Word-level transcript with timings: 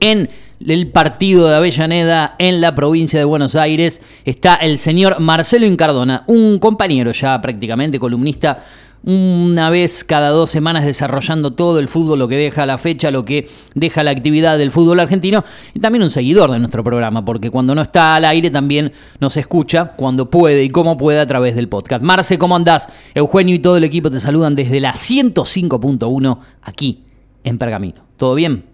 en 0.00 0.28
el 0.66 0.88
partido 0.88 1.48
de 1.48 1.56
Avellaneda 1.56 2.34
en 2.38 2.60
la 2.60 2.74
provincia 2.74 3.18
de 3.18 3.24
Buenos 3.24 3.56
Aires. 3.56 4.02
Está 4.24 4.56
el 4.56 4.78
señor 4.78 5.20
Marcelo 5.20 5.66
Incardona, 5.66 6.24
un 6.26 6.58
compañero 6.58 7.12
ya 7.12 7.40
prácticamente, 7.40 7.98
columnista 7.98 8.62
una 9.02 9.70
vez 9.70 10.04
cada 10.04 10.28
dos 10.28 10.50
semanas 10.50 10.84
desarrollando 10.84 11.52
todo 11.52 11.78
el 11.78 11.88
fútbol, 11.88 12.18
lo 12.18 12.28
que 12.28 12.36
deja 12.36 12.66
la 12.66 12.76
fecha, 12.76 13.10
lo 13.10 13.24
que 13.24 13.48
deja 13.74 14.02
la 14.02 14.10
actividad 14.10 14.58
del 14.58 14.72
fútbol 14.72 15.00
argentino 15.00 15.42
y 15.72 15.80
también 15.80 16.02
un 16.02 16.10
seguidor 16.10 16.50
de 16.50 16.58
nuestro 16.58 16.84
programa, 16.84 17.24
porque 17.24 17.50
cuando 17.50 17.74
no 17.74 17.82
está 17.82 18.16
al 18.16 18.26
aire 18.26 18.50
también 18.50 18.92
nos 19.18 19.36
escucha 19.36 19.92
cuando 19.96 20.28
puede 20.28 20.64
y 20.64 20.68
como 20.68 20.98
puede 20.98 21.20
a 21.20 21.26
través 21.26 21.56
del 21.56 21.68
podcast. 21.68 22.02
Marce, 22.02 22.38
¿cómo 22.38 22.56
andás? 22.56 22.88
Eugenio 23.14 23.54
y 23.54 23.60
todo 23.60 23.78
el 23.78 23.84
equipo 23.84 24.10
te 24.10 24.20
saludan 24.20 24.54
desde 24.54 24.80
la 24.80 24.92
105.1 24.92 26.38
aquí 26.62 27.04
en 27.42 27.56
Pergamino. 27.56 28.02
¿Todo 28.18 28.34
bien? 28.34 28.69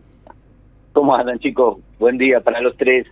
¿Cómo 0.96 1.14
andan 1.14 1.38
chicos? 1.40 1.76
Buen 1.98 2.16
día 2.16 2.40
para 2.40 2.58
los 2.62 2.74
tres. 2.78 3.06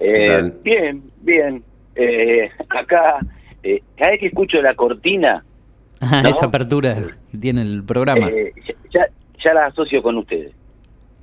Eh, 0.00 0.50
bien, 0.64 1.02
bien. 1.20 1.62
Eh, 1.94 2.48
acá, 2.70 3.18
eh, 3.62 3.82
cada 3.94 4.12
vez 4.12 4.20
que 4.20 4.26
escucho 4.28 4.62
la 4.62 4.74
cortina, 4.74 5.44
Ah, 6.00 6.22
esa 6.30 6.46
apertura 6.46 6.96
que 7.30 7.36
tiene 7.36 7.60
el 7.60 7.84
programa. 7.84 8.28
Eh, 8.28 8.54
ya, 8.90 9.06
ya, 9.44 9.52
la 9.52 9.66
asocio 9.66 10.02
con 10.02 10.16
ustedes. 10.16 10.52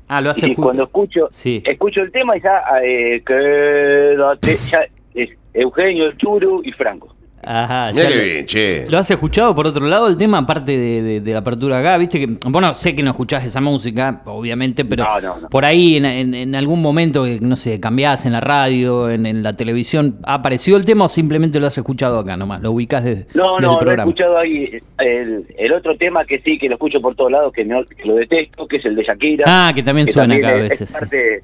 Ah, 0.07 0.21
lo 0.21 0.29
hace 0.29 0.49
y 0.49 0.53
cuando 0.53 0.83
escucho 0.83 1.29
escucho 1.31 2.01
el 2.01 2.11
tema 2.11 2.37
y 2.37 2.41
ya, 2.41 2.61
eh, 2.83 3.23
quédate, 3.25 4.57
ya 4.69 4.85
es 5.15 5.31
Eugenio, 5.55 6.05
el 6.05 6.17
Churu 6.17 6.61
y 6.63 6.71
Franco. 6.73 7.15
Ajá, 7.45 7.91
ya 7.91 8.03
lo, 8.03 8.09
bien, 8.09 8.45
che. 8.45 8.85
¿Lo 8.89 8.97
has 8.97 9.09
escuchado 9.11 9.53
por 9.55 9.67
otro 9.67 9.85
lado 9.85 10.07
el 10.07 10.17
tema, 10.17 10.39
aparte 10.39 10.77
de, 10.77 11.21
la 11.33 11.39
apertura 11.39 11.79
acá? 11.79 11.97
Viste 11.97 12.19
que, 12.19 12.37
bueno, 12.49 12.73
sé 12.73 12.95
que 12.95 13.03
no 13.03 13.11
escuchás 13.11 13.45
esa 13.45 13.61
música, 13.61 14.21
obviamente, 14.25 14.85
pero 14.85 15.05
por 15.49 15.65
ahí 15.65 15.97
en, 15.97 16.55
algún 16.55 16.81
momento, 16.81 17.25
no 17.41 17.55
sé, 17.55 17.79
cambiás 17.79 18.25
en 18.25 18.33
la 18.33 18.41
radio, 18.41 19.09
en, 19.09 19.43
la 19.43 19.53
televisión, 19.53 20.17
¿ha 20.23 20.35
aparecido 20.35 20.77
el 20.77 20.85
tema 20.85 21.05
o 21.05 21.07
simplemente 21.07 21.59
lo 21.59 21.67
has 21.67 21.77
escuchado 21.77 22.19
acá 22.19 22.37
nomás? 22.37 22.61
¿Lo 22.61 22.71
ubicás 22.71 23.03
desde, 23.03 23.27
no, 23.33 23.59
no, 23.59 23.79
Lo 23.79 23.91
he 23.91 23.95
escuchado 23.95 24.37
ahí. 24.37 24.81
El, 24.97 25.73
otro 25.73 25.97
tema 25.97 26.23
que 26.25 26.39
sí, 26.39 26.57
que 26.59 26.69
lo 26.69 26.75
escucho 26.75 27.01
por 27.01 27.15
todos 27.15 27.31
lados, 27.31 27.51
que, 27.51 27.65
no, 27.65 27.83
lo 28.05 28.15
detesto, 28.15 28.67
que 28.67 28.77
es 28.77 28.85
el 28.85 28.95
de 28.95 29.03
Shakira. 29.03 29.45
Ah, 29.47 29.71
que 29.73 29.83
también 29.83 30.07
suena 30.07 30.35
acá 30.35 30.49
a 30.49 30.55
veces 30.55 30.81
es 30.81 30.91
parte 30.91 31.43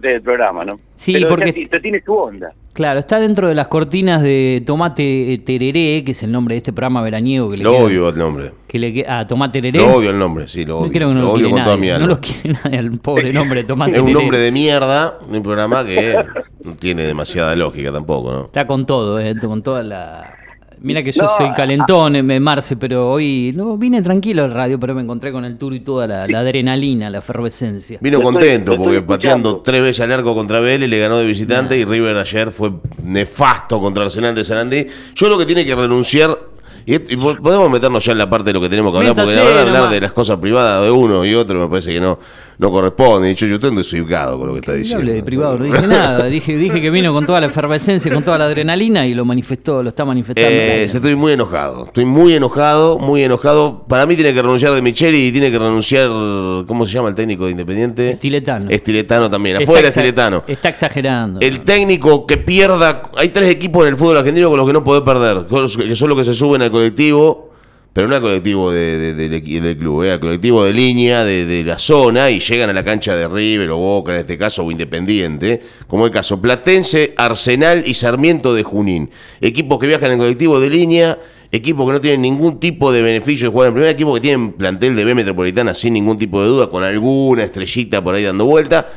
del 0.00 0.22
programa, 0.22 0.64
¿no? 0.64 0.78
Sí, 0.96 1.14
porque 1.28 1.52
tiene 1.80 2.02
su 2.04 2.12
onda. 2.12 2.52
Claro, 2.72 3.00
está 3.00 3.20
dentro 3.20 3.48
de 3.48 3.54
las 3.54 3.68
cortinas 3.68 4.22
de 4.22 4.62
Tomate 4.64 5.42
Tereré, 5.44 6.04
que 6.04 6.12
es 6.12 6.22
el 6.22 6.32
nombre 6.32 6.54
de 6.54 6.58
este 6.58 6.72
programa 6.72 7.02
veraniego. 7.02 7.50
Que 7.50 7.58
le 7.58 7.64
lo 7.64 7.76
odio 7.76 8.08
el 8.08 8.16
nombre. 8.16 8.52
Que 8.66 8.78
le, 8.78 9.04
ah, 9.06 9.26
Tomate 9.26 9.60
Tereré. 9.60 9.84
Lo 9.84 9.96
odio 9.96 10.10
el 10.10 10.18
nombre, 10.18 10.48
sí, 10.48 10.64
lo 10.64 10.78
odio. 10.78 11.00
no 11.12 11.20
lo, 11.20 11.32
odio 11.32 11.50
con 11.50 11.62
toda 11.62 11.76
mi 11.76 11.90
alma. 11.90 12.06
No 12.06 12.14
lo 12.14 12.20
quiere 12.20 12.58
nadie, 12.64 12.78
el 12.78 12.98
pobre 12.98 13.32
nombre 13.32 13.62
de 13.62 13.68
Tomate 13.68 13.92
Tereré. 13.92 14.06
Es 14.10 14.16
un 14.16 14.20
nombre 14.22 14.38
de 14.38 14.52
mierda, 14.52 15.18
un 15.28 15.42
programa 15.42 15.84
que 15.84 16.16
no 16.64 16.74
tiene 16.74 17.02
demasiada 17.02 17.54
lógica 17.56 17.92
tampoco, 17.92 18.32
¿no? 18.32 18.44
Está 18.46 18.66
con 18.66 18.86
todo, 18.86 19.20
¿eh? 19.20 19.34
con 19.38 19.62
toda 19.62 19.82
la 19.82 20.38
Mira 20.82 21.02
que 21.02 21.12
yo 21.12 21.26
soy 21.28 21.52
calentón, 21.52 22.16
en 22.16 22.42
Marce, 22.42 22.76
pero 22.76 23.10
hoy 23.10 23.52
no 23.54 23.76
vine 23.76 24.02
tranquilo 24.02 24.44
al 24.44 24.52
radio, 24.52 24.78
pero 24.78 24.94
me 24.94 25.02
encontré 25.02 25.32
con 25.32 25.44
el 25.44 25.56
tour 25.56 25.74
y 25.74 25.80
toda 25.80 26.06
la, 26.06 26.24
adrenalina, 26.24 27.10
la 27.10 27.18
efervescencia. 27.18 27.98
Vino 28.00 28.20
contento 28.20 28.76
porque 28.76 29.02
pateando 29.02 29.58
tres 29.58 29.82
veces 29.82 30.00
al 30.00 30.12
arco 30.12 30.34
contra 30.34 30.60
Vélez 30.60 30.88
le 30.88 30.98
ganó 30.98 31.18
de 31.18 31.26
visitante 31.26 31.78
y 31.78 31.84
River 31.84 32.16
ayer 32.16 32.50
fue 32.50 32.72
nefasto 33.02 33.80
contra 33.80 34.04
Arsenal 34.04 34.34
de 34.34 34.44
Sarandí. 34.44 34.86
Yo 35.14 35.28
lo 35.28 35.38
que 35.38 35.46
tiene 35.46 35.64
que 35.64 35.74
renunciar 35.74 36.38
y, 36.84 36.98
podemos 36.98 37.70
meternos 37.70 38.04
ya 38.04 38.12
en 38.12 38.18
la 38.18 38.28
parte 38.28 38.46
de 38.46 38.54
lo 38.54 38.60
que 38.60 38.68
tenemos 38.68 38.92
que 38.92 38.98
hablar, 38.98 39.14
porque 39.14 39.34
la 39.34 39.44
verdad 39.44 39.62
hablar 39.62 39.90
de 39.90 40.00
las 40.00 40.12
cosas 40.12 40.38
privadas 40.38 40.84
de 40.84 40.90
uno 40.90 41.24
y 41.24 41.34
otro 41.34 41.60
me 41.60 41.68
parece 41.68 41.92
que 41.92 42.00
no, 42.00 42.18
no 42.62 42.70
corresponde. 42.70 43.28
Dicho 43.28 43.44
yo 43.46 43.56
estoy 43.56 43.74
desubicado 43.74 44.38
con 44.38 44.46
lo 44.46 44.54
que 44.54 44.60
está 44.60 44.72
diciendo. 44.72 45.04
No 45.04 45.12
de 45.12 45.22
privado, 45.22 45.58
no 45.58 45.64
dije 45.64 45.86
nada. 45.86 46.26
Dije, 46.26 46.56
dije 46.56 46.80
que 46.80 46.90
vino 46.90 47.12
con 47.12 47.26
toda 47.26 47.40
la 47.40 47.48
efervescencia, 47.48 48.12
con 48.14 48.22
toda 48.22 48.38
la 48.38 48.44
adrenalina 48.44 49.04
y 49.06 49.14
lo 49.14 49.24
manifestó, 49.24 49.82
lo 49.82 49.88
está 49.88 50.04
manifestando. 50.04 50.48
Eh, 50.48 50.84
estoy 50.84 51.16
muy 51.16 51.32
enojado. 51.32 51.84
Estoy 51.86 52.04
muy 52.04 52.34
enojado, 52.34 52.98
muy 52.98 53.24
enojado. 53.24 53.84
Para 53.88 54.06
mí 54.06 54.14
tiene 54.14 54.32
que 54.32 54.40
renunciar 54.40 54.72
de 54.72 54.80
Micheli 54.80 55.26
y 55.26 55.32
tiene 55.32 55.50
que 55.50 55.58
renunciar, 55.58 56.08
¿cómo 56.66 56.86
se 56.86 56.92
llama 56.92 57.08
el 57.08 57.16
técnico 57.16 57.46
de 57.46 57.50
Independiente? 57.50 58.10
Estiletano. 58.10 58.70
Estiletano 58.70 59.28
también. 59.28 59.60
Afuera 59.60 59.88
Estiletano. 59.88 60.44
Está 60.46 60.68
exagerando. 60.68 61.40
El 61.40 61.60
técnico 61.64 62.26
que 62.26 62.36
pierda. 62.36 63.10
Hay 63.16 63.30
tres 63.30 63.50
equipos 63.50 63.82
en 63.82 63.88
el 63.88 63.96
fútbol 63.96 64.18
argentino 64.18 64.48
con 64.48 64.58
los 64.58 64.66
que 64.66 64.72
no 64.72 64.84
puede 64.84 65.02
perder, 65.02 65.46
que 65.46 65.96
son 65.96 66.08
los 66.08 66.18
que 66.18 66.24
se 66.24 66.34
suben 66.34 66.62
al 66.62 66.70
colectivo 66.70 67.51
pero 67.92 68.08
no 68.08 68.14
al 68.14 68.22
colectivo 68.22 68.72
de, 68.72 69.14
del 69.14 69.76
club, 69.76 70.04
eh, 70.04 70.12
al 70.12 70.20
colectivo 70.20 70.64
de 70.64 70.72
línea 70.72 71.24
de, 71.24 71.62
la 71.64 71.78
zona 71.78 72.30
y 72.30 72.40
llegan 72.40 72.70
a 72.70 72.72
la 72.72 72.82
cancha 72.82 73.14
de 73.14 73.28
River 73.28 73.70
o 73.70 73.76
Boca 73.76 74.12
en 74.12 74.20
este 74.20 74.38
caso 74.38 74.64
o 74.64 74.70
Independiente, 74.70 75.60
como 75.86 76.06
el 76.06 76.10
caso 76.10 76.40
Platense, 76.40 77.14
Arsenal 77.16 77.84
y 77.86 77.94
Sarmiento 77.94 78.54
de 78.54 78.62
Junín. 78.62 79.10
Equipos 79.40 79.78
que 79.78 79.86
viajan 79.86 80.12
en 80.12 80.18
colectivo 80.18 80.58
de 80.58 80.70
línea, 80.70 81.18
equipos 81.50 81.86
que 81.86 81.92
no 81.92 82.00
tienen 82.00 82.22
ningún 82.22 82.58
tipo 82.58 82.90
de 82.92 83.02
beneficio 83.02 83.48
de 83.48 83.52
jugar 83.52 83.68
en 83.68 83.74
primer 83.74 83.90
equipo 83.90 84.14
que 84.14 84.20
tienen 84.20 84.52
plantel 84.52 84.96
de 84.96 85.04
B 85.04 85.14
Metropolitana 85.14 85.74
sin 85.74 85.92
ningún 85.92 86.16
tipo 86.16 86.42
de 86.42 86.48
duda, 86.48 86.70
con 86.70 86.82
alguna 86.82 87.44
estrellita 87.44 88.02
por 88.02 88.14
ahí 88.14 88.24
dando 88.24 88.46
vuelta 88.46 88.88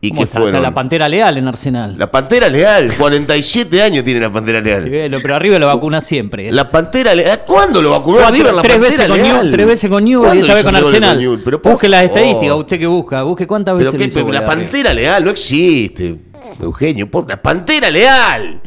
¿Y 0.00 0.12
qué 0.12 0.26
fueron? 0.26 0.62
la 0.62 0.72
Pantera 0.72 1.08
Leal 1.08 1.38
en 1.38 1.48
Arsenal. 1.48 1.96
La 1.98 2.10
Pantera 2.10 2.48
Leal, 2.48 2.92
47 2.96 3.82
años 3.82 4.04
tiene 4.04 4.20
la 4.20 4.30
Pantera 4.30 4.60
Leal. 4.60 4.88
pero 5.22 5.34
arriba 5.34 5.58
lo 5.58 5.66
vacuna 5.66 6.00
siempre. 6.00 6.52
La 6.52 6.70
Pantera 6.70 7.14
Leal, 7.14 7.42
¿cuándo 7.44 7.82
lo 7.82 7.90
vacunó 7.90 8.30
River 8.30 8.54
la 8.54 8.62
tres 8.62 8.78
veces 8.78 9.06
con 9.08 9.20
Leal? 9.20 9.50
tres 9.50 9.66
veces 9.66 9.90
con 9.90 10.04
New 10.04 10.34
y 10.34 10.38
esta 10.38 10.54
vez 10.54 10.64
con 10.64 10.76
Arsenal. 10.76 11.40
busque 11.62 11.88
las 11.88 12.04
estadísticas, 12.04 12.56
usted 12.56 12.78
que 12.78 12.86
busca, 12.86 13.22
busque 13.22 13.46
cuántas 13.46 13.76
veces 13.76 13.92
pero, 13.92 14.04
qué, 14.04 14.14
pero 14.14 14.32
la 14.32 14.44
Pantera 14.44 14.94
Leal 14.94 15.24
no 15.24 15.30
existe, 15.30 16.16
Eugenio, 16.60 17.10
por 17.10 17.28
la 17.28 17.40
Pantera 17.40 17.90
Leal. 17.90 18.60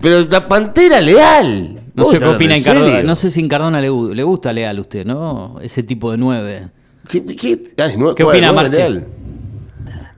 Pero 0.00 0.26
la 0.28 0.48
Pantera 0.48 1.00
Leal. 1.00 1.80
No 1.94 2.04
sé 2.04 2.18
qué 2.18 2.24
opina 2.24 2.56
en 2.56 2.62
Cardona. 2.64 3.02
No 3.02 3.14
sé 3.14 3.30
si 3.30 3.38
en 3.38 3.48
Cardona 3.48 3.80
le, 3.80 3.88
le 3.88 4.22
gusta 4.24 4.52
Leal 4.52 4.76
a 4.76 4.80
usted, 4.80 5.06
¿no? 5.06 5.60
Ese 5.62 5.84
tipo 5.84 6.10
de 6.10 6.18
nueve. 6.18 6.68
¿Qué, 7.08 7.24
qué, 7.24 7.60
¿Qué 8.16 8.24
opina 8.24 8.52
Marcel? 8.52 9.06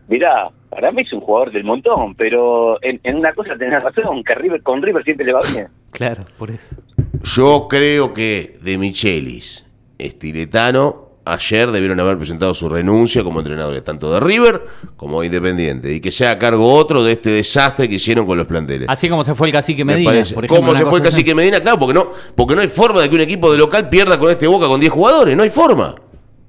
Mirá, 0.09 0.51
para 0.71 0.93
mí 0.93 1.03
es 1.03 1.13
un 1.13 1.21
jugador 1.21 1.53
del 1.53 1.65
montón, 1.65 2.15
pero 2.15 2.79
en, 2.83 3.01
una 3.17 3.33
cosa 3.33 3.57
tenés 3.57 3.83
razón, 3.83 4.23
que 4.23 4.35
River, 4.35 4.63
con 4.63 4.83
River 4.83 5.03
siempre 5.05 5.27
le 5.27 5.33
va 5.33 5.41
bien. 5.53 5.69
Claro, 5.91 6.25
por 6.39 6.51
eso. 6.51 6.77
Yo 7.23 7.67
creo 7.69 8.13
que 8.13 8.57
de 8.63 8.79
Michelis, 8.79 9.67
Estiletano, 9.99 11.07
ayer 11.25 11.71
debieron 11.73 11.99
haber 11.99 12.17
presentado 12.17 12.55
su 12.55 12.69
renuncia 12.69 13.25
como 13.25 13.41
entrenadores, 13.41 13.83
tanto 13.83 14.13
de 14.13 14.21
River 14.21 14.63
como 14.97 15.21
de 15.21 15.27
Independiente, 15.27 15.93
y 15.93 16.01
que 16.01 16.13
sea 16.13 16.33
a 16.33 16.39
cargo 16.39 16.73
otro 16.73 17.03
de 17.03 17.13
este 17.13 17.31
desastre 17.31 17.89
que 17.89 17.97
hicieron 17.97 18.27
con 18.27 18.39
los 18.39 18.47
planteles. 18.47 18.89
Así 18.89 19.09
como 19.09 19.25
se 19.25 19.35
fue 19.35 19.49
el 19.49 19.53
cacique 19.53 19.85
Medina. 19.85 20.11
Por 20.11 20.45
ejemplo, 20.45 20.49
¿Cómo 20.49 20.77
se 20.77 20.85
fue 20.85 20.99
el 20.99 21.05
cacique 21.05 21.35
Medina? 21.35 21.61
Claro, 21.61 21.79
porque 21.79 21.95
no, 21.95 22.11
porque 22.37 22.55
no 22.55 22.61
hay 22.61 22.69
forma 22.69 23.01
de 23.01 23.09
que 23.09 23.15
un 23.17 23.23
equipo 23.23 23.51
de 23.51 23.59
local 23.59 23.89
pierda 23.89 24.19
con 24.19 24.31
este 24.31 24.47
Boca 24.47 24.69
con 24.69 24.79
10 24.79 24.93
jugadores, 24.93 25.37
no 25.37 25.43
hay 25.43 25.51
forma. 25.51 25.97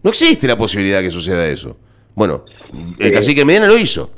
No 0.04 0.10
existe 0.12 0.48
la 0.48 0.56
posibilidad 0.56 1.00
de 1.00 1.06
que 1.06 1.12
suceda 1.12 1.48
eso. 1.48 1.76
Bueno, 2.14 2.46
el 3.00 3.12
cacique 3.12 3.46
Medina 3.46 3.68
lo 3.68 3.78
hizo. 3.78 4.12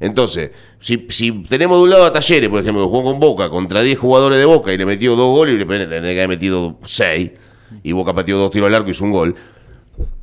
Entonces, 0.00 0.50
si, 0.80 1.06
si 1.10 1.30
tenemos 1.44 1.78
de 1.78 1.84
un 1.84 1.90
lado 1.90 2.04
a 2.04 2.12
Talleres, 2.12 2.48
por 2.48 2.60
ejemplo, 2.60 2.82
que 2.82 2.88
jugó 2.88 3.04
con 3.04 3.20
Boca 3.20 3.48
contra 3.50 3.82
10 3.82 3.98
jugadores 3.98 4.38
de 4.38 4.44
Boca 4.44 4.72
y 4.72 4.78
le 4.78 4.84
metió 4.84 5.14
dos 5.14 5.28
goles, 5.28 5.54
y 5.54 5.58
le 5.58 5.64
tendría 5.64 6.00
que 6.00 6.22
haber 6.22 6.28
metido 6.28 6.78
6, 6.84 7.30
y 7.84 7.92
Boca 7.92 8.12
pateó 8.12 8.36
dos 8.36 8.50
tiros 8.50 8.66
al 8.66 8.74
arco 8.74 8.88
y 8.88 8.90
hizo 8.90 9.04
un 9.04 9.12
gol. 9.12 9.36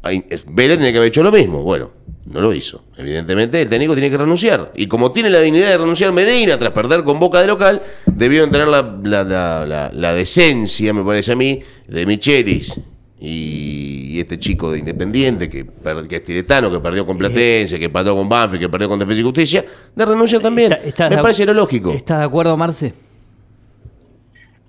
Vélez 0.03 0.77
tenía 0.77 0.91
que 0.91 0.97
haber 0.97 1.07
hecho 1.07 1.23
lo 1.23 1.31
mismo. 1.31 1.63
Bueno, 1.63 1.91
no 2.25 2.41
lo 2.41 2.53
hizo. 2.53 2.83
Evidentemente, 2.97 3.61
el 3.61 3.69
técnico 3.69 3.93
tiene 3.93 4.09
que 4.09 4.17
renunciar. 4.17 4.73
Y 4.75 4.87
como 4.87 5.13
tiene 5.13 5.29
la 5.29 5.39
dignidad 5.39 5.69
de 5.69 5.77
renunciar 5.77 6.11
Medina 6.11 6.57
tras 6.57 6.73
perder 6.73 7.03
con 7.03 7.17
Boca 7.17 7.39
de 7.39 7.47
local, 7.47 7.81
debieron 8.05 8.51
tener 8.51 8.67
la, 8.67 8.99
la, 9.03 9.23
la, 9.23 9.91
la 9.93 10.13
decencia, 10.13 10.93
me 10.93 11.03
parece 11.03 11.31
a 11.31 11.35
mí, 11.35 11.59
de 11.87 12.05
Michelis 12.05 12.79
y, 13.19 13.88
este 14.21 14.37
chico 14.37 14.71
de 14.71 14.79
Independiente, 14.79 15.49
que, 15.49 15.65
que 15.65 16.15
es 16.15 16.23
tiretano, 16.23 16.71
que 16.71 16.79
perdió 16.79 17.05
con 17.05 17.17
Platense, 17.17 17.79
que 17.79 17.89
pató 17.89 18.15
con 18.15 18.27
Banfield, 18.27 18.61
que 18.61 18.69
perdió 18.69 18.89
con 18.89 18.99
Defensa 18.99 19.21
y 19.21 19.23
Justicia, 19.23 19.65
de 19.95 20.05
renuncia 20.05 20.39
también. 20.39 20.71
Me 21.09 21.17
parece 21.17 21.45
lo 21.45 21.53
lógico. 21.53 21.91
¿Estás 21.91 22.19
de 22.19 22.25
acuerdo, 22.25 22.55
Marce? 22.57 22.93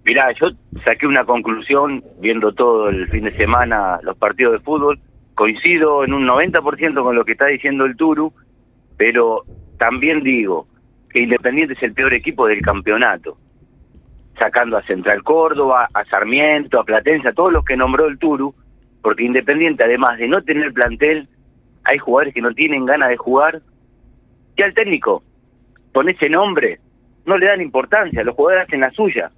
Mirá, 0.05 0.33
yo 0.41 0.49
saqué 0.85 1.07
una 1.07 1.25
conclusión 1.25 2.03
viendo 2.21 2.53
todo 2.53 2.89
el 2.89 3.09
fin 3.09 3.25
de 3.25 3.37
semana 3.37 4.01
los 4.03 4.17
partidos 4.17 4.55
de 4.55 4.61
fútbol. 4.61 4.99
Coincido 5.35 6.05
en 6.05 6.13
un 6.13 6.27
90% 6.27 7.03
con 7.03 7.15
lo 7.15 7.25
que 7.25 7.33
está 7.33 7.47
diciendo 7.47 7.85
el 7.85 7.97
Turu, 7.97 8.33
pero 8.97 9.45
también 9.79 10.23
digo 10.23 10.67
que 11.09 11.23
Independiente 11.23 11.75
es 11.75 11.83
el 11.83 11.93
peor 11.93 12.13
equipo 12.13 12.47
del 12.47 12.61
campeonato 12.61 13.37
sacando 14.41 14.79
a 14.79 14.83
Central 14.83 15.23
Córdoba, 15.23 15.89
a 15.93 16.05
Sarmiento, 16.07 16.81
a 16.81 16.85
Platense, 16.85 17.29
a 17.29 17.33
todos 17.33 17.53
los 17.53 17.65
que 17.65 17.77
nombró 17.77 18.07
el 18.07 18.19
Turu, 18.19 18.55
porque 19.03 19.25
Independiente, 19.25 19.85
además 19.85 20.19
de 20.19 20.29
no 20.29 20.43
tener 20.43 20.73
plantel, 20.73 21.29
hay 21.85 21.99
jugadores 21.99 22.35
que 22.35 22.43
no 22.43 22.53
tienen 22.53 22.87
ganas 22.87 23.09
de 23.09 23.17
jugar, 23.17 23.61
y 24.57 24.63
al 24.63 24.75
técnico, 24.75 25.23
con 25.93 26.09
ese 26.09 26.29
nombre, 26.29 26.79
no 27.25 27.39
le 27.39 27.47
dan 27.47 27.61
importancia, 27.61 28.23
los 28.23 28.35
jugadores 28.35 28.67
hacen 28.67 28.81
la 28.81 28.91
suya. 28.91 29.31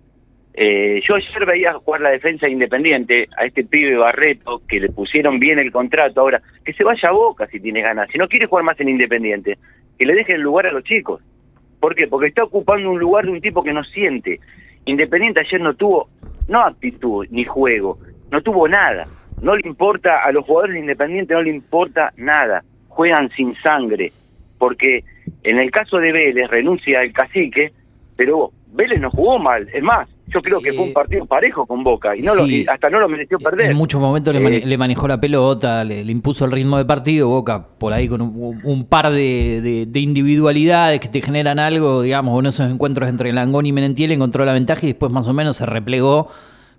Eh, 0.54 1.00
yo 1.08 1.14
ayer 1.14 1.46
veía 1.46 1.72
jugar 1.74 2.02
la 2.02 2.10
defensa 2.10 2.46
independiente 2.46 3.28
a 3.38 3.46
este 3.46 3.64
pibe 3.64 3.96
Barreto, 3.96 4.60
que 4.68 4.80
le 4.80 4.90
pusieron 4.90 5.38
bien 5.38 5.58
el 5.58 5.72
contrato. 5.72 6.20
Ahora, 6.20 6.42
que 6.64 6.74
se 6.74 6.84
vaya 6.84 7.08
a 7.08 7.12
boca 7.12 7.46
si 7.46 7.58
tiene 7.58 7.80
ganas. 7.80 8.10
Si 8.10 8.18
no 8.18 8.28
quiere 8.28 8.46
jugar 8.46 8.64
más 8.64 8.78
en 8.80 8.90
Independiente, 8.90 9.58
que 9.98 10.06
le 10.06 10.14
deje 10.14 10.34
el 10.34 10.42
lugar 10.42 10.66
a 10.66 10.72
los 10.72 10.84
chicos. 10.84 11.22
¿Por 11.80 11.94
qué? 11.94 12.06
Porque 12.06 12.28
está 12.28 12.44
ocupando 12.44 12.90
un 12.90 13.00
lugar 13.00 13.24
de 13.24 13.32
un 13.32 13.40
tipo 13.40 13.62
que 13.62 13.72
no 13.72 13.82
siente. 13.84 14.40
Independiente 14.84 15.40
ayer 15.40 15.60
no 15.60 15.74
tuvo, 15.74 16.08
no 16.48 16.60
actitud 16.60 17.26
ni 17.30 17.44
juego, 17.44 17.98
no 18.30 18.42
tuvo 18.42 18.68
nada. 18.68 19.06
No 19.42 19.56
le 19.56 19.68
importa, 19.68 20.24
a 20.24 20.32
los 20.32 20.44
jugadores 20.44 20.74
de 20.74 20.80
Independiente 20.80 21.34
no 21.34 21.42
le 21.42 21.50
importa 21.50 22.12
nada. 22.16 22.62
Juegan 22.88 23.28
sin 23.36 23.54
sangre. 23.56 24.12
Porque 24.56 25.04
en 25.42 25.58
el 25.58 25.70
caso 25.70 25.98
de 25.98 26.12
Vélez 26.12 26.48
renuncia 26.48 27.02
el 27.02 27.12
cacique, 27.12 27.72
pero 28.16 28.52
Vélez 28.72 29.00
no 29.00 29.10
jugó 29.10 29.38
mal. 29.38 29.68
Es 29.74 29.82
más, 29.82 30.08
yo 30.28 30.40
creo 30.40 30.60
que 30.60 30.72
fue 30.72 30.84
un 30.84 30.92
partido 30.92 31.26
parejo 31.26 31.66
con 31.66 31.84
Boca 31.84 32.16
y 32.16 32.20
no 32.20 32.34
lo, 32.34 32.44
hasta 32.70 32.88
no 32.88 33.00
lo 33.00 33.08
mereció 33.08 33.38
perder. 33.38 33.70
En 33.70 33.76
muchos 33.76 34.00
momentos 34.00 34.34
le, 34.34 34.58
eh, 34.58 34.78
manejó 34.78 35.06
la 35.06 35.20
pelota, 35.20 35.84
le, 35.84 36.00
impuso 36.02 36.44
el 36.44 36.52
ritmo 36.52 36.78
de 36.78 36.84
partido. 36.84 37.28
Boca 37.28 37.66
por 37.78 37.92
ahí 37.92 38.08
con 38.08 38.22
un, 38.22 38.86
par 38.88 39.10
de, 39.10 39.88
individualidades 39.94 41.00
que 41.00 41.08
te 41.08 41.20
generan 41.20 41.58
algo, 41.58 42.02
digamos, 42.02 42.38
en 42.40 42.46
esos 42.46 42.70
encuentros 42.70 43.08
entre 43.08 43.32
Langón 43.32 43.66
y 43.66 43.72
Menentiel 43.72 44.12
encontró 44.12 44.44
la 44.44 44.52
ventaja 44.52 44.80
y 44.84 44.88
después 44.88 45.12
más 45.12 45.26
o 45.26 45.32
menos 45.32 45.56
se 45.56 45.66
replegó. 45.66 46.30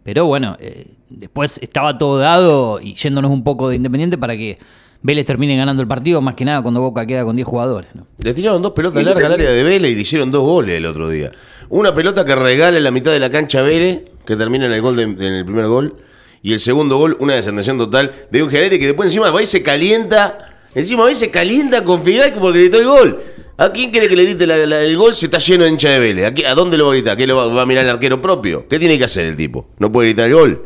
Pero 0.03 0.25
bueno, 0.25 0.57
eh, 0.59 0.87
después 1.09 1.59
estaba 1.61 1.97
todo 1.97 2.17
dado 2.17 2.79
y 2.81 2.95
yéndonos 2.95 3.31
un 3.31 3.43
poco 3.43 3.69
de 3.69 3.77
Independiente 3.77 4.17
para 4.17 4.35
que 4.35 4.57
Vélez 5.01 5.25
termine 5.25 5.55
ganando 5.57 5.81
el 5.81 5.87
partido, 5.87 6.21
más 6.21 6.35
que 6.35 6.45
nada 6.45 6.61
cuando 6.61 6.81
Boca 6.81 7.05
queda 7.05 7.25
con 7.25 7.35
10 7.35 7.47
jugadores. 7.47 7.89
Le 8.23 8.33
tiraron 8.33 8.61
dos 8.61 8.71
pelotas 8.71 9.03
largas 9.03 9.25
al 9.25 9.33
área 9.33 9.51
de 9.51 9.63
Vélez 9.63 9.91
y 9.91 9.95
le 9.95 10.01
hicieron 10.01 10.31
dos 10.31 10.43
goles 10.43 10.75
el 10.75 10.85
otro 10.85 11.09
día. 11.09 11.31
Una 11.69 11.93
pelota 11.93 12.23
que 12.23 12.35
regala 12.35 12.77
en 12.77 12.83
la 12.83 12.91
mitad 12.91 13.11
de 13.11 13.19
la 13.19 13.29
cancha 13.29 13.59
a 13.59 13.63
Vélez, 13.63 14.03
que 14.25 14.35
termina 14.35 14.65
en 14.65 14.71
el 14.71 14.81
gol 14.81 14.99
en 14.99 15.21
el 15.21 15.45
primer 15.45 15.67
gol. 15.67 15.97
Y 16.41 16.53
el 16.53 16.59
segundo 16.59 16.97
gol, 16.97 17.17
una 17.19 17.35
desentención 17.35 17.77
total 17.77 18.11
de 18.29 18.43
un 18.43 18.49
gerente 18.49 18.77
que 18.77 18.85
después 18.85 19.07
encima 19.07 19.29
va 19.31 19.41
y 19.41 19.45
se 19.45 19.63
calienta. 19.63 20.37
Encima 20.75 21.03
va 21.03 21.11
y 21.11 21.15
se 21.15 21.29
calienta 21.31 21.83
con 21.83 22.03
Fidel 22.03 22.33
porque 22.39 22.59
gritó 22.59 22.79
el 22.79 22.87
gol. 22.87 23.19
¿A 23.57 23.69
quién 23.71 23.91
quiere 23.91 24.07
que 24.07 24.15
le 24.15 24.23
grite 24.23 24.45
el 24.45 24.97
gol 24.97 25.13
si 25.13 25.25
está 25.25 25.37
lleno 25.37 25.63
de 25.63 25.69
hincha 25.69 25.89
de 25.89 25.99
Vélez? 25.99 26.33
¿A, 26.45 26.55
dónde 26.55 26.77
lo 26.77 26.85
va 26.85 26.91
a 26.91 26.93
gritar? 26.95 27.15
¿Qué 27.15 27.27
lo 27.27 27.35
va, 27.35 27.47
va, 27.47 27.61
a 27.61 27.65
mirar 27.65 27.85
el 27.85 27.91
arquero 27.91 28.21
propio? 28.21 28.67
¿Qué 28.67 28.79
tiene 28.79 28.97
que 28.97 29.03
hacer 29.03 29.25
el 29.25 29.37
tipo? 29.37 29.67
No 29.77 29.91
puede 29.91 30.09
gritar 30.09 30.27
el 30.27 30.33
gol. 30.33 30.65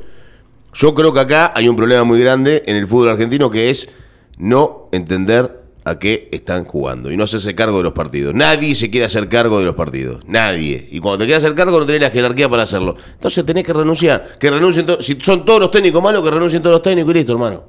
Yo 0.73 0.93
creo 0.93 1.13
que 1.13 1.19
acá 1.19 1.51
hay 1.55 1.67
un 1.67 1.75
problema 1.75 2.03
muy 2.03 2.19
grande 2.19 2.63
en 2.65 2.75
el 2.75 2.87
fútbol 2.87 3.09
argentino 3.09 3.49
que 3.49 3.69
es 3.69 3.89
no 4.37 4.89
entender 4.91 5.63
a 5.83 5.99
qué 5.99 6.29
están 6.31 6.65
jugando 6.65 7.11
y 7.11 7.17
no 7.17 7.23
hacerse 7.23 7.55
cargo 7.55 7.77
de 7.77 7.83
los 7.83 7.93
partidos. 7.93 8.33
Nadie 8.35 8.75
se 8.75 8.89
quiere 8.89 9.05
hacer 9.05 9.27
cargo 9.29 9.59
de 9.59 9.65
los 9.65 9.75
partidos. 9.75 10.23
Nadie. 10.25 10.87
Y 10.91 10.99
cuando 10.99 11.19
te 11.19 11.25
quieres 11.25 11.43
hacer 11.43 11.55
cargo 11.55 11.79
no 11.79 11.85
tenés 11.85 12.01
la 12.01 12.09
jerarquía 12.09 12.49
para 12.49 12.63
hacerlo. 12.63 12.95
Entonces 13.13 13.45
tenés 13.45 13.65
que 13.65 13.73
renunciar. 13.73 14.37
Que 14.37 14.49
renuncien 14.51 14.85
si 14.99 15.17
son 15.19 15.45
todos 15.45 15.59
los 15.59 15.71
técnicos 15.71 16.03
malos, 16.03 16.23
que 16.23 16.31
renuncien 16.31 16.61
todos 16.61 16.75
los 16.75 16.81
técnicos 16.81 17.11
y 17.11 17.13
listo, 17.15 17.31
hermano. 17.33 17.63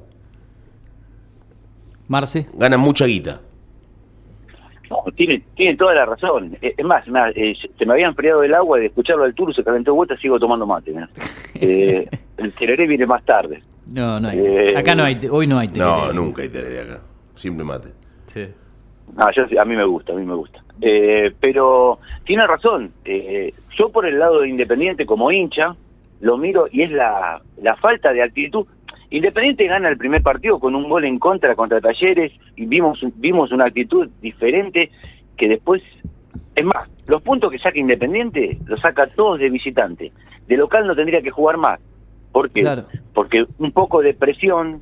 Marce. 2.07 2.47
Ganan 2.53 2.79
mucha 2.79 3.05
guita. 3.05 3.41
No, 4.89 5.03
tiene, 5.15 5.43
tiene 5.55 5.77
toda 5.77 5.93
la 5.93 6.05
razón. 6.05 6.57
Es 6.61 6.83
más, 6.83 7.03
eh, 7.35 7.53
se 7.77 7.85
me 7.85 7.93
había 7.93 8.07
enfriado 8.07 8.43
el 8.43 8.53
agua 8.53 8.77
y 8.77 8.81
de 8.81 8.87
escucharlo 8.87 9.23
al 9.23 9.33
tour 9.33 9.53
se 9.55 9.63
calentó 9.63 9.93
vuelta, 9.93 10.17
sigo 10.17 10.39
tomando 10.39 10.65
mate. 10.65 10.93
Eh, 11.61 12.07
el 12.37 12.53
tereré 12.53 12.87
viene 12.87 13.05
más 13.05 13.23
tarde. 13.25 13.61
No, 13.87 14.19
no 14.19 14.29
hay. 14.29 14.39
Eh, 14.39 14.77
acá 14.77 14.95
no 14.95 15.03
hay, 15.03 15.19
hoy 15.29 15.45
no 15.45 15.57
hay 15.57 15.67
tereré. 15.67 15.89
No, 15.89 16.13
nunca 16.13 16.41
hay 16.41 16.47
tereré 16.49 16.79
acá. 16.79 17.01
Simple 17.35 17.65
mate. 17.65 17.89
Sí. 18.27 18.47
No, 19.17 19.25
yo, 19.31 19.59
a 19.59 19.65
mí 19.65 19.75
me 19.75 19.83
gusta, 19.83 20.13
a 20.13 20.15
mí 20.15 20.25
me 20.25 20.35
gusta. 20.35 20.63
pero 21.41 21.99
tiene 22.23 22.47
razón. 22.47 22.93
yo 23.77 23.89
por 23.89 24.05
el 24.05 24.19
lado 24.19 24.41
de 24.41 24.49
Independiente 24.49 25.05
como 25.05 25.31
hincha, 25.31 25.75
lo 26.21 26.37
miro 26.37 26.67
y 26.71 26.83
es 26.83 26.91
la, 26.91 27.41
la 27.61 27.75
falta 27.75 28.13
de 28.13 28.23
actitud. 28.23 28.65
Independiente 29.11 29.65
gana 29.65 29.89
el 29.89 29.97
primer 29.97 30.21
partido 30.21 30.59
con 30.59 30.75
un 30.75 30.87
gol 30.87 31.05
en 31.05 31.17
contra 31.17 31.55
contra 31.55 31.81
Talleres 31.81 32.31
y 32.55 32.65
vimos, 32.65 32.99
vimos 33.15 33.51
una 33.51 33.65
actitud 33.65 34.07
diferente 34.21 34.91
que 35.35 35.47
después, 35.47 35.81
es 36.55 36.65
más, 36.65 36.87
los 37.07 37.21
puntos 37.23 37.51
que 37.51 37.57
saca 37.57 37.79
Independiente 37.79 38.59
los 38.65 38.79
saca 38.81 39.07
todos 39.07 39.39
de 39.39 39.49
visitante. 39.49 40.11
De 40.47 40.57
local 40.57 40.85
no 40.85 40.95
tendría 40.95 41.21
que 41.21 41.31
jugar 41.31 41.57
más. 41.57 41.79
¿Por 42.31 42.51
qué? 42.51 42.63
Porque 43.13 43.45
un 43.57 43.71
poco 43.71 44.01
de 44.01 44.13
presión 44.13 44.81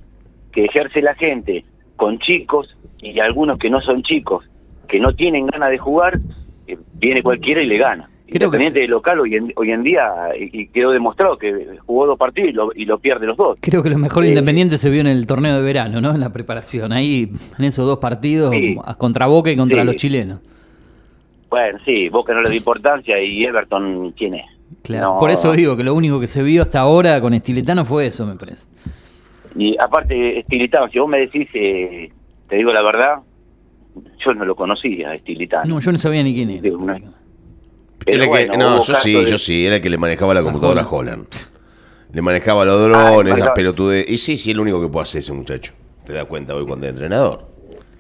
que 0.51 0.65
ejerce 0.65 1.01
la 1.01 1.15
gente 1.15 1.63
con 1.95 2.19
chicos 2.19 2.75
y 2.99 3.19
algunos 3.19 3.57
que 3.59 3.69
no 3.69 3.79
son 3.79 4.03
chicos, 4.03 4.45
que 4.89 4.99
no 4.99 5.13
tienen 5.13 5.47
ganas 5.47 5.69
de 5.69 5.77
jugar, 5.77 6.19
eh, 6.67 6.77
viene 6.95 7.23
cualquiera 7.23 7.61
y 7.61 7.67
le 7.67 7.77
gana. 7.77 8.09
Independiente 8.27 8.81
de 8.81 8.87
local 8.87 9.19
hoy 9.21 9.35
en, 9.35 9.53
hoy 9.55 9.71
en 9.71 9.83
día 9.83 10.05
y 10.37 10.67
quedó 10.67 10.91
demostrado 10.91 11.37
que 11.37 11.77
jugó 11.85 12.05
dos 12.05 12.17
partidos 12.17 12.73
y 12.75 12.85
lo, 12.85 12.99
pierde 12.99 13.25
los 13.25 13.37
dos. 13.37 13.57
Creo 13.61 13.81
que 13.81 13.89
lo 13.89 13.97
mejor 13.97 14.25
eh, 14.25 14.29
Independiente 14.29 14.77
se 14.77 14.89
vio 14.89 15.01
en 15.01 15.07
el 15.07 15.25
torneo 15.25 15.55
de 15.55 15.61
verano, 15.63 16.01
¿no? 16.01 16.11
En 16.11 16.19
la 16.19 16.33
preparación, 16.33 16.91
ahí 16.91 17.31
en 17.57 17.65
esos 17.65 17.85
dos 17.85 17.99
partidos 17.99 18.53
contra 18.97 19.27
Boca 19.27 19.51
y 19.51 19.55
contra 19.55 19.83
los 19.83 19.95
chilenos. 19.95 20.39
Bueno, 21.49 21.79
sí, 21.85 22.09
Boca 22.09 22.33
no 22.33 22.41
le 22.41 22.49
da 22.49 22.55
importancia 22.55 23.21
y 23.21 23.45
Everton, 23.45 24.11
¿quién 24.11 24.35
es? 24.35 24.45
Claro, 24.83 25.17
por 25.19 25.29
eso 25.31 25.53
digo 25.53 25.77
que 25.77 25.83
lo 25.83 25.93
único 25.93 26.19
que 26.19 26.27
se 26.27 26.43
vio 26.43 26.61
hasta 26.61 26.81
ahora 26.81 27.21
con 27.21 27.33
Estiletano 27.33 27.85
fue 27.85 28.07
eso, 28.07 28.25
me 28.25 28.35
parece. 28.35 28.67
Y 29.55 29.75
aparte, 29.81 30.39
Estiletano, 30.39 30.89
si 30.89 30.99
vos 30.99 31.07
me 31.07 31.19
decís, 31.19 31.47
eh, 31.53 32.11
te 32.49 32.57
digo 32.57 32.73
la 32.73 32.81
verdad, 32.81 33.19
yo 34.25 34.33
no 34.33 34.45
lo 34.45 34.55
conocía, 34.55 35.13
Estilitano. 35.15 35.75
No, 35.75 35.79
yo 35.79 35.91
no 35.91 35.97
sabía 35.97 36.23
ni 36.23 36.33
quién 36.33 36.49
era 36.49 36.69
no, 36.69 37.16
yo 38.07 38.93
sí, 38.95 39.25
yo 39.25 39.37
sí, 39.37 39.65
era 39.65 39.75
el 39.75 39.81
que 39.81 39.89
le 39.89 39.97
manejaba 39.97 40.33
la 40.33 40.43
computadora 40.43 40.81
a 40.81 40.87
Holland. 40.87 41.27
Le 42.13 42.21
manejaba 42.21 42.63
los 42.63 42.81
drones, 42.87 43.37
las 43.37 43.49
pelotudes. 43.49 44.05
Y 44.07 44.17
sí, 44.17 44.37
sí, 44.37 44.51
es 44.51 44.55
lo 44.55 44.63
único 44.63 44.81
que 44.81 44.87
puede 44.87 45.03
hacer 45.03 45.19
ese 45.19 45.33
muchacho. 45.33 45.73
Te 46.05 46.13
das 46.13 46.23
cuenta 46.23 46.55
hoy 46.55 46.65
cuando 46.65 46.85
es 46.85 46.91
entrenador. 46.91 47.45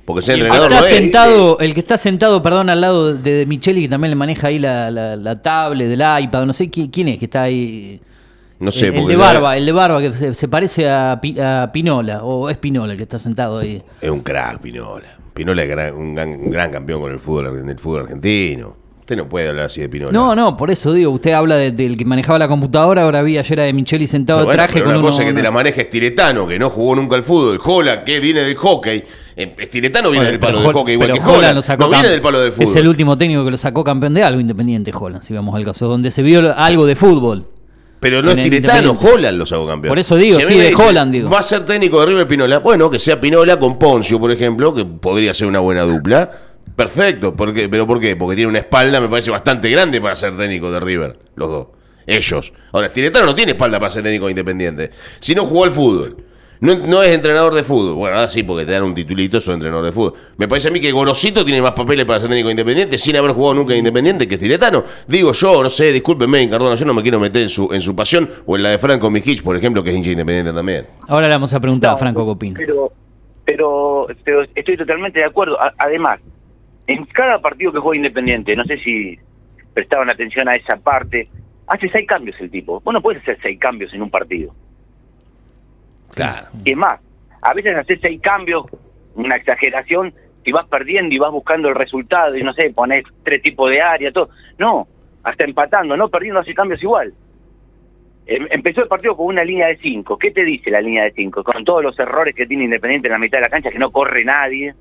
Porque 0.05 0.21
ese 0.21 0.35
entrenador 0.35 0.71
está 0.71 0.83
sentado, 0.85 1.59
El 1.59 1.73
que 1.73 1.81
está 1.81 1.97
sentado, 1.97 2.41
perdón, 2.41 2.69
al 2.69 2.79
lado 2.79 3.13
de 3.13 3.45
Micheli, 3.45 3.81
que 3.81 3.89
también 3.89 4.11
le 4.11 4.15
maneja 4.15 4.47
ahí 4.47 4.57
la, 4.57 4.89
la, 4.89 5.41
tablet 5.41 5.89
del 5.89 6.01
iPad, 6.23 6.45
no 6.45 6.53
sé 6.53 6.69
quién, 6.69 7.09
es 7.09 7.19
que 7.19 7.25
está 7.25 7.43
ahí. 7.43 7.99
No 8.59 8.71
sé, 8.71 8.87
el, 8.87 8.95
el 8.95 9.07
de 9.07 9.15
Barba, 9.17 9.57
el 9.57 9.65
de 9.65 9.71
Barba 9.73 10.01
que 10.01 10.13
se, 10.33 10.47
parece 10.47 10.89
a, 10.89 11.19
Pinola, 11.73 12.23
o 12.23 12.49
es 12.49 12.57
Pinola 12.57 12.93
el 12.93 12.97
que 12.97 13.03
está 13.03 13.19
sentado 13.19 13.59
ahí. 13.59 13.83
Es 13.99 14.09
un 14.09 14.21
crack, 14.21 14.61
Pinola. 14.61 15.07
Pinola 15.33 15.63
es 15.63 15.91
un, 15.91 16.15
gran, 16.15 16.71
campeón 16.71 17.01
con 17.01 17.11
el 17.11 17.19
fútbol, 17.19 17.67
del 17.67 17.77
fútbol 17.77 18.03
argentino. 18.03 18.86
Usted 19.07 19.15
no 19.15 19.29
puede 19.29 19.47
hablar 19.47 19.67
así 19.67 19.79
de 19.79 19.87
Pinola. 19.87 20.11
No, 20.11 20.35
no, 20.35 20.57
por 20.57 20.69
eso 20.69 20.91
digo, 20.91 21.11
usted 21.11 21.31
habla 21.31 21.55
del 21.55 21.95
que 21.95 22.03
manejaba 22.03 22.37
la 22.37 22.49
computadora, 22.49 23.03
ahora 23.03 23.21
vi 23.21 23.37
ayer 23.37 23.61
a 23.61 23.63
de 23.63 23.71
Micheli 23.71 24.05
sentado 24.05 24.45
de 24.45 24.53
traje 24.53 24.83
con 24.83 24.91
una 24.91 24.99
cosa 24.99 25.23
que 25.23 25.31
te 25.31 25.41
la 25.41 25.49
maneja 25.49 25.79
Estiretano, 25.79 26.45
que 26.45 26.59
no 26.59 26.69
jugó 26.69 26.93
nunca 26.97 27.15
al 27.15 27.23
fútbol. 27.23 27.57
Jola, 27.57 28.03
que 28.03 28.19
viene 28.19 28.43
del 28.43 28.55
hockey. 28.55 29.05
Estiretano 29.33 30.11
viene 30.11 30.25
del 30.25 30.39
palo 30.39 30.59
del 30.59 30.73
hockey, 30.73 30.95
igual 30.95 31.13
que 31.13 31.21
Jola. 31.21 31.53
no 31.53 31.89
viene 31.89 32.09
del 32.09 32.19
palo 32.19 32.41
del 32.41 32.51
fútbol. 32.51 32.67
Es 32.67 32.75
el 32.75 32.85
último 32.85 33.17
técnico 33.17 33.45
que 33.45 33.51
lo 33.51 33.57
sacó 33.57 33.81
campeón 33.81 34.13
de 34.13 34.23
algo 34.23 34.41
independiente, 34.41 34.91
Jola, 34.91 35.21
si 35.21 35.33
vamos 35.33 35.55
al 35.55 35.63
caso, 35.63 35.87
donde 35.87 36.11
se 36.11 36.21
vio 36.21 36.53
algo 36.57 36.85
de 36.85 36.97
fútbol. 36.97 37.45
Pero 38.01 38.21
no 38.21 38.31
es 38.31 38.41
Tiretano, 38.41 38.91
Holland 38.91 39.37
lo 39.37 39.45
sacó 39.45 39.65
campeón. 39.67 39.89
Por 39.89 39.99
eso 39.99 40.17
digo, 40.17 40.37
sí, 40.41 40.57
de 40.57 40.75
Holland 40.75 41.13
digo. 41.13 41.29
Va 41.29 41.39
a 41.39 41.43
ser 41.43 41.65
técnico 41.65 42.01
de 42.01 42.07
River 42.07 42.27
Pinola. 42.27 42.59
Bueno, 42.59 42.89
que 42.89 42.99
sea 42.99 43.21
Pinola 43.21 43.57
con 43.57 43.79
Poncio, 43.79 44.19
por 44.19 44.31
ejemplo, 44.31 44.73
que 44.73 44.83
podría 44.83 45.33
ser 45.33 45.47
una 45.47 45.59
buena 45.59 45.83
dupla. 45.83 46.29
Perfecto, 46.77 47.35
¿por 47.35 47.51
¿pero 47.55 47.87
por 47.87 47.99
qué? 47.99 48.15
Porque 48.15 48.35
tiene 48.35 48.49
una 48.49 48.59
espalda, 48.59 49.01
me 49.01 49.09
parece, 49.09 49.31
bastante 49.31 49.67
grande 49.67 49.99
para 49.99 50.15
ser 50.15 50.37
técnico 50.37 50.71
de 50.71 50.79
River, 50.79 51.17
los 51.33 51.49
dos. 51.49 51.67
Ellos. 52.05 52.53
Ahora, 52.71 52.85
Stiletano 52.85 53.25
no 53.25 53.33
tiene 53.33 53.53
espalda 53.53 53.79
para 53.79 53.91
ser 53.91 54.03
técnico 54.03 54.29
independiente. 54.29 54.91
Si 55.19 55.33
no 55.33 55.45
jugó 55.45 55.63
al 55.63 55.71
fútbol. 55.71 56.17
No, 56.59 57.01
es 57.01 57.15
entrenador 57.15 57.55
de 57.55 57.63
fútbol. 57.63 57.95
Bueno, 57.95 58.17
ahora 58.17 58.29
sí, 58.29 58.43
porque 58.43 58.63
te 58.63 58.73
dan 58.73 58.83
un 58.83 58.93
titulito, 58.93 59.41
soy 59.41 59.55
entrenador 59.55 59.85
de 59.85 59.91
fútbol. 59.91 60.13
Me 60.37 60.47
parece 60.47 60.67
a 60.67 60.71
mí 60.71 60.79
que 60.79 60.91
Gorosito 60.91 61.43
tiene 61.43 61.63
más 61.63 61.71
papeles 61.71 62.05
para 62.05 62.19
ser 62.19 62.29
técnico 62.29 62.51
independiente 62.51 62.99
sin 62.99 63.15
haber 63.17 63.31
jugado 63.31 63.55
nunca 63.55 63.75
independiente 63.75 64.27
que 64.27 64.35
Stiletano. 64.35 64.83
Digo 65.07 65.31
yo, 65.33 65.63
no 65.63 65.69
sé, 65.69 65.91
discúlpenme, 65.91 66.47
Cardona, 66.47 66.75
yo 66.75 66.85
no 66.85 66.93
me 66.93 67.01
quiero 67.01 67.19
meter 67.19 67.41
en 67.41 67.49
su, 67.49 67.73
en 67.73 67.81
su 67.81 67.95
pasión 67.95 68.29
o 68.45 68.55
en 68.55 68.61
la 68.61 68.69
de 68.69 68.77
Franco 68.77 69.09
Mijic, 69.09 69.41
por 69.41 69.55
ejemplo, 69.55 69.83
que 69.83 69.89
es 69.89 69.95
hincha 69.95 70.11
independiente 70.11 70.53
también. 70.53 70.85
Ahora 71.07 71.27
le 71.27 71.33
vamos 71.33 71.51
a 71.55 71.59
preguntar 71.59 71.95
a 71.95 71.97
Franco 71.97 72.23
Copín. 72.23 72.53
Pero, 72.53 72.91
pero, 73.43 74.05
pero, 74.23 74.43
estoy 74.53 74.77
totalmente 74.77 75.17
de 75.17 75.25
acuerdo. 75.25 75.57
además, 75.79 76.19
en 76.87 77.05
cada 77.05 77.39
partido 77.39 77.71
que 77.71 77.79
juega 77.79 77.97
Independiente, 77.97 78.55
no 78.55 78.63
sé 78.63 78.77
si 78.79 79.19
prestaban 79.73 80.09
atención 80.09 80.47
a 80.49 80.55
esa 80.55 80.77
parte, 80.77 81.29
hace 81.67 81.89
seis 81.89 82.07
cambios 82.07 82.39
el 82.39 82.49
tipo. 82.49 82.79
Vos 82.79 82.93
no 82.93 83.01
puedes 83.01 83.21
hacer 83.21 83.37
seis 83.41 83.59
cambios 83.59 83.93
en 83.93 84.01
un 84.01 84.09
partido. 84.09 84.53
Claro. 86.15 86.47
Y 86.63 86.71
es 86.71 86.77
más, 86.77 86.99
a 87.41 87.53
veces 87.53 87.75
haces 87.77 87.99
seis 88.01 88.19
cambios, 88.21 88.65
una 89.15 89.35
exageración, 89.35 90.13
y 90.43 90.51
vas 90.53 90.65
perdiendo 90.67 91.13
y 91.13 91.17
vas 91.17 91.31
buscando 91.31 91.67
el 91.67 91.75
resultado 91.75 92.37
y 92.37 92.41
no 92.41 92.53
sé, 92.53 92.69
pones 92.69 93.03
tres 93.23 93.41
tipos 93.41 93.69
de 93.69 93.81
área, 93.81 94.11
todo. 94.13 94.29
No, 94.57 94.87
hasta 95.23 95.43
empatando, 95.43 95.97
no 95.97 96.07
perdiendo 96.07 96.39
hace 96.39 96.53
cambios 96.53 96.81
igual. 96.81 97.13
Em, 98.29 98.45
empezó 98.51 98.81
el 98.81 98.87
partido 98.89 99.15
con 99.15 99.27
una 99.27 99.43
línea 99.43 99.67
de 99.67 99.77
cinco. 99.77 100.17
¿Qué 100.17 100.31
te 100.31 100.43
dice 100.43 100.69
la 100.69 100.81
línea 100.81 101.05
de 101.05 101.11
cinco? 101.13 101.43
Con 101.43 101.63
todos 101.63 101.81
los 101.81 101.97
errores 101.97 102.35
que 102.35 102.45
tiene 102.45 102.65
Independiente 102.65 103.07
en 103.07 103.13
la 103.13 103.19
mitad 103.19 103.37
de 103.37 103.43
la 103.43 103.49
cancha, 103.49 103.71
que 103.71 103.79
no 103.79 103.89
corre 103.91 104.25
nadie, 104.25 104.73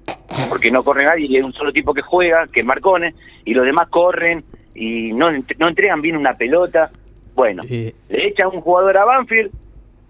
porque 0.49 0.71
no 0.71 0.83
corre 0.83 1.05
nadie 1.05 1.27
y 1.29 1.37
hay 1.37 1.43
un 1.43 1.53
solo 1.53 1.73
tipo 1.73 1.95
que 1.95 2.03
juega, 2.03 2.47
que 2.53 2.61
es 2.61 2.67
Marcones, 2.67 3.15
y 3.45 3.55
los 3.55 3.65
demás 3.65 3.89
corren 3.89 4.43
y 4.75 5.13
no, 5.13 5.31
no 5.59 5.69
entregan 5.69 6.03
bien 6.03 6.17
una 6.17 6.35
pelota. 6.35 6.91
Bueno, 7.37 7.63
Eh. 7.71 7.95
le 8.09 8.27
echa 8.27 8.49
un 8.49 8.61
jugador 8.61 8.97
a 8.97 9.05
Banfield 9.05 9.51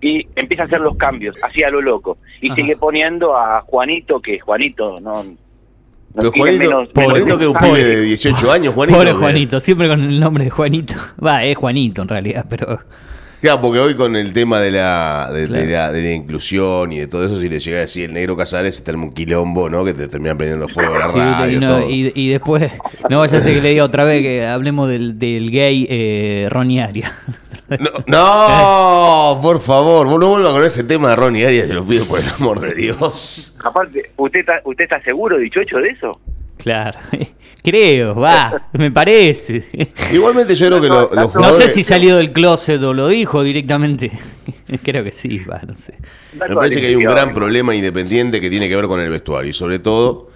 y 0.00 0.26
empieza 0.34 0.62
a 0.62 0.66
hacer 0.66 0.80
los 0.80 0.96
cambios, 0.96 1.36
así 1.42 1.62
a 1.62 1.68
lo 1.70 1.82
loco. 1.82 2.16
Y 2.40 2.46
Ajá. 2.46 2.56
sigue 2.56 2.76
poniendo 2.76 3.36
a 3.36 3.60
Juanito, 3.62 4.20
que 4.20 4.38
Juanito 4.38 4.98
no... 5.00 5.22
tiene 5.22 6.30
Juanito, 6.38 6.58
menos- 6.58 6.88
Juanito 6.94 7.24
menos- 7.24 7.38
que 7.38 7.44
es 7.44 7.50
un 7.50 7.56
pibe 7.56 7.84
de 7.84 8.00
18 8.02 8.50
años, 8.52 8.72
Juanito. 8.74 8.98
Pobre 8.98 9.12
Juanito, 9.12 9.60
siempre 9.60 9.88
con 9.88 10.00
el 10.02 10.18
nombre 10.20 10.44
de 10.44 10.50
Juanito. 10.50 10.94
Va, 11.24 11.44
es 11.44 11.56
Juanito 11.58 12.00
en 12.02 12.08
realidad, 12.08 12.46
pero. 12.48 12.78
Claro, 13.46 13.60
porque 13.60 13.78
hoy 13.78 13.94
con 13.94 14.16
el 14.16 14.32
tema 14.32 14.58
de 14.60 14.72
la, 14.72 15.30
de, 15.32 15.48
la, 15.68 15.92
de 15.92 16.02
la 16.02 16.12
inclusión 16.12 16.92
y 16.92 16.98
de 16.98 17.06
todo 17.06 17.24
eso, 17.26 17.38
si 17.40 17.48
le 17.48 17.60
llega 17.60 17.78
a 17.78 17.80
decir 17.82 18.06
el 18.06 18.14
negro 18.14 18.36
Casares, 18.36 18.76
se 18.76 18.82
termina 18.82 19.06
un 19.08 19.14
quilombo, 19.14 19.70
¿no? 19.70 19.84
Que 19.84 19.94
te 19.94 20.08
terminan 20.08 20.36
prendiendo 20.36 20.66
fuego 20.66 20.94
a 20.94 20.98
la 20.98 21.08
Sí, 21.12 21.18
radio, 21.18 21.56
y, 21.56 21.60
no- 21.60 21.78
todo. 21.78 21.90
y- 21.90 22.12
y 22.14 22.28
después, 22.30 22.72
no 23.08 23.20
vaya 23.20 23.38
a 23.38 23.40
ser 23.40 23.54
que 23.54 23.60
le 23.60 23.68
diga 23.70 23.84
otra 23.84 24.04
vez 24.04 24.20
que 24.22 24.44
hablemos 24.46 24.88
del, 24.88 25.18
del 25.18 25.50
gay 25.52 25.86
eh, 25.88 26.48
Ronnie 26.50 26.80
Arias. 26.82 27.12
No, 27.68 27.90
no, 28.06 29.40
por 29.42 29.60
favor, 29.60 30.06
no 30.06 30.28
vuelva 30.28 30.52
con 30.52 30.62
ese 30.64 30.84
tema 30.84 31.10
de 31.10 31.16
Ronnie 31.16 31.46
Arias, 31.46 31.66
te 31.66 31.74
lo 31.74 31.84
pido 31.84 32.04
por 32.04 32.20
el 32.20 32.26
amor 32.38 32.60
de 32.60 32.74
Dios. 32.74 33.56
Aparte, 33.64 34.10
¿usted 34.16 34.40
está, 34.40 34.60
¿usted 34.64 34.84
está 34.84 35.00
seguro, 35.02 35.36
dichocho, 35.38 35.78
de 35.78 35.88
eso? 35.90 36.20
Claro, 36.66 36.98
creo, 37.62 38.16
va, 38.16 38.68
me 38.72 38.90
parece. 38.90 39.68
Igualmente 40.12 40.56
yo 40.56 40.66
creo 40.66 40.80
que 40.80 40.88
lo- 40.88 41.02
los 41.02 41.14
No 41.14 41.28
jugadores... 41.28 41.58
sé 41.58 41.68
si 41.68 41.84
salió 41.84 42.16
del 42.16 42.32
closet 42.32 42.82
o 42.82 42.92
lo 42.92 43.06
dijo 43.06 43.44
directamente. 43.44 44.10
Creo 44.82 45.04
que 45.04 45.12
sí, 45.12 45.38
va, 45.48 45.60
no 45.64 45.76
sé. 45.76 45.94
Me 46.32 46.52
parece 46.56 46.80
que 46.80 46.88
hay 46.88 46.96
un 46.96 47.04
gran 47.04 47.32
problema 47.34 47.72
independiente 47.72 48.40
que 48.40 48.50
tiene 48.50 48.68
que 48.68 48.74
ver 48.74 48.86
con 48.86 48.98
el 48.98 49.08
vestuario 49.10 49.50
y 49.50 49.52
sobre 49.52 49.78
todo 49.78 50.28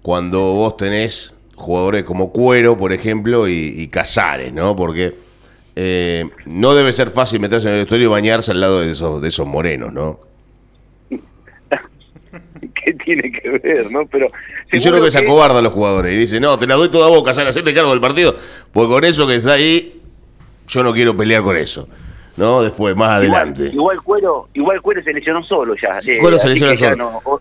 cuando 0.00 0.38
vos 0.38 0.76
tenés 0.76 1.34
jugadores 1.56 2.04
como 2.04 2.30
Cuero, 2.32 2.78
por 2.78 2.92
ejemplo, 2.92 3.48
y, 3.48 3.74
y 3.76 3.88
Casares, 3.88 4.52
¿no? 4.52 4.76
Porque 4.76 5.16
eh, 5.74 6.24
no 6.46 6.72
debe 6.76 6.92
ser 6.92 7.10
fácil 7.10 7.40
meterse 7.40 7.66
en 7.66 7.74
el 7.74 7.80
vestuario 7.80 8.06
y 8.06 8.10
bañarse 8.10 8.52
al 8.52 8.60
lado 8.60 8.80
de 8.80 8.92
esos, 8.92 9.20
de 9.20 9.28
esos 9.28 9.44
morenos, 9.44 9.92
¿no? 9.92 10.20
¿Qué 12.84 12.92
tiene 12.94 13.32
que 13.32 13.48
ver, 13.50 13.90
no? 13.90 14.06
Pero 14.06 14.28
Y 14.72 14.80
yo 14.80 14.90
creo 14.90 15.02
que 15.02 15.10
se 15.10 15.18
acobardan 15.18 15.64
los 15.64 15.72
jugadores 15.72 16.12
y 16.12 16.16
dicen, 16.18 16.42
no, 16.42 16.58
te 16.58 16.66
la 16.66 16.74
doy 16.74 16.90
toda 16.90 17.06
a 17.06 17.10
vos, 17.10 17.22
Casares, 17.24 17.50
hacete 17.50 17.72
cargo 17.74 17.90
del 17.90 18.00
partido, 18.00 18.34
porque 18.72 18.92
con 18.92 19.04
eso 19.04 19.26
que 19.26 19.36
está 19.36 19.54
ahí, 19.54 20.00
yo 20.68 20.82
no 20.82 20.92
quiero 20.92 21.16
pelear 21.16 21.42
con 21.42 21.56
eso, 21.56 21.88
¿no? 22.36 22.62
Después, 22.62 22.94
más 22.96 23.10
adelante. 23.12 23.62
Igual, 23.62 23.74
igual 23.74 24.02
Cuero, 24.02 24.48
igual 24.54 24.82
Cuero 24.82 25.02
se 25.02 25.12
lesionó 25.12 25.42
solo 25.44 25.74
ya. 25.80 25.98
eh, 26.06 26.18
Cuero 26.18 26.38
se 26.38 26.52
que 26.54 26.76
ya 26.76 26.90
solo. 26.90 26.96
no, 26.96 27.40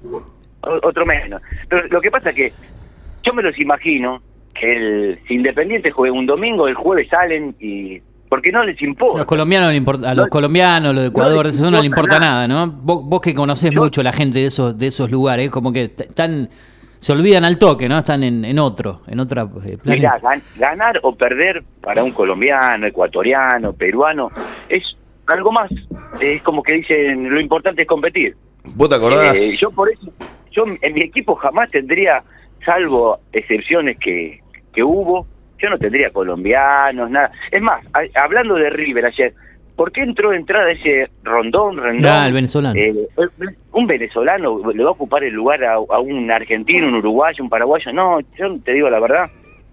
otro 0.83 1.05
menos. 1.05 1.41
Pero 1.67 1.87
lo 1.89 1.99
que 2.01 2.09
pasa 2.11 2.29
es 2.29 2.35
que 2.35 2.53
yo 3.23 3.33
me 3.33 3.43
los 3.43 3.57
imagino 3.59 4.21
que 4.53 4.71
el, 4.71 5.19
si 5.27 5.33
Independiente 5.35 5.91
juega 5.91 6.15
un 6.15 6.25
domingo, 6.25 6.67
el 6.67 6.75
jueves 6.75 7.07
salen 7.09 7.55
y... 7.59 8.01
Porque 8.33 8.51
no 8.51 8.63
les 8.63 8.81
A 8.81 8.85
importa. 8.85 9.17
los 9.19 9.27
colombianos, 9.27 9.67
no 9.67 9.71
le 9.73 9.77
importa- 9.77 10.09
a 10.09 10.15
los 10.15 10.25
No- 10.25 10.29
colombianos, 10.31 10.95
los 10.95 11.03
de 11.03 11.09
Ecuador, 11.09 11.43
no 11.45 11.49
eso 11.51 11.61
les 11.65 11.71
no 11.71 11.79
le 11.81 11.85
importa 11.85 12.17
nada, 12.19 12.47
¿no? 12.47 12.65
Vos, 12.65 13.03
vos 13.05 13.21
que 13.21 13.35
conocés 13.35 13.69
Yo- 13.69 13.79
mucho 13.83 14.01
la 14.01 14.11
gente 14.11 14.39
de 14.39 14.47
esos, 14.47 14.75
de 14.75 14.87
esos 14.87 15.11
lugares, 15.11 15.51
como 15.51 15.71
que 15.71 15.83
están, 15.83 16.49
se 16.97 17.11
olvidan 17.13 17.45
al 17.45 17.59
toque, 17.59 17.87
¿no? 17.87 17.99
Están 17.99 18.23
en, 18.23 18.43
en 18.43 18.57
otro, 18.57 19.01
en 19.05 19.19
otra 19.19 19.43
eh, 19.67 19.77
Mirá, 19.83 20.15
gan- 20.19 20.41
ganar 20.57 20.99
o 21.03 21.13
perder 21.13 21.61
para 21.79 22.03
un 22.03 22.09
colombiano, 22.11 22.87
ecuatoriano, 22.87 23.71
peruano, 23.73 24.31
es 24.67 24.81
algo 25.27 25.51
más. 25.51 25.69
Es 26.19 26.41
como 26.41 26.63
que 26.63 26.73
dicen, 26.73 27.29
lo 27.29 27.39
importante 27.39 27.83
es 27.83 27.87
competir. 27.87 28.35
¿Vos 28.63 28.89
te 28.89 28.95
acordás? 28.95 29.39
Eh, 29.39 29.55
yo 29.55 29.69
por 29.69 29.91
eso, 29.91 30.11
yo 30.51 30.63
en 30.81 30.93
mi 30.95 31.01
equipo 31.01 31.35
jamás 31.35 31.69
tendría, 31.69 32.23
salvo 32.65 33.19
excepciones 33.31 33.99
que, 33.99 34.39
que 34.73 34.81
hubo, 34.81 35.27
yo 35.63 35.69
no 35.69 35.77
tendría 35.79 36.09
colombianos, 36.11 37.09
nada. 37.09 37.31
Es 37.51 37.61
más, 37.61 37.83
a- 37.93 38.21
hablando 38.21 38.55
de 38.55 38.69
River 38.69 39.05
ayer, 39.05 39.33
¿por 39.75 39.91
qué 39.91 40.01
entró 40.01 40.31
de 40.31 40.37
entrada 40.37 40.69
ese 40.71 41.09
Rondón, 41.23 41.77
Rendón? 41.77 42.11
Ah, 42.11 42.27
el 42.27 42.33
venezolano. 42.33 42.79
Eh, 42.79 42.93
un 43.71 43.87
venezolano 43.87 44.59
le 44.71 44.83
va 44.83 44.89
a 44.89 44.93
ocupar 44.93 45.23
el 45.23 45.33
lugar 45.33 45.63
a, 45.63 45.75
a 45.75 45.99
un 45.99 46.29
argentino, 46.31 46.87
un 46.87 46.95
uruguayo, 46.95 47.43
un 47.43 47.49
paraguayo. 47.49 47.91
No, 47.93 48.19
yo 48.37 48.57
te 48.63 48.73
digo 48.73 48.89
la 48.89 48.99
verdad. 48.99 49.29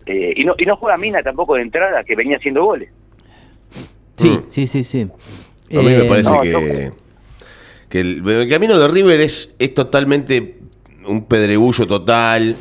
Eh, 0.07 0.33
y 0.37 0.45
no 0.45 0.55
y 0.57 0.65
no 0.65 0.77
juega 0.77 0.97
Mina 0.97 1.23
tampoco 1.23 1.57
de 1.57 1.63
entrada, 1.63 2.03
que 2.05 2.15
venía 2.17 2.37
haciendo 2.39 2.65
goles. 2.65 2.89
Sí, 4.17 4.29
Mm. 4.31 4.43
sí, 4.49 4.67
sí, 4.67 4.85
sí. 4.85 5.03
A 5.03 5.79
mí 5.83 5.85
me 5.85 5.99
Eh, 5.99 6.05
parece 6.09 6.31
no, 6.33 6.41
que, 6.41 6.91
que 7.89 8.01
el, 8.01 8.29
el 8.29 8.49
camino 8.49 8.79
de 8.79 8.89
River 8.89 9.21
es, 9.21 9.55
es 9.59 9.73
totalmente 9.75 10.57
un 11.11 11.25
pedregullo 11.27 11.87
total, 11.87 12.57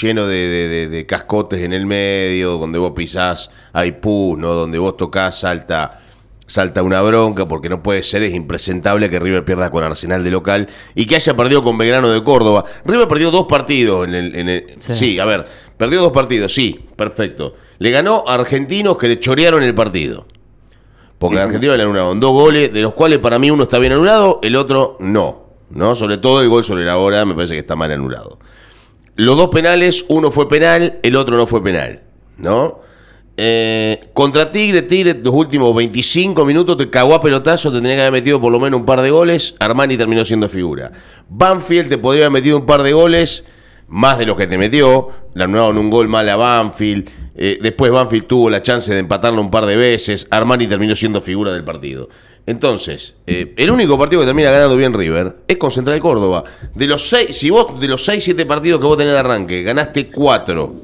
lleno 0.00 0.26
de, 0.26 0.36
de- 0.36 0.68
de- 0.68 0.88
de 0.88 1.06
cascotes 1.06 1.60
en 1.60 1.72
el 1.72 1.84
medio, 1.86 2.56
donde 2.58 2.78
vos 2.78 2.92
pisás 2.94 3.50
hay 3.72 3.92
pus, 3.92 4.38
¿no? 4.38 4.54
donde 4.54 4.78
vos 4.78 4.96
tocás 4.96 5.40
salta, 5.40 6.00
salta 6.46 6.82
una 6.82 7.02
bronca, 7.02 7.46
porque 7.46 7.68
no 7.68 7.82
puede 7.82 8.02
ser, 8.02 8.22
es 8.22 8.34
impresentable 8.34 9.10
que 9.10 9.18
River 9.18 9.44
pierda 9.44 9.70
con 9.70 9.82
Arsenal 9.84 10.22
de 10.24 10.30
local 10.30 10.68
y 10.94 11.06
que 11.06 11.16
haya 11.16 11.36
perdido 11.36 11.62
con 11.62 11.76
Belgrano 11.76 12.08
de 12.08 12.22
Córdoba. 12.22 12.64
River 12.84 13.08
perdió 13.08 13.30
dos 13.30 13.46
partidos 13.46 14.06
en 14.06 14.14
el... 14.14 14.34
en 14.36 14.48
el- 14.48 14.66
Sí. 14.80 14.94
sí, 14.94 15.18
a 15.20 15.24
ver, 15.24 15.44
perdió 15.76 16.00
dos 16.00 16.12
partidos, 16.12 16.54
sí, 16.54 16.78
perfecto. 16.96 17.54
Le 17.78 17.90
ganó 17.90 18.24
a 18.26 18.34
argentinos 18.34 18.96
que 18.96 19.08
le 19.08 19.18
chorearon 19.20 19.62
el 19.62 19.74
partido. 19.74 20.26
Porque 21.18 21.40
Argentina 21.40 21.76
le 21.76 21.82
anularon 21.82 22.20
dos 22.20 22.30
goles, 22.30 22.72
de 22.72 22.80
los 22.80 22.94
cuales 22.94 23.18
para 23.18 23.40
mí 23.40 23.50
uno 23.50 23.64
está 23.64 23.78
bien 23.80 23.92
anulado, 23.92 24.38
el 24.42 24.54
otro 24.54 24.96
no. 25.00 25.47
¿No? 25.70 25.94
Sobre 25.94 26.18
todo 26.18 26.42
el 26.42 26.48
gol 26.48 26.64
sobre 26.64 26.84
la 26.84 26.98
hora 26.98 27.24
me 27.24 27.34
parece 27.34 27.54
que 27.54 27.60
está 27.60 27.76
mal 27.76 27.90
anulado. 27.92 28.38
Los 29.16 29.36
dos 29.36 29.48
penales, 29.48 30.04
uno 30.08 30.30
fue 30.30 30.48
penal, 30.48 31.00
el 31.02 31.16
otro 31.16 31.36
no 31.36 31.46
fue 31.46 31.62
penal. 31.62 32.02
¿no? 32.38 32.80
Eh, 33.36 34.10
contra 34.14 34.50
Tigre, 34.50 34.82
Tigre, 34.82 35.14
los 35.22 35.34
últimos 35.34 35.74
25 35.74 36.44
minutos 36.44 36.76
te 36.76 36.90
cagó 36.90 37.14
a 37.14 37.20
pelotazo, 37.20 37.70
te 37.70 37.80
tenía 37.80 37.94
que 37.94 38.00
haber 38.02 38.12
metido 38.12 38.40
por 38.40 38.50
lo 38.50 38.58
menos 38.58 38.80
un 38.80 38.86
par 38.86 39.00
de 39.00 39.10
goles. 39.10 39.54
Armani 39.60 39.96
terminó 39.96 40.24
siendo 40.24 40.48
figura. 40.48 40.90
Banfield 41.28 41.88
te 41.88 41.98
podría 41.98 42.24
haber 42.26 42.40
metido 42.40 42.58
un 42.58 42.66
par 42.66 42.82
de 42.82 42.92
goles, 42.92 43.44
más 43.86 44.18
de 44.18 44.26
los 44.26 44.36
que 44.36 44.46
te 44.48 44.58
metió. 44.58 45.08
Le 45.34 45.44
anularon 45.44 45.78
un 45.78 45.90
gol 45.90 46.08
mal 46.08 46.28
a 46.28 46.34
Banfield. 46.36 47.08
Eh, 47.36 47.58
después 47.62 47.92
Banfield 47.92 48.26
tuvo 48.26 48.50
la 48.50 48.60
chance 48.60 48.92
de 48.92 48.98
empatarlo 48.98 49.40
un 49.40 49.52
par 49.52 49.66
de 49.66 49.76
veces. 49.76 50.26
Armani 50.30 50.66
terminó 50.66 50.96
siendo 50.96 51.20
figura 51.20 51.52
del 51.52 51.62
partido. 51.62 52.08
Entonces, 52.48 53.14
eh, 53.26 53.52
el 53.58 53.70
único 53.70 53.98
partido 53.98 54.22
que 54.22 54.26
termina 54.26 54.50
ganando 54.50 54.74
bien 54.74 54.94
River 54.94 55.36
es 55.46 55.58
con 55.58 55.70
Central 55.70 56.00
Córdoba. 56.00 56.44
De 56.74 56.86
los 56.86 57.06
seis, 57.06 57.36
si 57.36 57.50
vos 57.50 57.78
de 57.78 57.86
los 57.88 58.02
6, 58.02 58.24
7 58.24 58.46
partidos 58.46 58.80
que 58.80 58.86
vos 58.86 58.96
tenés 58.96 59.12
de 59.12 59.18
arranque, 59.18 59.62
ganaste 59.62 60.10
4 60.10 60.74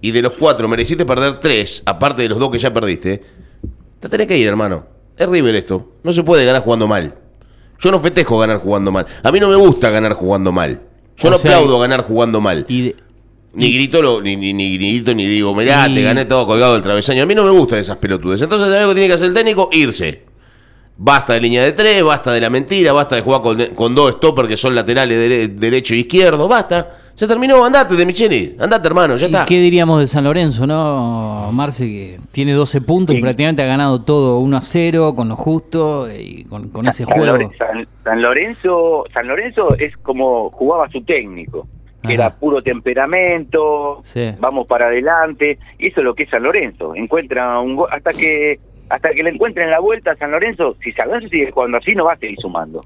y 0.00 0.10
de 0.10 0.22
los 0.22 0.32
4 0.32 0.66
mereciste 0.66 1.06
perder 1.06 1.34
3, 1.34 1.84
aparte 1.86 2.22
de 2.22 2.28
los 2.30 2.38
dos 2.40 2.50
que 2.50 2.58
ya 2.58 2.74
perdiste, 2.74 3.22
te 4.00 4.08
tenés 4.08 4.26
que 4.26 4.36
ir, 4.36 4.48
hermano. 4.48 4.86
Es 5.16 5.28
River 5.28 5.54
esto. 5.54 5.92
No 6.02 6.12
se 6.12 6.24
puede 6.24 6.44
ganar 6.44 6.62
jugando 6.62 6.88
mal. 6.88 7.14
Yo 7.78 7.92
no 7.92 8.00
festejo 8.00 8.36
ganar 8.36 8.56
jugando 8.58 8.90
mal. 8.90 9.06
A 9.22 9.30
mí 9.30 9.38
no 9.38 9.48
me 9.48 9.54
gusta 9.56 9.90
ganar 9.90 10.14
jugando 10.14 10.50
mal. 10.50 10.80
Yo 11.16 11.28
O 11.28 11.30
no 11.30 11.38
sea, 11.38 11.52
aplaudo 11.58 11.78
ganar 11.78 12.02
jugando 12.02 12.40
mal. 12.40 12.66
Y 12.68 12.82
de- 12.86 12.96
Ni 13.52 13.72
grito, 13.72 14.02
lo- 14.02 14.20
ni, 14.20 14.34
ni, 14.34 14.52
ni 14.52 14.76
grito, 14.76 15.14
ni 15.14 15.26
digo, 15.26 15.54
mirá, 15.54 15.86
Y- 15.88 15.94
te 15.94 16.02
gané 16.02 16.24
todo 16.24 16.44
colgado 16.44 16.72
del 16.72 16.82
travesaño. 16.82 17.22
A 17.22 17.26
mí 17.26 17.36
no 17.36 17.44
me 17.44 17.50
gustan 17.52 17.78
esas 17.78 17.98
pelotudes. 17.98 18.42
Entonces, 18.42 18.66
algo 18.74 18.88
que 18.88 18.94
tiene 18.96 19.06
que 19.06 19.14
hacer 19.14 19.28
el 19.28 19.34
técnico, 19.34 19.68
irse. 19.70 20.22
Basta 20.96 21.32
de 21.32 21.40
línea 21.40 21.62
de 21.64 21.72
tres, 21.72 22.04
basta 22.04 22.30
de 22.32 22.40
la 22.40 22.48
mentira, 22.50 22.92
basta 22.92 23.16
de 23.16 23.22
jugar 23.22 23.42
con, 23.42 23.58
con 23.74 23.94
dos 23.96 24.12
stoppers 24.12 24.48
que 24.48 24.56
son 24.56 24.76
laterales 24.76 25.18
dere- 25.18 25.48
derecho 25.48 25.92
e 25.92 25.98
izquierdo, 25.98 26.46
basta. 26.46 26.90
Se 27.14 27.26
terminó, 27.28 27.64
andate 27.64 27.94
de 27.94 28.06
Micheli, 28.06 28.56
andate 28.60 28.86
hermano, 28.88 29.16
ya 29.16 29.26
¿Y 29.26 29.30
está. 29.30 29.44
qué 29.44 29.54
diríamos 29.56 30.00
de 30.00 30.06
San 30.06 30.22
Lorenzo, 30.24 30.66
no, 30.68 31.50
Marce, 31.52 31.84
que 31.86 32.16
tiene 32.32 32.52
12 32.52 32.80
puntos 32.80 33.14
y 33.16 33.20
prácticamente 33.20 33.62
ha 33.62 33.66
ganado 33.66 34.02
todo 34.02 34.38
1 34.38 34.56
a 34.56 34.62
0, 34.62 35.14
con 35.14 35.28
lo 35.28 35.36
justo 35.36 36.08
y 36.12 36.44
con, 36.44 36.68
con 36.70 36.86
ese 36.86 37.04
San, 37.04 37.14
juego? 37.14 37.50
San- 37.58 37.88
San 38.04 38.22
Lorenzo, 38.22 39.04
San 39.12 39.26
Lorenzo 39.26 39.76
es 39.76 39.96
como 39.98 40.50
jugaba 40.50 40.88
su 40.90 41.02
técnico, 41.02 41.66
que 42.02 42.08
Ajá. 42.08 42.14
era 42.14 42.30
puro 42.34 42.62
temperamento, 42.62 44.00
Sí. 44.02 44.30
vamos 44.38 44.66
para 44.66 44.86
adelante, 44.86 45.58
y 45.78 45.88
eso 45.88 46.00
es 46.00 46.04
lo 46.04 46.14
que 46.14 46.24
es 46.24 46.30
San 46.30 46.42
Lorenzo. 46.42 46.94
Encuentra 46.94 47.58
un 47.60 47.76
go- 47.76 47.88
hasta 47.90 48.10
que 48.12 48.58
hasta 48.88 49.10
que 49.10 49.22
le 49.22 49.30
encuentren 49.30 49.70
la 49.70 49.80
vuelta 49.80 50.12
a 50.12 50.16
San 50.16 50.30
Lorenzo, 50.30 50.76
si 50.82 50.92
San 50.92 51.08
Lorenzo 51.08 51.28
sigue 51.28 51.50
jugando 51.50 51.78
así 51.78 51.94
no 51.94 52.04
va 52.04 52.12
a 52.14 52.16
seguir 52.18 52.38
sumando. 52.40 52.80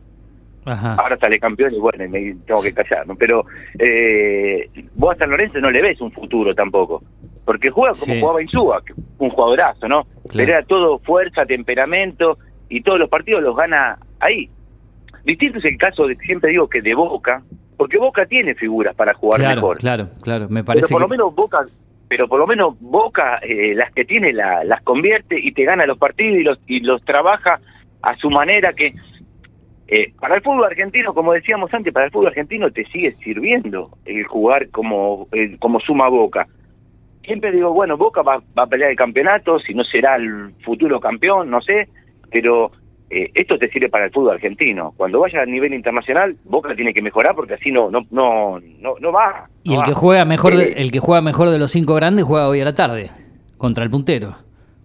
Ajá. 0.64 0.96
Ahora 0.96 1.16
sale 1.16 1.38
campeón 1.38 1.70
y 1.74 1.78
bueno, 1.78 2.04
y 2.04 2.08
me 2.08 2.20
tengo 2.46 2.62
que 2.62 2.74
callar, 2.74 3.06
¿no? 3.06 3.16
Pero 3.16 3.44
eh, 3.78 4.68
vos 4.94 5.14
a 5.14 5.18
San 5.18 5.30
Lorenzo 5.30 5.60
no 5.60 5.70
le 5.70 5.80
ves 5.82 6.00
un 6.00 6.12
futuro 6.12 6.54
tampoco. 6.54 7.02
Porque 7.44 7.70
juega 7.70 7.92
como 7.98 8.12
Sí. 8.14 8.20
jugaba 8.20 8.42
Insúa, 8.42 8.82
un 9.18 9.30
jugadorazo, 9.30 9.88
¿no? 9.88 10.06
Pero 10.34 10.52
era 10.52 10.62
todo 10.64 10.98
fuerza, 10.98 11.46
temperamento, 11.46 12.36
y 12.68 12.82
todos 12.82 12.98
los 12.98 13.08
partidos 13.08 13.42
los 13.42 13.56
gana 13.56 13.98
ahí. 14.20 14.50
Distinto 15.24 15.58
es 15.58 15.64
el 15.64 15.78
caso, 15.78 16.06
de 16.06 16.16
siempre 16.16 16.50
digo 16.50 16.68
que 16.68 16.82
de 16.82 16.94
Boca, 16.94 17.42
porque 17.78 17.96
Boca 17.96 18.26
tiene 18.26 18.54
figuras 18.54 18.94
para 18.94 19.14
jugar 19.14 19.40
Claro, 19.40 19.54
mejor. 19.56 19.78
claro, 19.78 20.08
claro. 20.22 20.48
Me 20.50 20.56
Pero 20.62 20.64
parece 20.64 20.92
por 20.92 21.00
lo 21.00 21.08
menos 21.08 21.34
Boca, 21.34 21.60
pero 22.08 22.26
por 22.28 22.38
lo 22.40 22.46
menos 22.46 22.78
Boca 22.80 23.38
eh, 23.42 23.74
las 23.74 23.92
que 23.94 24.04
tiene 24.04 24.32
la- 24.32 24.64
las 24.64 24.82
convierte 24.82 25.38
y 25.38 25.52
te 25.52 25.64
gana 25.64 25.86
los 25.86 25.98
partidos 25.98 26.38
y 26.38 26.42
los 26.42 26.58
y 26.66 26.80
los 26.80 27.04
trabaja 27.04 27.60
a 28.02 28.16
su 28.16 28.30
manera 28.30 28.72
que 28.72 28.94
eh, 29.88 30.12
para 30.20 30.34
el 30.36 30.42
fútbol 30.42 30.64
argentino, 30.64 31.14
como 31.14 31.32
decíamos 31.32 31.72
antes, 31.72 31.92
para 31.94 32.06
el 32.06 32.12
fútbol 32.12 32.28
argentino 32.28 32.70
te 32.70 32.84
sigue 32.86 33.12
sirviendo 33.22 33.84
el 34.04 34.24
jugar 34.24 34.68
como 34.70 35.28
eh, 35.32 35.56
como 35.58 35.80
suma 35.80 36.08
Boca. 36.08 36.46
siempre 37.24 37.52
digo, 37.52 37.72
bueno, 37.72 37.96
Boca 37.96 38.22
va, 38.22 38.42
va 38.58 38.62
a 38.64 38.66
pelear 38.66 38.90
el 38.90 38.96
campeonato, 38.96 39.58
si 39.60 39.74
no 39.74 39.84
será 39.84 40.16
el 40.16 40.52
futuro 40.64 40.98
campeón, 41.00 41.50
no 41.50 41.60
sé, 41.60 41.88
pero 42.30 42.70
eh, 43.10 43.30
esto 43.34 43.58
te 43.58 43.68
sirve 43.70 43.88
para 43.88 44.04
el 44.06 44.10
fútbol 44.12 44.34
argentino. 44.34 44.92
Cuando 44.96 45.20
vaya 45.20 45.42
a 45.42 45.46
nivel 45.46 45.72
internacional, 45.74 46.36
Boca 46.44 46.74
tiene 46.74 46.92
que 46.92 47.02
mejorar 47.02 47.34
porque 47.34 47.54
así 47.54 47.70
no 47.70 47.90
no 47.90 48.00
no 48.10 48.58
no, 48.80 48.94
no 49.00 49.12
va. 49.12 49.48
Y 49.64 49.72
el 49.74 49.80
va. 49.80 49.84
que 49.84 49.94
juega 49.94 50.24
mejor, 50.24 50.56
de- 50.56 50.64
Eh, 50.64 50.74
el 50.78 50.92
que 50.92 51.00
juega 51.00 51.20
mejor 51.22 51.50
de 51.50 51.58
los 51.58 51.70
cinco 51.70 51.94
grandes 51.94 52.24
juega 52.24 52.48
hoy 52.48 52.60
a 52.60 52.64
la 52.64 52.74
tarde 52.74 53.10
contra 53.56 53.82
el 53.84 53.90
puntero, 53.90 54.34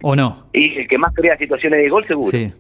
¿o 0.01 0.15
no? 0.15 0.47
y 0.53 0.77
el 0.79 0.87
que 0.87 0.97
más 0.97 1.13
crea 1.13 1.37
situaciones 1.37 1.81
de 1.83 1.89
gol 1.89 2.05
seguro. 2.07 2.29
Sí, 2.31 2.51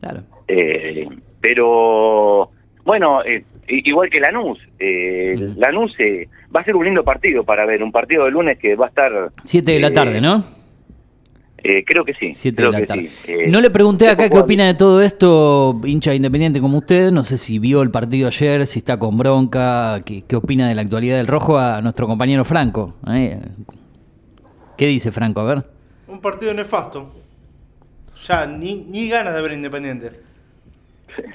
claro. 0.00 0.20
Eh, 0.48 1.08
pero 1.40 2.50
bueno, 2.84 3.22
eh, 3.24 3.44
igual 3.68 4.10
que 4.10 4.20
Lanús, 4.20 4.58
eh. 4.78 5.34
Lanús 5.56 5.94
eh, 5.98 6.26
va 6.54 6.60
a 6.60 6.64
ser 6.64 6.74
un 6.76 6.84
lindo 6.84 7.04
partido 7.04 7.44
para 7.44 7.64
ver, 7.66 7.82
un 7.82 7.92
partido 7.92 8.24
de 8.24 8.30
lunes 8.32 8.58
que 8.58 8.74
va 8.74 8.86
a 8.86 8.88
estar... 8.88 9.12
Siete 9.44 9.72
de 9.72 9.80
la 9.80 9.92
tarde, 9.92 10.20
¿no? 10.20 10.44
Eh, 11.62 11.84
creo 11.84 12.04
que 12.04 12.14
sí. 12.14 12.32
Siete 12.34 12.62
de 12.62 12.70
la 12.70 12.80
que 12.80 12.86
tarde. 12.86 13.10
sí. 13.24 13.32
Eh, 13.32 13.48
no 13.48 13.60
le 13.60 13.70
pregunté 13.70 14.08
acá 14.08 14.28
qué 14.28 14.38
opina 14.38 14.66
de 14.66 14.74
todo 14.74 15.02
esto, 15.02 15.80
hincha 15.84 16.14
independiente 16.14 16.60
como 16.60 16.78
usted. 16.78 17.10
No 17.10 17.24
sé 17.24 17.38
si 17.38 17.58
vio 17.58 17.82
el 17.82 17.90
partido 17.90 18.28
ayer, 18.28 18.66
si 18.66 18.78
está 18.80 18.98
con 18.98 19.16
bronca, 19.18 20.00
qué, 20.04 20.22
qué 20.26 20.36
opina 20.36 20.68
de 20.68 20.74
la 20.74 20.82
actualidad 20.82 21.16
del 21.18 21.26
rojo 21.26 21.58
a 21.58 21.80
nuestro 21.82 22.06
compañero 22.06 22.44
Franco. 22.44 22.94
¿eh? 23.08 23.40
¿Qué 24.76 24.86
dice 24.86 25.12
Franco? 25.12 25.40
A 25.40 25.44
ver. 25.44 25.64
Un 26.08 26.20
partido 26.20 26.52
nefasto. 26.54 27.12
Ya, 28.26 28.46
ni, 28.46 28.76
ni 28.76 29.08
ganas 29.08 29.34
de 29.34 29.40
ver 29.42 29.52
Independiente. 29.52 30.10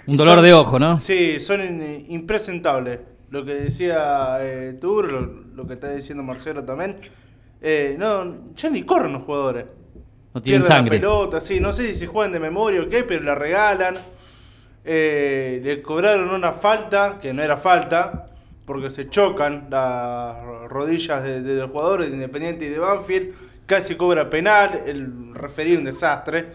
Un 0.08 0.16
dolor 0.18 0.42
de 0.42 0.54
ojo, 0.54 0.80
¿no? 0.80 1.00
Sí, 1.00 1.40
son 1.40 1.62
in- 1.62 2.06
impresentables. 2.10 3.00
Lo 3.30 3.44
que 3.44 3.56
decía 3.56 4.38
eh, 4.40 4.78
Tur, 4.80 5.12
lo, 5.12 5.22
lo 5.56 5.68
que 5.68 5.74
está 5.74 5.94
diciendo 5.94 6.24
Marcelo 6.24 6.64
también. 6.64 6.98
Eh, 7.62 7.96
no, 7.98 8.54
ya 8.56 8.70
ni 8.70 8.84
corren 8.84 9.14
los 9.14 9.24
jugadores. 9.24 9.66
No 10.36 10.42
tienen 10.42 10.62
Pierden 10.62 10.64
sangre. 10.64 10.98
la 10.98 11.02
pelota, 11.02 11.42
sí, 11.42 11.60
no 11.60 11.74
sé 11.74 11.88
si 11.88 11.96
se 11.96 12.08
juegan 12.08 12.32
de 12.34 12.40
memoria 12.40 12.82
o 12.84 12.90
qué, 12.90 13.04
pero 13.04 13.24
la 13.24 13.36
regalan. 13.36 13.98
Eh, 14.84 15.62
le 15.64 15.82
cobraron 15.82 16.30
una 16.30 16.54
falta, 16.54 17.20
que 17.22 17.34
no 17.34 17.42
era 17.42 17.58
falta, 17.58 18.28
porque 18.66 18.90
se 18.92 19.10
chocan 19.10 19.68
las 19.72 20.42
rodillas 20.70 21.24
de, 21.24 21.42
de 21.42 21.56
los 21.56 21.72
jugadores 21.72 22.10
de 22.10 22.16
Independiente 22.16 22.66
y 22.66 22.70
de 22.70 22.80
Banfield. 22.80 23.34
Casi 23.66 23.96
cobra 23.96 24.30
penal, 24.30 24.84
el 24.86 25.34
referí 25.34 25.76
un 25.76 25.86
desastre. 25.86 26.52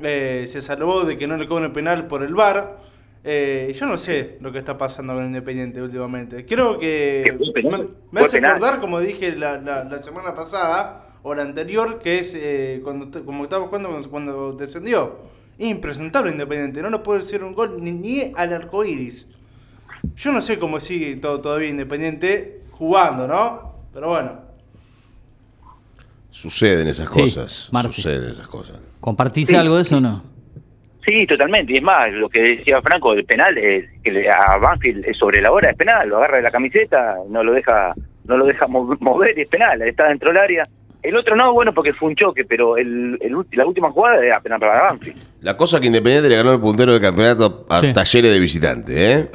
Eh, 0.00 0.44
se 0.46 0.60
salvó 0.62 1.02
de 1.04 1.16
que 1.18 1.26
no 1.26 1.36
le 1.38 1.48
cobren 1.48 1.72
penal 1.72 2.06
por 2.06 2.22
el 2.22 2.34
VAR. 2.34 2.76
Eh, 3.24 3.72
yo 3.74 3.86
no 3.86 3.96
sé 3.98 4.36
lo 4.40 4.52
que 4.52 4.58
está 4.58 4.78
pasando 4.78 5.14
con 5.14 5.24
Independiente 5.26 5.82
últimamente. 5.82 6.46
Creo 6.46 6.78
que 6.78 7.24
me, 7.64 7.88
me 8.12 8.20
hace 8.20 8.38
acordar, 8.38 8.80
como 8.80 9.00
dije 9.00 9.34
la, 9.36 9.58
la- 9.58 9.82
la 9.84 9.98
semana 9.98 10.34
pasada 10.34 11.02
o 11.28 11.34
la 11.34 11.42
anterior, 11.42 11.98
que 11.98 12.20
es 12.20 12.34
eh, 12.36 12.80
cuando 12.84 13.24
como 13.24 13.42
estaba 13.44 13.66
jugando 13.66 13.88
cuando, 13.90 14.08
cuando 14.10 14.52
descendió. 14.52 15.18
Impresentable 15.58 16.30
Independiente, 16.30 16.82
no 16.82 16.90
lo 16.90 17.02
puede 17.02 17.18
hacer 17.20 17.42
un 17.42 17.52
gol 17.54 17.76
ni, 17.80 17.92
ni 17.92 18.32
al 18.36 18.52
arco 18.52 18.84
iris. 18.84 19.26
Yo 20.14 20.30
no 20.30 20.40
sé 20.40 20.58
cómo 20.58 20.78
sigue 20.78 21.16
todo, 21.16 21.40
todavía 21.40 21.68
Independiente 21.68 22.60
jugando, 22.70 23.26
¿no? 23.26 23.74
Pero 23.92 24.08
bueno. 24.10 24.40
Suceden 26.30 26.86
esas 26.88 27.12
Sí, 27.12 27.20
cosas. 27.22 27.68
Marci. 27.72 28.02
Suceden 28.02 28.30
esas 28.30 28.46
cosas. 28.46 28.78
¿Compartís 29.00 29.48
Sí. 29.48 29.56
algo 29.56 29.76
de 29.76 29.82
eso 29.82 29.96
o 29.96 30.00
no? 30.00 30.22
Sí, 31.04 31.26
totalmente. 31.26 31.72
Y 31.72 31.76
es 31.78 31.82
más, 31.82 32.12
lo 32.12 32.28
que 32.28 32.40
decía 32.42 32.80
Franco, 32.82 33.12
el 33.14 33.24
penal, 33.24 33.56
es 33.58 33.84
que 34.02 34.10
le- 34.12 34.28
a 34.30 34.58
Banfield 34.58 35.04
es 35.06 35.16
sobre 35.16 35.40
la 35.40 35.50
hora, 35.52 35.70
es 35.70 35.76
penal. 35.76 36.08
Lo 36.08 36.18
agarra 36.18 36.36
de 36.36 36.42
la 36.42 36.50
camiseta, 36.50 37.16
no 37.28 37.42
lo 37.42 37.52
deja 37.52 37.94
no 38.24 38.36
lo 38.36 38.44
deja 38.46 38.66
mo- 38.66 38.96
mover 39.00 39.38
y 39.38 39.42
es 39.42 39.48
penal. 39.48 39.80
Está 39.82 40.08
dentro 40.08 40.28
del 40.30 40.38
área. 40.38 40.64
El 41.06 41.16
otro 41.16 41.36
no, 41.36 41.52
bueno, 41.52 41.72
porque 41.72 41.92
fue 41.92 42.08
un 42.08 42.16
choque, 42.16 42.44
pero 42.44 42.76
el, 42.76 43.16
el 43.20 43.32
la 43.52 43.64
última 43.64 43.92
jugada 43.92 44.24
era 44.24 44.40
penal 44.40 44.58
para 44.58 44.82
Banfield. 44.88 45.16
La 45.40 45.56
cosa 45.56 45.78
que 45.78 45.86
Independiente 45.86 46.28
le 46.28 46.34
ganó 46.34 46.52
el 46.52 46.58
puntero 46.60 46.90
del 46.90 47.00
campeonato 47.00 47.64
a 47.68 47.80
Sí. 47.80 47.92
Talleres 47.92 48.32
de 48.32 48.40
visitante, 48.40 49.12
¿eh? 49.12 49.30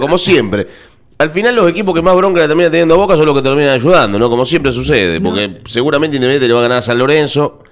como 0.00 0.18
siempre. 0.18 0.68
Al 1.18 1.30
final 1.30 1.56
los 1.56 1.68
equipos 1.68 1.92
que 1.92 2.02
más 2.02 2.14
bronca 2.14 2.40
le 2.40 2.46
terminan 2.46 2.70
teniendo 2.70 2.94
a 2.94 2.98
Boca 2.98 3.16
son 3.16 3.26
los 3.26 3.34
que 3.34 3.42
terminan 3.42 3.70
ayudando, 3.70 4.16
¿no? 4.16 4.30
Como 4.30 4.44
siempre 4.44 4.70
sucede, 4.70 5.20
porque 5.20 5.60
seguramente 5.66 6.16
Independiente 6.16 6.46
le 6.46 6.54
va 6.54 6.60
a 6.60 6.62
ganar 6.62 6.78
a 6.78 6.82
San 6.82 6.98
Lorenzo, 6.98 7.64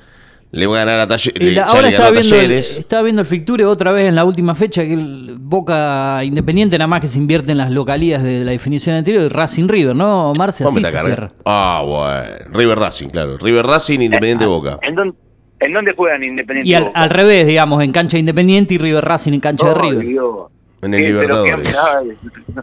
le 0.53 0.67
va 0.67 0.77
a 0.77 0.85
ganar 0.85 1.01
a 1.01 1.07
la- 1.07 1.17
ya 1.17 1.65
ahora 1.67 1.89
estaba 1.91 2.09
a 2.09 2.11
viendo, 2.11 2.35
el, 2.35 2.41
Talleres. 2.43 2.79
estaba 2.79 3.03
viendo 3.03 3.21
el 3.23 3.27
Ficture 3.27 3.65
otra 3.65 3.93
vez 3.93 4.09
en 4.09 4.15
la 4.17 4.25
última 4.25 4.55
fecha 4.55 4.83
que 4.85 4.95
el 4.95 5.35
Boca 5.39 6.23
Independiente 6.25 6.77
nada 6.77 6.89
más 6.89 7.01
que 7.01 7.07
se 7.07 7.19
invierte 7.19 7.53
en 7.53 7.59
las 7.59 7.71
localías 7.71 8.23
de 8.23 8.45
la 8.45 8.51
definición 8.51 8.97
anterior 8.97 9.23
y 9.25 9.29
Racing 9.29 9.69
River, 9.69 9.95
¿no, 9.95 10.33
Marce? 10.35 10.65
¿Cómo 10.65 10.79
Así 10.79 10.85
se 10.87 10.99
cierra. 10.99 11.29
Ah, 11.45 11.83
bueno. 11.87 12.47
River 12.53 12.79
Racing, 12.79 13.09
claro. 13.09 13.37
River 13.39 13.65
Racing, 13.67 14.01
Independiente 14.01 14.47
Boca. 14.47 14.79
¿En 14.83 14.95
dónde, 14.97 15.15
¿En 15.61 15.73
dónde 15.73 15.93
juegan 15.95 16.23
Independiente? 16.25 16.69
Y 16.71 16.75
al, 16.75 16.85
Boca? 16.85 17.01
al 17.01 17.11
revés, 17.11 17.47
digamos, 17.47 17.83
en 17.85 17.93
cancha 17.93 18.19
Independiente 18.19 18.75
y 18.75 18.79
River 18.79 19.05
Racing 19.05 19.33
en 19.35 19.41
cancha 19.41 19.69
de 19.69 19.75
River. 19.75 20.07
Dios. 20.07 20.35
En 20.83 20.95
el 20.95 21.01
Sí, 21.01 21.07
Libertadores. 21.09 21.77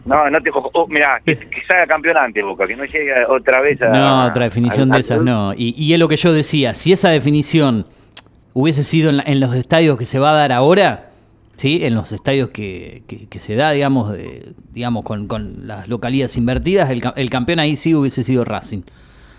no, 0.06 0.30
no 0.30 0.40
te. 0.42 0.50
Oh, 0.52 0.86
mirá, 0.88 1.20
que, 1.24 1.36
que 1.36 1.62
salga 1.68 1.86
campeón 1.86 2.16
antes, 2.16 2.42
Boca, 2.44 2.66
que 2.66 2.74
no 2.76 2.84
llegue 2.84 3.12
otra 3.28 3.60
vez 3.60 3.80
a. 3.82 3.88
No, 3.90 4.26
otra 4.26 4.44
definición 4.44 4.90
a- 4.90 4.94
de 4.94 4.96
a- 4.96 5.00
esas 5.00 5.22
no. 5.22 5.54
Y, 5.54 5.74
y 5.76 5.92
es 5.92 5.98
lo 6.00 6.08
que 6.08 6.16
yo 6.16 6.32
decía, 6.32 6.74
si 6.74 6.92
esa 6.92 7.10
definición 7.10 7.86
hubiese 8.54 8.82
sido 8.82 9.10
en, 9.10 9.18
la- 9.18 9.22
en 9.24 9.38
los 9.40 9.54
estadios 9.54 9.96
que 9.98 10.04
se 10.06 10.18
va 10.18 10.30
a 10.30 10.34
dar 10.34 10.50
ahora, 10.52 11.10
¿sí? 11.56 11.84
en 11.84 11.94
los 11.94 12.10
estadios 12.12 12.48
que, 12.50 13.02
que- 13.06 13.28
que 13.28 13.38
se 13.38 13.54
da, 13.54 13.70
digamos, 13.70 14.12
de- 14.12 14.52
digamos 14.72 15.04
con, 15.04 15.28
con 15.28 15.68
las 15.68 15.86
localidades 15.88 16.36
invertidas, 16.36 16.90
el, 16.90 17.02
el 17.14 17.30
campeón 17.30 17.60
ahí 17.60 17.76
sí 17.76 17.94
hubiese 17.94 18.24
sido 18.24 18.44
Racing. 18.44 18.82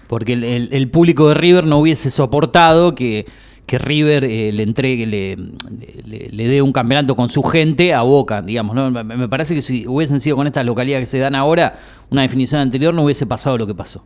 Porque 0.07 0.33
el, 0.33 0.43
el- 0.45 0.69
el 0.71 0.89
público 0.89 1.27
de 1.27 1.35
River 1.35 1.65
no 1.65 1.79
hubiese 1.79 2.09
soportado 2.11 2.95
que, 2.95 3.25
que 3.69 3.77
River 3.77 4.23
eh, 4.23 4.51
le 4.51 4.63
entregue, 4.63 5.05
le, 5.05 5.36
le- 6.05 6.29
le 6.32 6.47
dé 6.47 6.62
un 6.62 6.71
campeonato 6.73 7.15
con 7.15 7.29
su 7.29 7.43
gente 7.43 7.93
a 7.93 8.01
Boca, 8.01 8.41
digamos. 8.41 8.75
¿no? 8.75 8.89
Me, 8.89 9.03
me 9.03 9.27
parece 9.29 9.53
que 9.53 9.62
si 9.62 9.86
hubiesen 9.88 10.19
sido 10.19 10.36
con 10.36 10.47
estas 10.47 10.65
localidades 10.65 11.03
que 11.08 11.17
se 11.17 11.19
dan 11.19 11.36
ahora, 11.36 11.73
una 12.10 12.23
definición 12.23 12.62
anterior 12.62 12.93
no 12.93 13.03
hubiese 13.03 13.27
pasado 13.27 13.58
lo 13.58 13.67
que 13.67 13.75
pasó. 13.75 14.03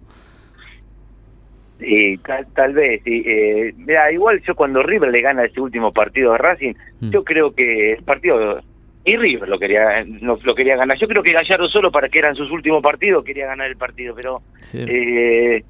Sí, 1.80 2.18
tal, 2.26 2.46
tal 2.56 2.74
vez. 2.74 3.02
sí, 3.04 3.24
eh, 3.26 3.74
mira, 3.78 4.12
igual 4.12 4.42
yo 4.48 4.56
cuando 4.56 4.82
River 4.84 5.10
le 5.12 5.22
gana 5.22 5.44
ese 5.46 5.60
último 5.60 5.92
partido 5.92 6.34
a 6.34 6.38
Racing, 6.38 6.74
Mm. 7.02 7.10
yo 7.12 7.24
creo 7.24 7.54
que 7.54 7.94
el 7.94 8.04
partido. 8.04 8.60
Y 9.06 9.18
River 9.18 9.50
lo 9.50 9.60
quería 9.60 10.06
no, 10.06 10.38
lo 10.44 10.56
quería 10.56 10.78
ganar. 10.78 10.98
Yo 10.98 11.08
creo 11.08 11.22
que 11.24 11.34
Gallardo 11.34 11.68
solo 11.68 11.92
para 11.92 12.08
que 12.08 12.20
eran 12.20 12.36
sus 12.36 12.50
últimos 12.52 12.82
partidos 12.82 13.26
quería 13.26 13.48
ganar 13.48 13.68
el 13.68 13.76
partido, 13.76 14.16
pero 14.16 14.42
Sí. 14.62 14.78
eh, 14.88 15.64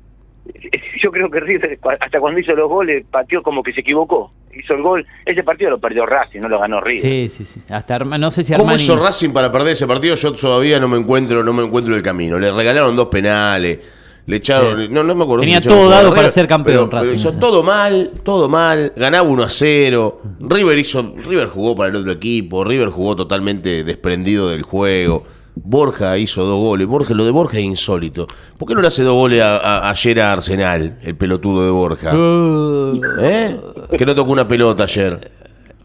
yo 1.03 1.11
creo 1.11 1.29
que 1.29 1.39
River 1.39 1.79
hasta 1.99 2.19
cuando 2.19 2.39
hizo 2.39 2.53
los 2.53 2.69
goles 2.69 3.05
pateó 3.09 3.41
como 3.43 3.63
que 3.63 3.73
se 3.73 3.81
equivocó. 3.81 4.31
Hizo 4.55 4.75
el 4.75 4.83
gol, 4.83 5.05
ese 5.25 5.41
partido 5.43 5.71
lo 5.71 5.79
perdió 5.79 6.05
Racing, 6.05 6.39
no 6.41 6.47
lo 6.47 6.59
ganó 6.59 6.79
River. 6.79 7.01
Sí, 7.01 7.29
sí, 7.29 7.45
sí. 7.45 7.61
Hasta 7.69 7.95
Arma- 7.95 8.19
no 8.19 8.29
sé 8.29 8.43
si 8.43 8.53
¿Cómo 8.53 8.65
Armani... 8.69 8.83
hizo 8.83 8.95
Racing 8.97 9.31
para 9.31 9.51
perder 9.51 9.73
ese 9.73 9.87
partido? 9.87 10.13
Yo 10.15 10.31
todavía 10.33 10.79
no 10.79 10.87
me 10.87 10.97
encuentro, 10.97 11.43
no 11.43 11.53
me 11.53 11.63
encuentro 11.63 11.95
el 11.95 12.03
camino. 12.03 12.37
Le 12.37 12.51
regalaron 12.51 12.95
dos 12.95 13.07
penales, 13.07 13.79
le 14.27 14.35
echaron, 14.35 14.79
Sí. 14.79 14.87
no, 14.91 15.01
no 15.03 15.15
me 15.15 15.23
acuerdo. 15.23 15.41
Tenía 15.41 15.59
todo 15.59 15.89
dado 15.89 16.13
para 16.13 16.29
ser 16.29 16.45
campeón, 16.45 16.87
pero- 16.87 16.89
pero 16.91 17.01
Racing, 17.01 17.15
hizo 17.15 17.39
todo 17.39 17.63
mal, 17.63 18.11
todo 18.23 18.47
mal. 18.47 18.93
Ganaba 18.95 19.27
1 19.27 19.41
a 19.43 19.49
0. 19.49 20.21
River 20.41 20.77
hizo, 20.77 21.15
River 21.23 21.47
jugó 21.47 21.75
para 21.75 21.89
el 21.89 21.95
otro 21.95 22.11
equipo. 22.11 22.63
River 22.63 22.89
jugó 22.89 23.15
totalmente 23.15 23.83
desprendido 23.83 24.49
del 24.49 24.61
juego. 24.61 25.25
Borja 25.55 26.17
hizo 26.17 26.43
dos 26.43 26.59
goles. 26.59 26.87
Borja, 26.87 27.13
lo 27.13 27.25
de 27.25 27.31
Borja 27.31 27.57
es 27.59 27.63
insólito. 27.63 28.27
¿Por 28.57 28.67
qué 28.67 28.75
no 28.75 28.81
le 28.81 28.87
hace 28.87 29.03
dos 29.03 29.13
goles 29.13 29.41
a- 29.41 29.57
a- 29.57 29.89
ayer 29.89 30.19
a 30.21 30.31
Arsenal, 30.33 30.97
el 31.03 31.15
pelotudo 31.15 31.63
de 31.65 31.71
Borja? 31.71 32.13
Uh, 32.15 32.99
¿Eh? 33.19 33.59
Que 33.97 34.05
no 34.05 34.15
tocó 34.15 34.31
una 34.31 34.47
pelota 34.47 34.83
ayer. 34.83 35.31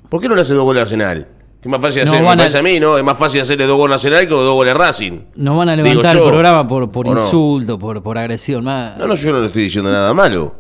¿Por 0.09 0.21
qué 0.23 0.29
no 0.29 0.35
le 0.35 0.43
hace 0.43 0.55
dos 0.55 0.65
goles 0.65 0.81
a 0.81 0.83
Arsenal? 0.85 1.27
Es 1.61 1.67
más 1.67 1.81
fácil 1.81 2.05
No, 2.05 2.11
hacer, 2.13 2.23
me 2.23 2.29
a- 2.29 2.37
parece 2.37 2.59
a 2.59 2.63
mí, 2.63 2.81
¿no? 2.81 2.97
Es 2.97 3.05
más 3.05 3.19
fácil 3.19 3.41
hacerle 3.41 3.67
dos 3.67 3.77
goles 3.77 3.93
a 3.93 3.95
Arsenal 3.97 4.21
que 4.21 4.35
dos 4.35 4.55
goles 4.55 4.75
a 4.75 4.79
Racing. 4.79 5.21
nos 5.37 5.57
van 5.59 5.69
a 5.69 5.77
levantar 5.77 6.17
el 6.17 6.23
programa 6.23 6.67
por, 6.69 6.89
por 6.89 7.07
insulto, 7.07 7.79
por, 7.79 8.03
por 8.03 8.17
agresión. 8.17 8.65
más- 8.65 8.97
No, 8.97 9.07
no, 9.09 9.15
yo 9.15 9.33
no 9.33 9.41
le 9.41 9.47
estoy 9.49 9.65
diciendo 9.65 9.91
nada 9.91 10.15
malo. 10.15 10.55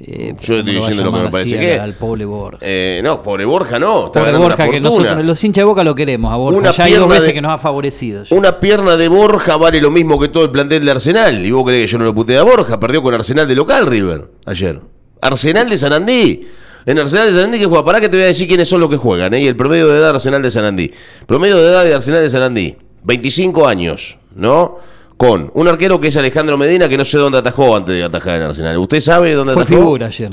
Eh, 0.00 0.34
yo 0.40 0.56
estoy 0.58 0.74
¿cómo 0.74 0.80
va 0.80 0.86
a 0.86 0.90
diciendo 0.90 1.04
lo 1.04 1.12
que 1.12 1.24
me 1.24 1.30
parece 1.30 1.58
que- 1.58 1.78
al, 1.78 1.92
pobre 1.94 2.24
Borja. 2.24 2.58
Eh, 2.60 3.00
no, 3.02 3.22
pobre 3.22 3.44
Borja 3.44 3.78
no. 3.78 4.06
Está 4.06 4.20
Pobre 4.20 4.36
Borja, 4.36 4.62
una 4.64 4.72
que 4.72 4.80
nosotros, 4.80 5.24
los 5.24 5.44
hinchas 5.44 5.62
de 5.62 5.64
Boca 5.66 5.82
lo 5.84 5.94
queremos 5.94 6.32
a 6.32 6.36
Borja. 6.36 6.58
Una 6.58 6.72
ya 6.72 6.84
hay 6.84 6.92
dos 6.94 7.08
veces 7.08 7.26
de- 7.28 7.34
que 7.34 7.40
nos 7.40 7.52
ha 7.52 7.58
favorecido. 7.58 8.24
ya. 8.24 8.36
Una 8.36 8.60
pierna 8.60 8.96
de 8.96 9.08
Borja 9.08 9.56
vale 9.56 9.80
lo 9.80 9.90
mismo 9.90 10.18
que 10.18 10.28
todo 10.28 10.44
el 10.44 10.50
plantel 10.50 10.84
de 10.84 10.90
Arsenal. 10.90 11.44
¿Y 11.44 11.50
vos 11.50 11.64
crees 11.64 11.86
que 11.86 11.92
yo 11.92 11.98
no 11.98 12.04
lo 12.04 12.14
puteé 12.14 12.36
a 12.38 12.42
Borja? 12.42 12.78
Perdió 12.78 13.02
con 13.02 13.14
Arsenal 13.14 13.48
de 13.48 13.54
local, 13.54 13.86
River, 13.86 14.30
ayer. 14.46 14.80
Arsenal 15.22 15.68
de 15.70 15.78
Sanandí. 15.78 16.46
En 16.86 16.98
Arsenal 16.98 17.26
de 17.26 17.32
Sanandí 17.32 17.58
que 17.58 17.66
juega. 17.66 17.84
Pará 17.84 18.00
que 18.00 18.08
te 18.08 18.16
voy 18.16 18.24
a 18.24 18.28
decir 18.28 18.46
quiénes 18.48 18.68
son 18.68 18.80
los 18.80 18.88
que 18.90 18.96
juegan, 18.96 19.34
¿eh? 19.34 19.40
Y 19.42 19.46
el 19.46 19.56
promedio 19.56 19.88
de 19.88 19.94
edad 19.98 20.04
de 20.10 20.14
Arsenal 20.14 20.42
de 20.42 20.50
Sanandí. 20.50 20.90
Promedio 21.26 21.56
de 21.58 21.68
edad 21.70 21.84
de 21.84 21.94
Arsenal 21.94 22.22
de 22.22 22.30
Sanandí. 22.30 22.76
25 23.04 23.66
años, 23.66 24.18
¿no? 24.34 24.78
Con 25.18 25.50
un 25.54 25.68
arquero 25.68 26.00
que 26.00 26.08
es 26.08 26.16
Alejandro 26.16 26.56
Medina, 26.56 26.88
que 26.88 26.96
no 26.96 27.04
sé 27.04 27.18
dónde 27.18 27.38
atajó 27.38 27.76
antes 27.76 27.94
de 27.94 28.04
atajar 28.04 28.36
en 28.36 28.42
Arsenal. 28.44 28.78
¿Usted 28.78 29.00
sabe 29.00 29.34
dónde 29.34 29.52
Fue 29.52 29.62
atajó? 29.64 29.78
figura 29.80 30.06
ayer. 30.06 30.32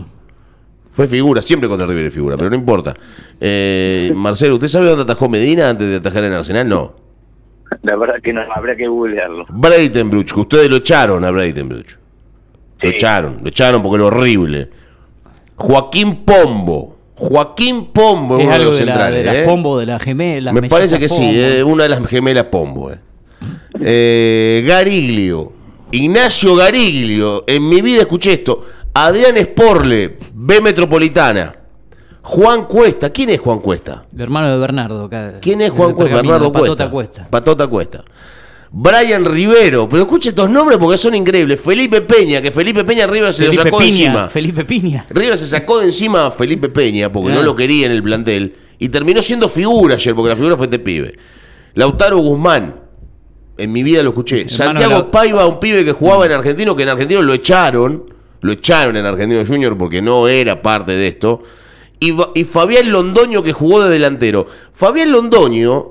Fue 0.92 1.08
figura, 1.08 1.42
siempre 1.42 1.68
contra 1.68 1.86
River 1.88 2.06
es 2.06 2.14
figura, 2.14 2.38
pero 2.38 2.50
no 2.50 2.56
importa. 2.56 2.94
Eh, 3.42 4.12
Marcelo, 4.16 4.54
¿usted 4.56 4.68
sabe 4.70 4.86
dónde 4.86 5.04
atajó 5.04 5.28
Medina 5.28 5.70
antes 5.70 5.90
de 5.90 5.96
atajar 5.98 6.24
en 6.24 6.32
Arsenal? 6.34 6.70
No. 6.70 6.94
La 7.82 7.96
verdad 7.98 8.16
que 8.24 8.32
no, 8.32 8.42
habrá 8.56 8.76
que 8.78 8.88
googlearlo. 8.88 9.46
Breitenbruch, 9.50 10.32
que 10.32 10.40
ustedes 10.40 10.70
lo 10.70 10.78
echaron 10.78 11.26
a 11.26 11.32
Breitenbruch. 11.32 11.98
Lo 12.80 12.90
Sí. 12.90 12.96
echaron, 12.96 13.40
lo 13.42 13.50
echaron 13.50 13.82
porque 13.82 13.96
era 13.98 14.06
horrible. 14.06 14.70
Joaquín 15.56 16.24
Pombo. 16.24 16.96
Joaquín 17.16 17.88
Pombo 17.92 18.38
es 18.38 18.44
uno 18.44 18.50
de 18.52 18.56
algo 18.56 18.70
los 18.72 18.80
de, 18.80 18.86
la, 18.86 18.92
centrales. 18.94 19.20
de 19.20 19.26
las 19.26 19.36
¿eh? 19.38 19.44
pombo, 19.46 19.80
de 19.80 19.86
las 19.88 20.02
gemelas. 20.02 20.54
Me 20.54 20.70
parece 20.70 21.00
que 21.00 21.10
sí, 21.10 21.24
eh, 21.42 21.64
una 21.64 21.84
de 21.84 21.90
las 21.90 22.06
gemelas 22.08 22.44
Pombo. 22.46 22.92
eh. 22.92 23.00
Eh, 23.82 24.64
Gariglio, 24.68 25.52
Ignacio 25.92 26.56
Gariglio, 26.56 27.44
en 27.48 27.68
mi 27.68 27.82
vida 27.82 28.02
escuché 28.02 28.34
esto. 28.34 28.62
Adrián 28.94 29.36
Sporle, 29.38 30.18
B 30.34 30.62
Metropolitana. 30.62 31.56
Juan 32.22 32.66
Cuesta, 32.66 33.12
¿quién 33.12 33.30
es 33.30 33.40
Juan 33.40 33.60
Cuesta? 33.60 34.06
El 34.16 34.22
hermano 34.22 34.52
de 34.52 34.58
Bernardo. 34.58 35.06
acá, 35.06 35.36
¿Quién 35.42 35.62
es 35.62 35.70
Juan 35.70 35.94
Cuesta? 35.94 36.16
Bernardo 36.16 36.52
Patota 36.52 36.90
Cuesta. 36.90 36.90
Cuesta. 36.90 37.28
Patota 37.30 37.68
Cuesta. 37.68 38.04
Brian 38.72 39.24
Rivero, 39.24 39.88
pero 39.88 40.02
escuche 40.04 40.30
estos 40.30 40.50
nombres 40.50 40.78
porque 40.80 40.98
son 40.98 41.14
increíbles. 41.16 41.62
Felipe 41.62 42.02
Peña, 42.02 42.42
que 42.42 42.52
Felipe 42.52 42.84
Peña 42.84 43.06
River 43.08 43.34
se 43.34 43.44
Felipe 43.44 43.58
lo 43.58 43.64
sacó 43.70 43.80
de 43.80 43.86
encima. 43.88 44.28
Felipe 44.28 44.66
Piña. 44.66 45.06
River 45.10 45.38
se 45.38 45.46
sacó 45.48 45.80
de 45.80 45.86
encima 45.86 46.26
a 46.26 46.32
Felipe 46.32 46.68
Peña 46.70 47.12
porque 47.12 47.32
Ah. 47.32 47.36
no 47.36 47.44
lo 47.44 47.56
quería 47.56 47.86
en 47.86 47.92
el 47.92 48.02
plantel 48.04 48.56
y 48.80 48.90
terminó 48.90 49.22
siendo 49.22 49.48
figura 49.48 49.96
ayer 49.96 50.14
porque 50.16 50.30
la 50.30 50.36
figura 50.36 50.58
fue 50.58 50.66
este 50.66 50.80
pibe. 50.80 51.16
Lautaro 51.76 52.18
Guzmán, 52.18 52.76
en 53.58 53.72
mi 53.72 53.84
vida 53.84 54.04
lo 54.04 54.10
escuché. 54.10 54.42
Hermano 54.42 54.50
Santiago 54.80 54.94
Lau- 55.04 55.10
Paiva, 55.12 55.46
un 55.46 55.60
pibe 55.60 55.84
que 55.86 55.92
jugaba 55.92 56.26
en 56.26 56.32
Argentino, 56.34 56.76
que 56.76 56.84
en 56.84 56.90
Argentino 56.90 57.22
lo 57.22 57.34
echaron, 57.34 58.14
lo 58.42 58.52
echaron 58.52 58.96
en 58.98 59.06
Argentino 59.06 59.46
Junior 59.46 59.78
porque 59.78 60.02
no 60.02 60.28
era 60.28 60.62
parte 60.62 60.92
de 60.92 61.08
esto. 61.08 61.42
Y, 62.00 62.12
Fabián 62.44 62.92
Londoño 62.92 63.42
que 63.42 63.54
jugó 63.54 63.84
de 63.84 63.90
delantero. 63.90 64.46
Fabián 64.74 65.12
Londoño, 65.12 65.88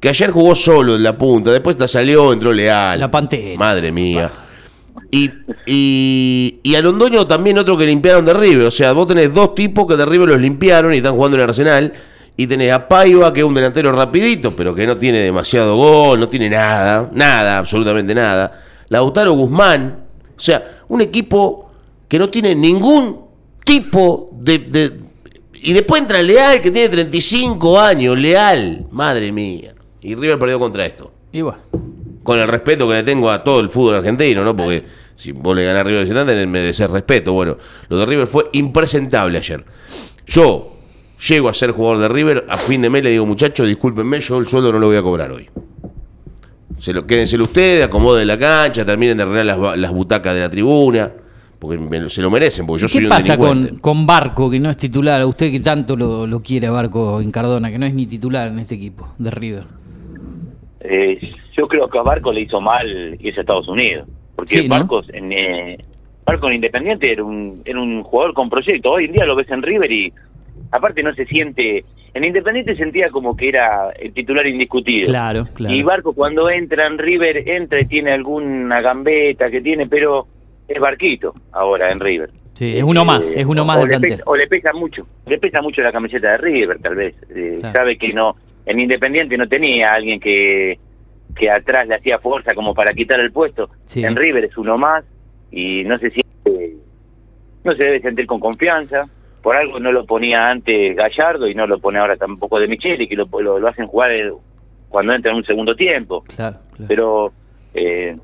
que 0.00 0.08
ayer 0.08 0.30
jugó 0.30 0.54
solo 0.54 0.94
en 0.94 1.02
la 1.02 1.18
punta, 1.18 1.50
después 1.50 1.76
te 1.76 1.86
salió, 1.88 2.32
entró 2.32 2.52
Leal. 2.52 2.98
La 3.00 3.10
Pantera. 3.10 3.58
Madre 3.58 3.90
mía. 3.92 4.30
Y, 5.10 5.28
y, 5.66 6.60
y 6.62 6.74
a 6.76 6.80
Londoño 6.80 7.26
también 7.26 7.58
otro 7.58 7.76
que 7.76 7.84
limpiaron 7.84 8.24
de 8.24 8.32
River. 8.32 8.66
O 8.68 8.70
sea, 8.70 8.92
vos 8.92 9.08
tenés 9.08 9.34
dos 9.34 9.54
tipos 9.56 9.86
que 9.86 9.96
de 9.96 10.06
River 10.06 10.28
los 10.28 10.40
limpiaron 10.40 10.94
y 10.94 10.98
están 10.98 11.14
jugando 11.14 11.36
en 11.36 11.42
el 11.42 11.48
Arsenal. 11.48 11.92
Y 12.40 12.46
tenés 12.46 12.72
a 12.72 12.88
Paiva, 12.88 13.30
que 13.34 13.40
es 13.40 13.44
un 13.44 13.52
delantero 13.52 13.92
rapidito, 13.92 14.56
pero 14.56 14.74
que 14.74 14.86
no 14.86 14.96
tiene 14.96 15.18
demasiado 15.20 15.76
gol, 15.76 16.18
no 16.20 16.26
tiene 16.26 16.48
nada, 16.48 17.10
nada, 17.12 17.58
absolutamente 17.58 18.14
nada. 18.14 18.50
Lautaro 18.88 19.32
Guzmán. 19.32 20.04
O 20.36 20.40
sea, 20.40 20.64
un 20.88 21.02
equipo 21.02 21.70
que 22.08 22.18
no 22.18 22.30
tiene 22.30 22.54
ningún 22.54 23.20
tipo 23.62 24.30
de... 24.32 24.56
de- 24.58 24.92
y 25.52 25.74
después 25.74 26.00
entra 26.00 26.22
Leal, 26.22 26.62
que 26.62 26.70
tiene 26.70 26.88
35 26.88 27.78
años, 27.78 28.16
Leal. 28.18 28.86
Madre 28.90 29.30
mía. 29.32 29.74
Y 30.00 30.14
River 30.14 30.38
perdió 30.38 30.58
contra 30.58 30.86
esto 30.86 31.12
Y 31.32 31.42
bueno. 31.42 31.58
con 32.22 32.38
el 32.38 32.48
respeto 32.48 32.88
que 32.88 32.94
le 32.94 33.02
tengo 33.02 33.30
a 33.30 33.44
todo 33.44 33.60
el 33.60 33.68
fútbol 33.68 33.96
argentino, 33.96 34.42
¿no? 34.42 34.56
Porque 34.56 34.82
si 35.14 35.32
vos 35.32 35.54
le 35.54 35.64
ganás 35.66 35.82
a 35.82 35.84
River 35.84 36.04
visitante, 36.04 36.46
merecer 36.46 36.90
respeto. 36.90 37.34
Bueno, 37.34 37.58
lo 37.90 37.98
de 37.98 38.06
River 38.06 38.26
fue 38.26 38.48
impresentable 38.54 39.36
ayer. 39.36 39.62
Yo 40.26 40.78
llego 41.28 41.48
a 41.48 41.54
ser 41.54 41.70
jugador 41.72 41.98
de 41.98 42.08
River, 42.08 42.44
a 42.48 42.56
fin 42.56 42.82
de 42.82 42.90
mes 42.90 43.02
le 43.04 43.10
digo, 43.10 43.26
muchachos, 43.26 43.66
discúlpenme, 43.68 44.20
yo 44.20 44.38
el 44.38 44.46
sueldo 44.46 44.72
no 44.72 44.78
lo 44.78 44.86
voy 44.88 44.96
a 44.96 45.02
cobrar 45.02 45.30
hoy. 45.32 45.48
Se 46.78 46.92
lo, 46.94 47.06
quédenselo 47.06 47.44
ustedes, 47.44 47.84
acomoden 47.84 48.26
la 48.26 48.38
cancha, 48.38 48.84
terminen 48.86 49.16
de 49.18 49.22
arreglar 49.24 49.58
las, 49.78 49.92
butacas 49.92 50.34
de 50.34 50.40
la 50.40 50.48
tribuna, 50.48 51.10
porque 51.58 51.76
me 51.78 52.00
lo- 52.00 52.08
se 52.08 52.22
lo 52.22 52.30
merecen, 52.30 52.66
porque 52.66 52.82
yo 52.82 52.88
soy 52.88 53.00
¿Qué 53.00 53.06
un 53.06 53.10
pasa 53.10 53.32
delincuente. 53.36 53.70
con, 53.72 53.78
con 53.80 54.06
Barco, 54.06 54.50
que 54.50 54.58
no 54.58 54.70
es 54.70 54.78
titular? 54.78 55.20
A 55.20 55.26
usted 55.26 55.50
que 55.50 55.60
tanto 55.60 55.94
lo, 55.94 56.26
lo 56.26 56.40
quiere 56.40 56.68
a 56.68 56.70
Barco 56.70 57.20
en 57.20 57.30
Cardona, 57.30 57.70
que 57.70 57.78
no 57.78 57.84
es 57.84 57.92
ni 57.92 58.06
titular 58.06 58.48
en 58.50 58.58
este 58.60 58.76
equipo 58.76 59.12
de 59.18 59.30
River. 59.30 59.64
Eh, 60.80 61.18
yo 61.56 61.68
creo 61.68 61.88
que 61.88 61.98
a 61.98 62.02
Barco 62.02 62.32
le 62.32 62.40
hizo 62.42 62.60
mal 62.62 62.86
irse 63.20 63.40
a 63.40 63.42
Estados 63.42 63.68
Unidos. 63.68 64.08
Porque 64.34 64.56
Sí, 64.62 64.68
¿no? 64.68 64.76
Barcos 64.76 65.06
en, 65.12 65.32
eh, 65.32 65.78
Barco 66.24 66.46
en 66.48 66.54
Independiente 66.54 67.12
era 67.12 67.22
un, 67.22 67.60
era 67.64 67.78
un 67.78 68.02
jugador 68.02 68.32
con 68.32 68.48
proyecto. 68.48 68.92
Hoy 68.92 69.04
en 69.04 69.12
día 69.12 69.26
lo 69.26 69.36
ves 69.36 69.50
en 69.50 69.60
River 69.60 69.92
y 69.92 70.12
aparte 70.70 71.02
no 71.02 71.14
se 71.14 71.26
siente... 71.26 71.84
En 72.12 72.24
Independiente 72.24 72.74
sentía 72.74 73.08
como 73.10 73.36
que 73.36 73.48
era 73.50 73.90
el 73.90 74.12
titular 74.12 74.44
indiscutido. 74.44 75.06
Claro, 75.10 75.44
claro. 75.54 75.72
Y 75.74 75.82
Barco 75.84 76.12
cuando 76.12 76.50
entra 76.50 76.88
en 76.88 76.98
River, 76.98 77.48
entra 77.48 77.80
y 77.80 77.86
tiene 77.86 78.12
alguna 78.12 78.80
gambeta 78.80 79.48
que 79.48 79.60
tiene, 79.60 79.86
pero 79.86 80.26
es 80.66 80.80
Barquito 80.80 81.32
ahora 81.52 81.92
en 81.92 82.00
River. 82.00 82.30
Sí, 82.54 82.76
es 82.76 82.82
uno 82.82 83.04
más, 83.04 83.34
es 83.36 83.46
uno 83.46 83.62
o- 83.62 83.64
más 83.64 83.78
o 83.78 83.86
del 83.86 84.00
le 84.00 84.08
pesa- 84.08 84.22
o 84.26 84.34
le 84.34 84.48
pesa 84.48 84.72
mucho, 84.72 85.02
le 85.26 85.38
pesa 85.38 85.62
mucho 85.62 85.82
la 85.82 85.92
camiseta 85.92 86.30
de 86.32 86.36
River, 86.38 86.80
tal 86.80 86.96
vez. 86.96 87.14
Eh, 87.34 87.58
Claro. 87.60 87.76
Sabe 87.76 87.96
que 87.96 88.12
no, 88.12 88.34
en 88.66 88.80
Independiente 88.80 89.36
no 89.38 89.46
tenía 89.48 89.86
alguien 89.92 90.18
que, 90.18 90.80
que 91.36 91.48
atrás 91.48 91.86
le 91.86 91.94
hacía 91.94 92.18
fuerza 92.18 92.56
como 92.56 92.74
para 92.74 92.92
quitar 92.92 93.20
el 93.20 93.30
puesto. 93.30 93.70
Sí. 93.84 94.04
En 94.04 94.16
River 94.16 94.44
es 94.46 94.56
uno 94.58 94.76
más 94.76 95.04
y 95.52 95.84
no 95.84 95.96
se 95.98 96.10
siente, 96.10 96.74
no 97.62 97.72
se 97.76 97.84
debe 97.84 98.00
sentir 98.00 98.26
con 98.26 98.40
confianza. 98.40 99.08
Por 99.42 99.56
algo 99.56 99.80
no 99.80 99.90
lo 99.92 100.04
ponía 100.04 100.44
antes 100.44 100.94
Gallardo 100.96 101.48
y 101.48 101.54
no 101.54 101.66
lo 101.66 101.78
pone 101.78 101.98
ahora 101.98 102.16
tampoco 102.16 102.58
de 102.58 102.68
Micheli, 102.68 103.08
que 103.08 103.16
lo, 103.16 103.26
lo, 103.40 103.58
lo 103.58 103.68
hacen 103.68 103.86
jugar 103.86 104.12
eh, 104.12 104.32
cuando 104.88 105.14
entra 105.14 105.30
en 105.30 105.38
un 105.38 105.44
segundo 105.44 105.74
tiempo 105.74 106.22
Claro, 106.36 106.58
claro. 106.76 106.88
pero 106.88 107.32
eh, 107.74 108.16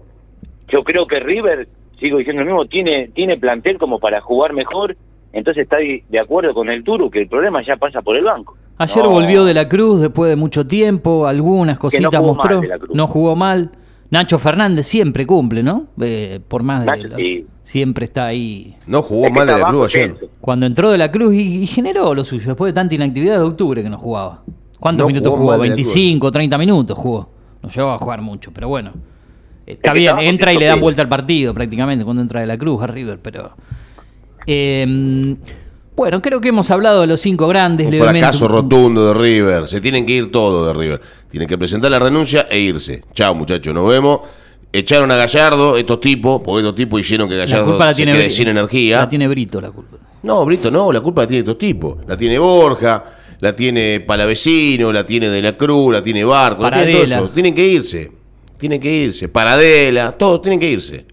yo 0.68 0.82
creo 0.82 1.06
que 1.06 1.20
River, 1.20 1.68
sigo 1.98 2.18
diciendo 2.18 2.42
lo 2.42 2.46
mismo, 2.46 2.66
tiene, 2.66 3.08
tiene 3.08 3.38
plantel 3.38 3.78
como 3.78 3.98
para 3.98 4.20
jugar 4.20 4.52
mejor, 4.52 4.96
entonces 5.32 5.64
está 5.64 5.76
de 5.78 6.18
acuerdo 6.18 6.54
con 6.54 6.68
el 6.68 6.82
Turu 6.84 7.10
que 7.10 7.20
el 7.20 7.28
problema 7.28 7.62
ya 7.64 7.76
pasa 7.76 8.02
por 8.02 8.16
el 8.16 8.24
banco. 8.24 8.56
Ayer 8.78 9.04
No, 9.04 9.10
volvió 9.10 9.44
de 9.44 9.54
la 9.54 9.68
Cruz 9.68 10.00
después 10.00 10.28
de 10.28 10.36
mucho 10.36 10.66
tiempo, 10.66 11.26
algunas 11.26 11.78
cositas 11.78 12.12
mal 12.12 12.22
mostró. 12.22 12.60
No 12.92 13.06
jugó 13.06 13.34
mal. 13.34 13.70
Nacho 14.10 14.38
Fernández 14.38 14.86
siempre 14.86 15.26
cumple, 15.26 15.62
¿no? 15.62 15.86
Eh, 16.00 16.40
por 16.46 16.62
más 16.62 16.80
de. 16.80 16.86
Nacho, 16.86 17.08
la- 17.08 17.16
sí. 17.16 17.46
Siempre 17.62 18.04
está 18.04 18.26
ahí. 18.26 18.76
No 18.86 19.02
jugó 19.02 19.26
Es 19.26 19.32
mal 19.32 19.46
de 19.46 19.58
la 19.58 19.68
cruz 19.68 19.94
ayer. 19.94 20.16
Cuando 20.40 20.66
entró 20.66 20.90
de 20.92 20.98
la 20.98 21.10
Cruz 21.10 21.34
y, 21.34 21.62
y 21.64 21.66
generó 21.66 22.14
lo 22.14 22.24
suyo, 22.24 22.46
después 22.46 22.70
de 22.72 22.74
tanta 22.74 22.94
inactividad 22.94 23.38
de 23.38 23.42
octubre 23.42 23.82
que 23.82 23.90
no 23.90 23.98
jugaba. 23.98 24.42
¿Cuántos 24.78 25.02
No 25.04 25.08
minutos 25.08 25.30
jugó 25.30 25.38
jugó? 25.38 25.50
mal 25.52 25.60
de 25.62 25.68
la 25.70 25.74
Cruz. 25.74 25.86
25, 25.94 26.30
30 26.30 26.58
minutos 26.58 26.96
jugó. 26.96 27.28
No 27.62 27.68
llegó 27.68 27.88
a 27.90 27.98
jugar 27.98 28.22
mucho, 28.22 28.52
pero 28.52 28.68
bueno. 28.68 28.92
Está 29.66 29.88
Es 29.88 29.94
que 29.94 29.98
bien, 29.98 30.18
entra 30.20 30.52
y 30.52 30.58
le 30.58 30.66
dan 30.66 30.78
vuelta 30.80 31.02
al 31.02 31.08
partido 31.08 31.52
prácticamente 31.52 32.04
cuando 32.04 32.22
entra 32.22 32.40
de 32.40 32.46
la 32.46 32.56
Cruz 32.56 32.80
a 32.82 32.86
River, 32.86 33.18
pero. 33.20 33.56
Eh, 34.46 35.36
bueno, 35.96 36.20
creo 36.20 36.42
que 36.42 36.48
hemos 36.48 36.70
hablado 36.70 37.00
de 37.00 37.06
los 37.06 37.20
cinco 37.20 37.48
grandes. 37.48 37.86
Un 37.86 37.92
levemente. 37.92 38.20
fracaso 38.20 38.46
rotundo 38.46 39.06
de 39.06 39.14
River. 39.14 39.66
Se 39.66 39.80
tienen 39.80 40.04
que 40.04 40.12
ir 40.12 40.30
todos 40.30 40.66
de 40.66 40.78
River. 40.78 41.00
Tienen 41.30 41.48
que 41.48 41.56
presentar 41.56 41.90
la 41.90 41.98
renuncia 41.98 42.46
e 42.50 42.58
irse. 42.58 43.02
Chao, 43.14 43.34
muchachos, 43.34 43.74
nos 43.74 43.88
vemos. 43.88 44.20
Echaron 44.72 45.10
a 45.10 45.16
Gallardo, 45.16 45.78
estos 45.78 46.00
tipos, 46.00 46.42
porque 46.44 46.60
estos 46.60 46.74
tipos 46.76 47.00
hicieron 47.00 47.30
que 47.30 47.34
La 47.34 47.46
Gallardo 47.46 47.66
culpa 47.68 47.86
la 47.86 47.94
se 47.94 47.96
tiene, 47.96 48.12
quede 48.12 48.28
sin 48.28 48.48
energía. 48.48 48.98
La 48.98 49.08
tiene 49.08 49.26
Brito 49.26 49.58
la 49.58 49.70
culpa. 49.70 49.96
No, 50.22 50.44
Brito, 50.44 50.70
no, 50.70 50.92
la 50.92 51.00
culpa 51.00 51.22
la 51.22 51.28
tiene 51.28 51.40
estos 51.40 51.56
tipos. 51.56 51.96
La 52.06 52.14
tiene 52.14 52.38
Borja, 52.38 53.02
la 53.40 53.56
tiene 53.56 54.00
Palavecino, 54.00 54.92
la 54.92 55.06
tiene 55.06 55.30
De 55.30 55.40
la 55.40 55.56
Cruz, 55.56 55.94
la 55.94 56.02
tiene 56.02 56.24
Barco, 56.24 56.62
la 56.62 56.72
tienen 56.72 56.92
todos 56.92 57.08
Paradela. 57.08 57.32
Tienen 57.32 57.54
que 57.54 57.66
irse. 57.66 58.12
Tienen 58.58 58.80
que 58.80 58.92
irse. 58.92 59.28
Paradela, 59.30 60.12
todos 60.12 60.42
tienen 60.42 60.60
que 60.60 60.70
irse. 60.70 61.06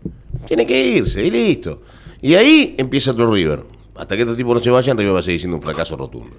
Tienen 0.46 0.68
que 0.68 0.86
irse, 0.86 1.26
y 1.26 1.32
listo. 1.32 1.84
Y 2.22 2.36
ahí 2.36 2.76
empieza 2.78 3.12
otro 3.12 3.32
River. 3.32 3.73
Hasta 3.96 4.16
que 4.16 4.22
estos 4.22 4.38
tipos 4.38 4.56
no 4.56 4.64
se 4.64 4.70
vayan, 4.70 4.98
River 4.98 5.16
va 5.16 5.20
a 5.20 5.22
seguir 5.22 5.40
siendo 5.40 5.58
un 5.58 5.64
fracaso 5.64 5.96
rotundo. 5.96 6.36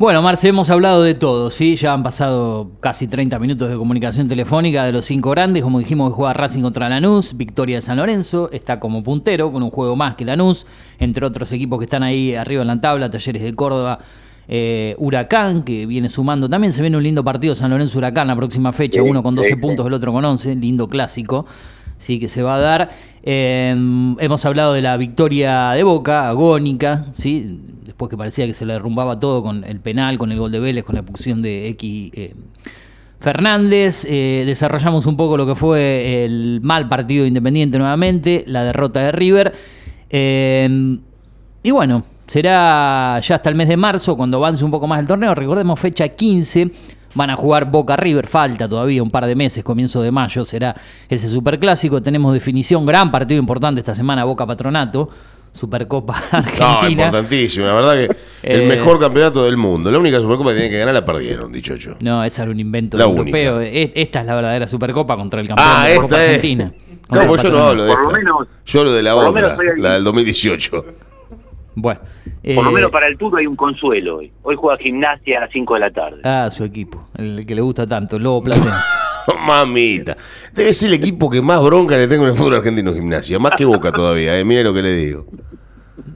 Bueno, 0.00 0.22
Marce, 0.22 0.48
hemos 0.48 0.70
hablado 0.70 1.02
de 1.02 1.12
todo, 1.12 1.50
¿sí? 1.50 1.76
Ya 1.76 1.92
han 1.92 2.02
pasado 2.02 2.70
casi 2.80 3.06
30 3.06 3.38
minutos 3.38 3.68
de 3.68 3.76
comunicación 3.76 4.28
telefónica 4.28 4.84
de 4.84 4.92
los 4.92 5.04
cinco 5.04 5.28
grandes. 5.28 5.62
Como 5.62 5.78
dijimos, 5.78 6.10
que 6.10 6.14
juega 6.14 6.32
Racing 6.32 6.62
contra 6.62 6.88
Lanús, 6.88 7.36
victoria 7.36 7.76
de 7.76 7.82
San 7.82 7.98
Lorenzo, 7.98 8.48
está 8.50 8.80
como 8.80 9.02
puntero 9.02 9.52
con 9.52 9.62
un 9.62 9.70
juego 9.70 9.96
más 9.96 10.14
que 10.14 10.24
Lanús, 10.24 10.64
entre 10.98 11.26
otros 11.26 11.52
equipos 11.52 11.78
que 11.78 11.84
están 11.84 12.02
ahí 12.02 12.34
arriba 12.34 12.62
en 12.62 12.68
la 12.68 12.80
tabla, 12.80 13.10
Talleres 13.10 13.42
de 13.42 13.54
Córdoba, 13.54 13.98
eh, 14.48 14.94
Huracán, 14.96 15.64
que 15.64 15.84
viene 15.84 16.08
sumando. 16.08 16.48
También 16.48 16.72
se 16.72 16.80
viene 16.80 16.96
un 16.96 17.02
lindo 17.02 17.22
partido 17.22 17.54
San 17.54 17.70
Lorenzo-Huracán 17.70 18.26
la 18.26 18.36
próxima 18.36 18.72
fecha, 18.72 19.02
uno 19.02 19.22
con 19.22 19.34
12 19.34 19.48
sí, 19.48 19.54
sí. 19.54 19.60
puntos, 19.60 19.86
el 19.86 19.92
otro 19.92 20.12
con 20.12 20.24
11, 20.24 20.54
lindo 20.54 20.88
clásico. 20.88 21.44
Sí, 22.00 22.18
que 22.18 22.30
se 22.30 22.42
va 22.42 22.56
a 22.56 22.58
dar. 22.58 22.90
Eh, 23.22 23.70
hemos 24.18 24.46
hablado 24.46 24.72
de 24.72 24.80
la 24.80 24.96
victoria 24.96 25.72
de 25.72 25.82
Boca, 25.82 26.30
agónica, 26.30 27.04
¿sí? 27.12 27.60
después 27.84 28.08
que 28.08 28.16
parecía 28.16 28.46
que 28.46 28.54
se 28.54 28.64
le 28.64 28.72
derrumbaba 28.72 29.20
todo 29.20 29.42
con 29.42 29.62
el 29.64 29.80
penal, 29.80 30.16
con 30.16 30.32
el 30.32 30.38
gol 30.38 30.50
de 30.50 30.60
Vélez, 30.60 30.84
con 30.84 30.94
la 30.94 31.02
expulsión 31.02 31.42
de 31.42 31.68
X 31.68 32.10
eh, 32.14 32.34
Fernández. 33.20 34.06
Eh, 34.08 34.44
desarrollamos 34.46 35.04
un 35.04 35.18
poco 35.18 35.36
lo 35.36 35.46
que 35.46 35.54
fue 35.54 36.24
el 36.24 36.60
mal 36.62 36.88
partido 36.88 37.24
de 37.24 37.28
Independiente 37.28 37.78
nuevamente, 37.78 38.44
la 38.46 38.64
derrota 38.64 39.00
de 39.00 39.12
River. 39.12 39.52
Eh, 40.08 40.98
y 41.62 41.70
bueno, 41.70 42.04
será 42.26 43.20
ya 43.20 43.34
hasta 43.34 43.50
el 43.50 43.54
mes 43.54 43.68
de 43.68 43.76
marzo, 43.76 44.16
cuando 44.16 44.38
avance 44.38 44.64
un 44.64 44.70
poco 44.70 44.86
más 44.86 45.00
el 45.00 45.06
torneo. 45.06 45.34
Recordemos 45.34 45.78
fecha 45.78 46.08
15. 46.08 46.70
Van 47.14 47.28
a 47.30 47.36
jugar 47.36 47.70
Boca 47.70 47.96
River, 47.96 48.26
falta 48.26 48.68
todavía 48.68 49.02
un 49.02 49.10
par 49.10 49.26
de 49.26 49.34
meses, 49.34 49.64
comienzo 49.64 50.00
de 50.02 50.12
mayo 50.12 50.44
será 50.44 50.76
ese 51.08 51.26
superclásico. 51.28 52.00
Tenemos 52.00 52.32
definición, 52.32 52.86
gran 52.86 53.10
partido 53.10 53.40
importante 53.40 53.80
esta 53.80 53.94
semana, 53.94 54.24
Boca 54.24 54.46
Patronato. 54.46 55.08
Supercopa 55.52 56.14
No, 56.32 56.38
Argentina. 56.38 57.06
importantísimo. 57.06 57.66
La 57.66 57.74
verdad 57.74 57.94
que 57.96 58.16
el 58.44 58.60
Eh, 58.62 58.66
mejor 58.66 59.00
campeonato 59.00 59.42
del 59.44 59.56
mundo. 59.56 59.90
La 59.90 59.98
única 59.98 60.20
Supercopa 60.20 60.50
que 60.50 60.54
tienen 60.58 60.70
que 60.70 60.78
ganar 60.78 60.94
la 60.94 61.04
perdieron, 61.04 61.50
dicho 61.50 61.74
yo. 61.74 61.94
No, 61.98 62.22
esa 62.22 62.42
era 62.42 62.52
un 62.52 62.60
invento 62.60 62.96
La 62.96 63.02
europeo. 63.04 63.56
única. 63.56 63.68
E- 63.76 63.92
Esta 63.96 64.20
es 64.20 64.26
la 64.26 64.36
verdadera 64.36 64.68
Supercopa 64.68 65.16
contra 65.16 65.40
el 65.40 65.48
campeón 65.48 65.68
Ah, 65.68 65.86
de 65.88 65.94
la 65.96 66.00
Copa 66.02 66.14
es. 66.22 66.28
Argentina. 66.36 66.72
No, 67.08 67.26
pues 67.26 67.42
yo 67.42 67.50
no 67.50 67.58
hablo 67.58 67.82
de 67.84 67.90
Por 67.90 68.00
lo 68.00 68.06
esta. 68.10 68.18
menos- 68.18 68.48
yo 68.64 68.78
hablo 68.80 68.92
de 68.92 69.02
la 69.02 69.16
otra, 69.16 69.56
la 69.78 69.94
del 69.94 70.04
2018. 70.04 70.84
Bueno. 71.74 72.00
Por 72.54 72.64
lo 72.64 72.70
eh, 72.70 72.74
menos 72.74 72.90
para 72.90 73.06
el 73.06 73.16
Tour 73.16 73.38
hay 73.38 73.46
un 73.46 73.56
consuelo 73.56 74.18
hoy. 74.18 74.32
Hoy 74.42 74.56
juega 74.56 74.78
gimnasia 74.78 75.38
a 75.38 75.40
las 75.42 75.52
5 75.52 75.74
de 75.74 75.80
la 75.80 75.90
tarde. 75.90 76.20
Ah, 76.24 76.48
su 76.50 76.64
equipo, 76.64 77.08
el 77.16 77.44
que 77.46 77.54
le 77.54 77.60
gusta 77.60 77.86
tanto, 77.86 78.16
el 78.16 78.22
Lobo 78.22 78.42
Platense. 78.42 78.70
Mamita. 79.46 80.16
Debe 80.52 80.72
ser 80.74 80.88
el 80.88 80.94
equipo 80.94 81.30
que 81.30 81.40
más 81.40 81.62
bronca 81.62 81.96
le 81.96 82.08
tengo 82.08 82.24
en 82.24 82.30
el 82.30 82.36
fútbol 82.36 82.56
argentino 82.56 82.92
gimnasia. 82.92 83.38
Más 83.38 83.52
que 83.56 83.64
Boca 83.64 83.92
todavía, 83.92 84.38
eh. 84.38 84.44
Mire 84.44 84.64
lo 84.64 84.74
que 84.74 84.82
le 84.82 84.94
digo. 84.94 85.26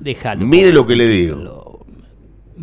Déjalo. 0.01 0.45
Mire 0.45 0.73
lo 0.73 0.87
que 0.87 0.97
le 0.97 1.07
digo. 1.07 1.64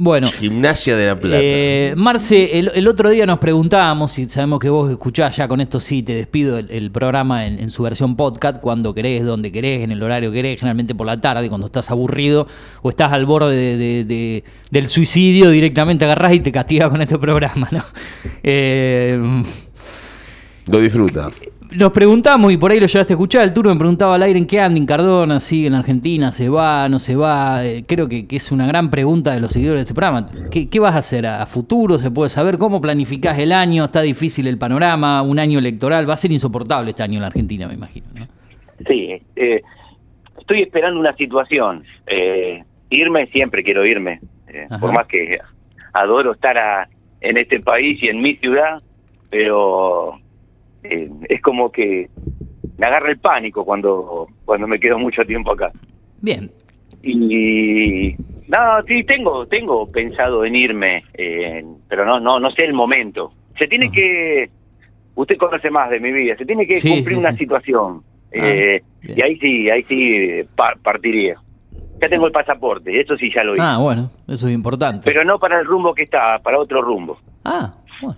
Bueno, 0.04 0.32
Gimnasia 0.32 0.98
de 0.98 1.06
la 1.06 1.16
Plata. 1.16 1.38
Eh, 1.40 1.94
Marce, 1.96 2.58
el, 2.58 2.72
el 2.74 2.88
otro 2.88 3.12
día 3.12 3.28
nos 3.28 3.38
preguntábamos, 3.38 4.18
y 4.18 4.28
sabemos 4.28 4.60
que 4.60 4.68
vos 4.68 4.90
escuchás 4.90 5.38
ya 5.38 5.48
con 5.48 5.62
esto 5.62 5.80
sí, 5.80 6.02
te 6.02 6.16
despido 6.16 6.58
el, 6.58 6.72
el 6.72 6.90
programa 6.90 7.46
en, 7.46 7.60
en 7.60 7.70
su 7.70 7.84
versión 7.84 8.16
podcast, 8.16 8.60
cuando 8.62 8.96
querés, 8.96 9.24
donde 9.24 9.52
querés, 9.52 9.84
en 9.84 9.92
el 9.92 10.02
horario 10.02 10.32
que 10.32 10.38
querés, 10.38 10.60
generalmente 10.60 10.96
por 10.96 11.06
la 11.06 11.22
tarde, 11.22 11.50
cuando 11.50 11.68
estás 11.68 11.92
aburrido 11.92 12.48
o 12.82 12.90
estás 12.90 13.12
al 13.14 13.28
borde 13.28 13.56
de- 13.56 13.78
de- 13.78 14.04
de- 14.06 14.44
del 14.72 14.88
suicidio, 14.88 15.52
directamente 15.52 16.04
agarrás 16.04 16.34
y 16.34 16.40
te 16.40 16.52
castigas 16.52 16.90
con 16.90 17.00
este 17.04 17.20
programa, 17.20 17.68
¿no? 17.72 17.84
Eh, 18.42 19.44
Lo 20.66 20.80
disfruta. 20.80 21.30
Nos 21.72 21.92
preguntamos, 21.92 22.52
y 22.52 22.58
por 22.58 22.72
ahí 22.72 22.80
lo 22.80 22.86
llevaste 22.88 23.14
a 23.14 23.16
escuchar, 23.16 23.44
el 23.44 23.54
turno 23.54 23.72
me 23.74 23.80
preguntaba 23.80 24.16
al 24.16 24.24
aire 24.24 24.38
en 24.38 24.46
qué 24.46 24.60
anda 24.60 24.78
en 24.78 24.86
Cardona, 24.86 25.40
sigue 25.40 25.68
en 25.68 25.74
Argentina, 25.76 26.32
se 26.32 26.50
va, 26.50 26.88
no 26.90 27.00
se 27.00 27.16
va. 27.16 27.66
Eh, 27.66 27.84
creo 27.88 28.08
que, 28.10 28.28
que 28.28 28.36
es 28.36 28.52
una 28.52 28.68
gran 28.68 28.90
pregunta 28.90 29.34
de 29.34 29.40
los 29.40 29.52
seguidores 29.54 29.80
de 29.80 29.84
este 29.84 29.94
programa. 29.94 30.28
¿Qué, 30.52 30.70
qué 30.70 30.80
vas 30.80 30.96
a 30.96 31.00
hacer 31.00 31.26
a, 31.26 31.46
futuro? 31.46 31.98
¿Se 31.98 32.12
puede 32.12 32.30
saber 32.30 32.58
cómo 32.58 32.82
planificás 32.82 33.40
el 33.40 33.52
año? 33.52 33.86
¿Está 33.86 34.02
difícil 34.02 34.48
el 34.48 34.58
panorama? 34.58 35.22
¿Un 35.22 35.40
año 35.40 35.60
electoral? 35.60 36.10
Va 36.10 36.14
a 36.14 36.18
ser 36.18 36.32
insoportable 36.32 36.90
este 36.92 37.04
año 37.04 37.16
en 37.16 37.22
la 37.22 37.28
Argentina, 37.28 37.68
me 37.68 37.74
imagino. 37.76 38.08
¿no? 38.16 38.28
Sí, 38.88 39.22
eh, 39.36 39.62
estoy 40.40 40.64
esperando 40.64 41.00
una 41.00 41.16
situación. 41.16 41.84
Eh, 42.08 42.64
irme, 42.90 43.28
siempre 43.28 43.64
quiero 43.64 43.86
irme. 43.86 44.20
Eh, 44.48 44.68
por 44.80 44.92
más 44.94 45.08
que 45.08 45.38
adoro 45.94 46.34
estar 46.34 46.58
a- 46.58 46.90
en 47.22 47.38
este 47.40 47.60
país 47.62 48.02
y 48.02 48.08
en 48.08 48.18
mi 48.22 48.36
ciudad, 48.38 48.82
pero 49.30 50.20
eh, 50.84 51.10
es 51.30 51.41
como 51.41 51.72
que 51.72 52.10
me 52.78 52.88
agarra 52.88 53.10
el 53.12 53.20
pánico 53.20 53.63
cuando, 53.65 54.28
cuando 54.46 54.67
me 54.67 54.80
quedo 54.80 54.98
mucho 55.00 55.22
tiempo 55.24 55.52
acá. 55.52 55.72
Bien. 56.22 56.52
Y 57.04 58.15
no, 58.48 58.84
sí 58.88 59.04
tengo 59.04 59.46
tengo 59.48 59.88
pensado 59.88 60.46
en 60.46 60.56
irme, 60.56 61.04
eh, 61.13 61.63
pero 61.88 62.06
no 62.06 62.20
no 62.20 62.39
no 62.39 62.52
sé 62.52 62.65
el 62.65 62.74
momento. 62.74 63.34
Se 63.60 63.67
tiene 63.67 63.91
que 63.91 64.50
usted 65.15 65.38
conoce 65.38 65.70
más 65.70 65.89
de 65.89 66.00
mi 66.00 66.12
vida, 66.12 66.36
se 66.38 66.46
tiene 66.46 66.65
que 66.67 66.78
Sí, 66.78 66.89
cumplir 66.89 67.15
sí, 67.17 67.20
una 67.20 67.32
sí. 67.32 67.38
situación. 67.39 68.04
Ah, 68.34 68.38
eh, 68.38 68.82
y 69.02 69.22
ahí 69.22 69.38
sí, 69.39 69.70
ahí 69.70 69.84
sí 69.84 70.44
pa- 70.56 70.76
partiría. 70.82 71.36
Ya 72.02 72.08
tengo 72.10 72.26
el 72.26 72.32
pasaporte, 72.32 73.00
eso 73.00 73.15
sí 73.17 73.32
ya 73.34 73.44
lo 73.44 73.54
hice. 73.54 73.62
Ah, 73.62 73.78
bueno, 73.80 74.10
eso 74.28 74.48
es 74.48 74.54
importante. 74.54 75.02
pero 75.06 75.24
no 75.24 75.38
para 75.38 75.60
el 75.60 75.65
rumbo 75.65 75.94
que 75.94 76.04
está, 76.04 76.39
para 76.39 76.58
otro 76.60 76.82
rumbo. 76.82 77.20
Ah, 77.44 77.74
bueno. 78.02 78.17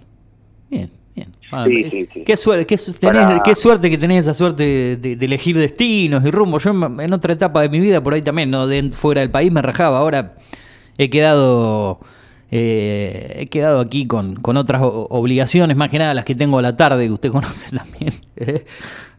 Bien. 0.70 0.90
Ah, 1.54 1.66
Sí, 1.68 1.82
eh, 1.82 1.88
sí, 1.92 2.10
sí. 2.14 2.24
Qué, 2.26 2.36
suerte, 2.38 2.66
qué, 2.66 2.78
su- 2.78 2.94
tenés- 2.94 3.28
Para- 3.28 3.40
qué 3.44 3.56
suerte 3.56 3.90
que 3.90 3.98
tenés 3.98 4.20
esa 4.26 4.34
suerte 4.34 4.98
de, 4.98 5.16
de 5.16 5.26
elegir 5.26 5.58
destinos 5.58 6.26
y 6.26 6.32
rumbo. 6.32 6.58
Yo 6.60 6.72
en 6.72 7.00
en 7.00 7.14
otra 7.14 7.34
etapa 7.34 7.62
de 7.62 7.70
mi 7.70 7.80
vida, 7.80 8.02
por 8.02 8.14
ahí 8.14 8.22
también, 8.22 8.50
no 8.52 8.68
de 8.68 8.90
fuera 8.92 9.22
del 9.22 9.30
país, 9.32 9.52
me 9.52 9.62
rajaba. 9.62 10.00
Ahora 10.00 10.34
he 10.98 11.10
quedado 11.10 12.00
eh, 12.52 13.36
he 13.40 13.48
quedado 13.48 13.80
aquí 13.80 14.06
con, 14.06 14.36
con 14.36 14.58
otras 14.58 14.82
obligaciones, 14.84 15.76
más 15.76 15.90
que 15.90 15.98
nada 16.00 16.14
las 16.14 16.24
que 16.26 16.36
tengo 16.36 16.60
a 16.60 16.62
la 16.62 16.76
tarde, 16.76 17.06
que 17.08 17.12
usted 17.14 17.32
conoce 17.32 17.76
también. 17.76 18.14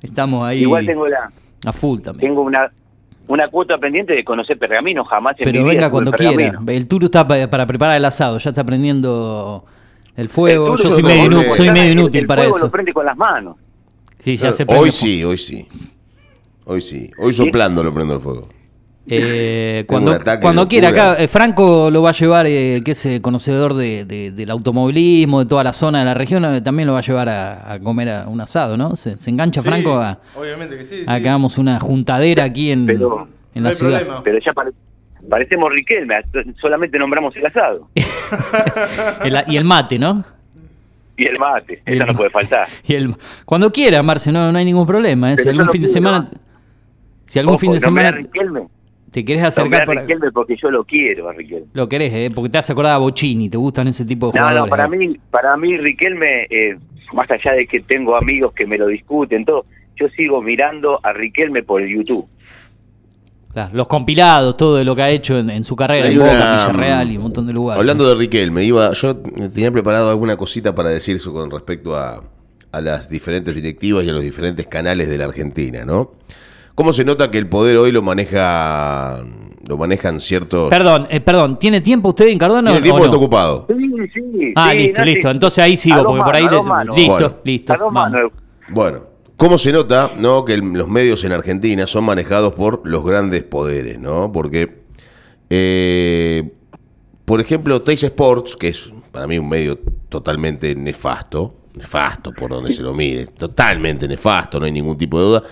Estamos 0.03 0.45
ahí 0.47 0.61
Igual 0.63 0.87
tengo 0.87 1.09
la 1.09 1.31
a 1.67 1.73
full 1.73 2.01
también. 2.01 2.31
tengo 2.31 2.43
una 2.43 2.71
una 3.27 3.49
cuota 3.49 3.79
pendiente 3.79 4.13
de 4.13 4.23
conocer 4.23 4.59
Pergamino, 4.59 5.03
jamás 5.05 5.35
en 5.39 5.45
Pero 5.45 5.59
mi 5.63 5.65
vida 5.65 5.75
venga 5.75 5.91
cuando 5.91 6.11
en 6.11 6.17
quiera. 6.37 6.61
El 6.67 6.87
Turu 6.87 7.07
está 7.07 7.27
pa- 7.27 7.49
para 7.49 7.67
preparar 7.67 7.97
el 7.97 8.05
asado, 8.05 8.37
ya 8.39 8.51
está 8.51 8.65
prendiendo 8.65 9.65
el 10.17 10.29
fuego. 10.29 10.75
El 10.75 10.83
Yo 10.83 10.91
soy 10.93 11.03
medio, 11.03 11.25
inu- 11.31 11.51
soy 11.51 11.71
medio 11.71 11.83
el- 11.93 11.99
inútil 11.99 12.21
el 12.23 12.27
para 12.27 12.43
fuego 12.43 12.57
eso. 12.57 12.67
lo 12.67 12.71
prende 12.73 12.93
con 12.93 13.07
las 13.07 13.17
manos. 13.17 13.57
Sí, 14.21 14.37
ya 14.37 14.53
se 14.53 14.65
prende 14.67 14.83
Hoy 14.85 14.93
sí, 14.93 15.23
hoy 15.25 15.37
sí. 15.39 15.67
Hoy 16.65 16.81
sí. 16.81 17.11
Hoy 17.19 17.33
soplando 17.33 17.83
lo 17.85 17.93
prendo 17.93 18.15
el 18.15 18.21
fuego. 18.21 18.49
Eh, 19.07 19.85
cuando 19.87 20.19
cuando 20.41 20.67
quiera, 20.67 20.89
acá 20.89 21.17
eh, 21.19 21.29
Franco 21.29 21.91
lo 21.91 22.01
va 22.01 22.09
a 22.09 22.13
llevar, 22.15 22.47
eh, 22.47 22.81
que 22.83 22.93
es 22.93 23.05
eh, 23.05 23.21
conocedor 23.21 23.75
de, 23.75 24.07
de- 24.07 24.31
del 24.31 24.51
automovilismo, 24.51 25.41
de 25.41 25.47
toda 25.47 25.63
la 25.63 25.75
zona 25.75 25.99
de 25.99 26.07
la 26.07 26.15
región, 26.15 26.43
eh, 26.47 26.63
también 26.63 26.87
lo 26.87 26.95
va 26.95 27.01
a 27.01 27.03
llevar 27.03 27.29
a, 27.29 27.73
a 27.75 27.79
comer 27.81 28.09
a 28.09 28.29
un 28.29 28.41
asado, 28.41 28.79
¿no? 28.79 28.97
Se, 28.97 29.19
se 29.19 29.29
engancha 29.29 29.61
Sí, 29.61 29.69
Franco 29.69 29.99
a, 29.99 30.21
Obviamente 30.35 30.79
que 30.79 30.87
sí. 30.87 31.03
a 31.07 31.17
sí. 31.17 31.23
que 31.23 31.29
hagamos 31.29 31.59
una 31.59 31.79
juntadera 31.81 32.45
aquí 32.45 32.71
en, 32.71 32.87
Pero 32.87 33.29
en 33.55 33.63
no 33.63 33.65
la 33.65 33.69
hay 33.69 33.75
ciudad. 33.75 33.99
problema. 33.99 34.23
Pero 34.25 34.39
ya 34.43 34.53
pare- 34.55 34.71
parecemos 35.29 35.73
Riquelme, 35.73 36.15
solamente 36.61 36.99
nombramos 36.99 37.35
el 37.37 37.47
asado. 37.47 37.89
El- 39.25 39.45
y 39.53 39.57
el 39.57 39.65
mate, 39.65 39.99
¿no? 39.99 40.25
Y 41.17 41.27
el 41.27 41.39
mate, 41.39 41.81
El 41.87 41.99
eso 41.99 42.07
no 42.07 42.15
puede 42.15 42.31
faltar. 42.31 42.67
Y 42.87 42.95
el, 42.95 43.15
cuando 43.45 43.71
quiera, 43.73 44.03
Marce, 44.03 44.33
no, 44.33 44.51
no 44.51 44.59
hay 44.59 44.65
ningún 44.65 44.87
problema. 44.87 45.33
¿eh? 45.33 45.37
Si 45.37 45.49
algún 45.49 45.67
no 45.67 45.73
fin 45.73 45.83
de 45.83 45.89
semana, 45.89 46.27
si 47.27 47.39
algún 47.39 47.55
Ojo, 47.55 47.61
fin 47.61 47.73
de 47.73 47.81
semana 47.81 48.11
Riquelme, 48.11 48.63
te 49.13 49.25
querés 49.25 49.45
acercar 49.45 49.83
a 49.83 49.87
para, 49.87 50.01
Riquelme 50.01 50.33
porque 50.33 50.57
yo 50.61 50.71
lo 50.73 50.83
quiero 50.85 51.29
a 51.29 51.33
Riquelme. 51.33 51.67
lo 51.73 51.89
querés, 51.89 52.13
¿eh? 52.13 52.33
porque 52.35 52.51
te 52.51 52.59
has 52.59 52.69
acordado 52.71 52.97
a 52.97 52.99
Bochini, 52.99 53.49
te 53.49 53.57
gustan 53.57 53.87
ese 53.89 54.05
tipo 54.05 54.33
de 54.33 54.39
No, 54.41 54.47
jugadores. 54.49 54.65
no, 54.65 54.77
para 54.77 54.87
¿eh? 54.87 54.89
mí, 54.99 55.17
para 55.31 55.57
mí 55.57 55.77
Riquelme, 55.79 56.47
eh, 56.51 56.77
más 57.13 57.31
allá 57.31 57.53
de 57.53 57.67
que 57.69 57.79
tengo 57.81 58.17
amigos 58.17 58.53
que 58.53 58.67
me 58.67 58.77
lo 58.77 58.89
discuten, 58.89 59.45
todo, 59.45 59.67
yo 59.95 60.09
sigo 60.09 60.43
mirando 60.43 60.99
a 61.05 61.13
Riquelme 61.13 61.63
por 61.63 61.81
el 61.81 61.91
YouTube. 61.97 62.29
Claro, 63.55 63.71
los 63.73 63.87
compilados, 63.87 64.57
todo 64.57 64.77
de 64.77 64.85
lo 64.85 64.95
que 64.97 65.03
ha 65.03 65.11
hecho 65.11 65.39
en, 65.39 65.49
en 65.49 65.65
su 65.65 65.75
carrera, 65.77 66.07
Hay 66.07 66.13
en 66.15 66.19
Boca, 66.19 66.33
una- 66.33 66.57
Villarreal 66.57 67.11
y 67.13 67.17
un 67.17 67.23
montón 67.23 67.47
de 67.47 67.53
lugares. 67.53 67.79
Hablando 67.81 68.07
de 68.09 68.15
Riquelme, 68.17 68.65
iba, 68.65 68.93
yo 68.93 69.17
tenía 69.17 69.71
preparado 69.71 70.11
alguna 70.11 70.37
cosita 70.37 70.75
para 70.75 70.91
decir 70.91 71.17
eso 71.17 71.33
con 71.33 71.51
respecto 71.51 71.97
a, 71.97 72.21
a 72.73 72.81
las 72.81 73.09
diferentes 73.09 73.55
directivas 73.55 74.05
y 74.05 74.11
a 74.11 74.13
los 74.13 74.23
diferentes 74.23 74.67
canales 74.67 75.09
de 75.09 75.17
la 75.19 75.25
Argentina, 75.27 75.85
¿no? 75.85 76.13
¿Cómo 76.75 76.93
se 76.93 77.05
nota 77.05 77.31
que 77.31 77.39
el 77.39 77.49
poder 77.49 77.77
hoy 77.77 77.93
lo 77.93 78.03
maneja 78.03 79.23
lo 79.67 79.79
manejan 79.79 80.21
ciertos 80.21 80.69
Perdón, 80.69 81.07
eh, 81.09 81.21
perdón, 81.21 81.59
¿tiene 81.59 81.81
tiempo 81.81 82.09
usted 82.11 82.27
en 82.29 82.39
Cardona 82.39 82.71
¿Tiene 82.73 82.81
o 82.81 82.83
tiempo 82.83 82.99
no? 82.99 83.03
que 83.05 83.07
está 83.07 83.17
ocupado? 83.17 83.67
Sí, 83.69 83.75
sí. 84.13 84.53
Ah, 84.57 84.71
sí, 84.73 84.79
listo, 84.79 84.99
no, 85.01 85.05
listo. 85.07 85.29
sí. 85.29 85.33
Entonces 85.35 85.59
ahí 85.65 85.77
sigo, 85.77 85.95
A 85.95 85.99
dos 86.03 86.07
porque 86.09 86.23
por 86.25 86.35
ahí... 86.37 86.43
manos, 86.45 86.53
a 86.53 86.57
dos 86.59 86.65
le- 86.67 86.71
manos. 86.71 86.97
Listo, 86.97 87.13
Bueno. 87.15 87.37
listo. 87.45 87.73
A 87.73 87.77
dos 87.77 87.95
vamos. 87.95 88.11
manos. 88.13 88.33
Bueno, 88.71 88.99
¿cómo 89.37 89.59
se 89.59 89.73
nota, 89.73 90.13
no, 90.17 90.45
que 90.45 90.57
los 90.57 90.89
medios 90.89 91.25
en 91.25 91.33
Argentina 91.33 91.87
son 91.87 92.05
manejados 92.05 92.55
por 92.55 92.83
los 92.85 93.05
grandes 93.05 93.43
poderes, 93.43 93.99
¿no? 93.99 94.31
Porque, 94.33 94.83
eh, 95.51 96.53
por 97.25 97.41
ejemplo, 97.41 97.83
Teis 97.83 98.03
Sports, 98.03 98.57
que 98.57 98.69
es 98.69 98.93
para 99.13 99.27
mí 99.27 99.39
un 99.39 99.49
medio 99.49 99.79
totalmente 100.09 100.75
nefasto, 100.75 101.55
nefasto 101.75 102.33
por 102.33 102.51
donde 102.51 102.73
se 102.73 102.83
lo 102.83 102.95
mire, 102.95 103.27
totalmente 103.27 104.07
nefasto, 104.07 104.61
no 104.61 104.67
hay 104.67 104.73
ningún 104.73 104.97
tipo 104.97 105.19
de 105.19 105.25
duda, 105.25 105.43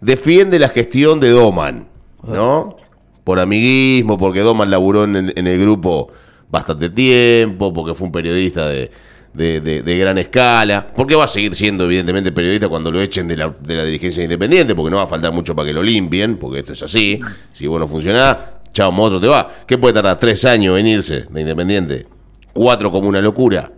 defiende 0.00 0.58
la 0.58 0.68
gestión 0.68 1.20
de 1.20 1.30
Doman, 1.30 1.88
¿no? 2.22 2.76
Por 3.24 3.40
amiguismo, 3.40 4.18
porque 4.18 4.40
Doman 4.40 4.70
laburó 4.70 5.04
en 5.04 5.46
el 5.46 5.60
grupo 5.60 6.10
bastante 6.50 6.88
tiempo, 6.90 7.72
porque 7.72 7.94
fue 7.94 8.06
un 8.06 8.12
periodista 8.12 8.68
de, 8.68 8.90
de- 9.34 9.60
de- 9.60 9.82
de 9.82 9.98
gran 9.98 10.16
escala, 10.18 10.86
porque 10.94 11.14
va 11.14 11.24
a 11.24 11.28
seguir 11.28 11.54
siendo 11.54 11.84
evidentemente 11.84 12.32
periodista 12.32 12.68
cuando 12.68 12.90
lo 12.90 13.00
echen 13.00 13.26
de 13.28 13.36
la, 13.36 13.54
de 13.60 13.74
la 13.74 13.84
dirigencia 13.84 14.22
independiente, 14.22 14.74
porque 14.74 14.90
no 14.90 14.98
va 14.98 15.02
a 15.02 15.06
faltar 15.06 15.32
mucho 15.32 15.54
para 15.54 15.66
que 15.68 15.72
lo 15.74 15.82
limpien, 15.82 16.36
porque 16.36 16.60
esto 16.60 16.72
es 16.72 16.82
así, 16.82 17.20
si 17.52 17.66
vos 17.66 17.78
no 17.80 17.86
funcionás, 17.88 18.36
chao, 18.72 18.92
otro 19.00 19.20
te 19.20 19.26
va. 19.26 19.50
¿Qué 19.66 19.76
puede 19.76 19.94
tardar? 19.94 20.18
¿Tres 20.18 20.44
años 20.44 20.74
venirse 20.74 21.26
de 21.28 21.40
independiente? 21.40 22.06
¿Cuatro 22.52 22.90
como 22.92 23.08
una 23.08 23.20
locura? 23.20 23.70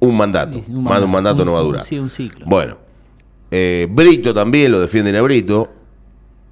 Un 0.00 0.16
mandato. 0.16 0.62
Un 0.68 0.84
Más 0.84 0.98
de 1.00 1.04
un 1.06 1.10
mandato 1.10 1.44
no 1.44 1.54
va 1.54 1.58
a 1.58 1.62
durar. 1.62 1.84
Sí, 1.84 1.98
un 1.98 2.08
ciclo. 2.08 2.46
Bueno, 2.46 2.78
eh, 3.50 3.88
Brito 3.90 4.32
también 4.32 4.70
lo 4.70 4.78
defienden 4.80 5.16
a 5.16 5.22
Brito. 5.22 5.72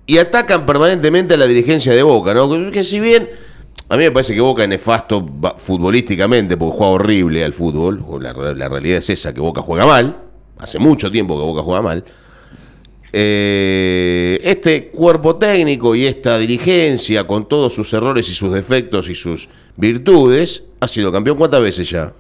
Y 0.09 0.19
atacan 0.19 0.65
permanentemente 0.67 1.35
a 1.35 1.37
la 1.37 1.47
dirigencia 1.47 1.93
de 1.93 2.03
Boca, 2.03 2.33
¿no? 2.35 2.49
Que 2.71 2.83
si 2.85 2.99
bien 3.01 3.29
a 3.89 3.97
mí 3.97 4.05
me 4.05 4.11
parece 4.11 4.35
que 4.35 4.41
Boca 4.41 4.63
es 4.65 4.69
nefasto 4.69 5.27
futbolísticamente 5.59 6.57
porque 6.57 6.77
juega 6.77 6.93
horrible 6.93 7.45
al 7.45 7.53
fútbol, 7.53 8.03
o 8.07 8.19
la, 8.19 8.33
la 8.33 8.69
realidad 8.69 8.99
es 8.99 9.11
esa, 9.11 9.33
que 9.33 9.41
Boca 9.41 9.63
juega 9.63 9.87
mal, 9.87 10.17
hace 10.59 10.79
mucho 10.79 11.11
tiempo 11.11 11.37
que 11.39 11.45
Boca 11.45 11.63
juega 11.63 11.83
mal. 11.83 12.05
Eh, 13.13 14.41
este 14.43 14.89
cuerpo 14.89 15.37
técnico 15.37 15.95
y 15.95 16.05
esta 16.05 16.37
dirigencia, 16.39 17.27
con 17.27 17.49
todos 17.49 17.73
sus 17.73 17.93
errores 17.93 18.29
y 18.29 18.35
sus 18.35 18.53
defectos 18.53 19.09
y 19.09 19.15
sus 19.15 19.49
virtudes, 19.77 20.65
ha 20.81 20.89
sido 20.89 21.13
campeón 21.13 21.39
cuántas 21.39 21.63
veces 21.63 21.89
ya? 21.89 22.13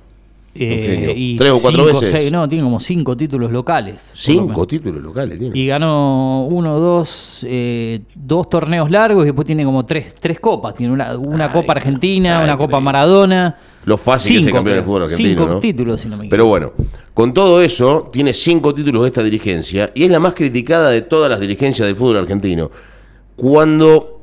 Eh. 0.58 1.36
¿Tres 1.38 1.50
o 1.52 1.60
cuatro 1.60 1.84
cinco, 1.86 2.00
veces? 2.00 2.10
seis- 2.10 2.32
no, 2.32 2.48
tiene 2.48 2.64
como 2.64 2.80
cinco 2.80 3.16
títulos 3.16 3.50
locales. 3.52 4.10
Cinco 4.14 4.66
títulos 4.66 5.02
locales 5.02 5.38
tiene. 5.38 5.58
Y 5.58 5.66
ganó 5.66 6.46
uno, 6.50 6.78
dos, 6.78 7.44
eh, 7.48 8.00
dos 8.14 8.48
torneos 8.50 8.90
largos 8.90 9.22
y 9.24 9.26
después 9.26 9.46
tiene 9.46 9.64
como 9.64 9.84
tres, 9.86 10.14
tres 10.14 10.40
copas. 10.40 10.74
Tiene 10.74 10.92
una, 10.92 11.16
una 11.18 11.46
Ay, 11.46 11.50
Copa 11.52 11.72
Argentina, 11.72 12.38
ay, 12.38 12.44
una 12.44 12.56
Copa. 12.56 12.80
Maradona. 12.80 13.56
Lo 13.84 13.96
fácil 13.96 14.38
que 14.38 14.42
Cinco, 14.44 14.54
campeón 14.56 14.74
del 14.76 14.82
creo. 14.82 14.84
fútbol 14.92 15.02
argentino. 15.04 15.28
Cinco 15.42 15.46
¿no? 15.54 15.60
títulos, 15.60 16.00
si 16.00 16.08
no 16.08 16.16
me 16.16 16.24
equivoco. 16.24 16.30
Pero 16.30 16.46
bueno, 16.46 16.72
con 17.14 17.32
todo 17.32 17.62
eso, 17.62 18.08
tiene 18.12 18.34
cinco 18.34 18.74
títulos 18.74 19.02
de 19.02 19.08
esta 19.08 19.22
dirigencia 19.22 19.92
y 19.94 20.02
es 20.04 20.10
la 20.10 20.18
más 20.18 20.34
criticada 20.34 20.88
de 20.90 21.02
todas 21.02 21.30
las 21.30 21.38
dirigencias 21.38 21.86
del 21.86 21.94
fútbol 21.96 22.16
argentino. 22.16 22.70
Cuando 23.36 24.22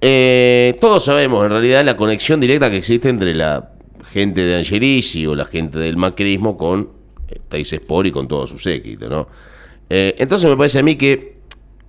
eh, 0.00 0.76
todos 0.80 1.04
sabemos 1.04 1.44
en 1.44 1.50
realidad 1.50 1.84
la 1.84 1.96
conexión 1.96 2.40
directa 2.40 2.70
que 2.70 2.78
existe 2.78 3.08
entre 3.08 3.34
la 3.34 3.70
gente 4.12 4.42
de 4.42 4.56
Angelici 4.56 5.26
o 5.26 5.34
la 5.34 5.46
gente 5.46 5.78
del 5.78 5.96
macrismo 5.96 6.56
con 6.56 6.88
eh, 7.28 7.40
Teis 7.48 7.72
Sport 7.72 8.08
y 8.08 8.12
con 8.12 8.28
todo 8.28 8.46
su 8.46 8.58
séquito, 8.58 9.08
¿no? 9.08 9.28
Eh, 9.88 10.14
entonces 10.18 10.48
me 10.48 10.56
parece 10.56 10.78
a 10.78 10.82
mí 10.82 10.96
que 10.96 11.36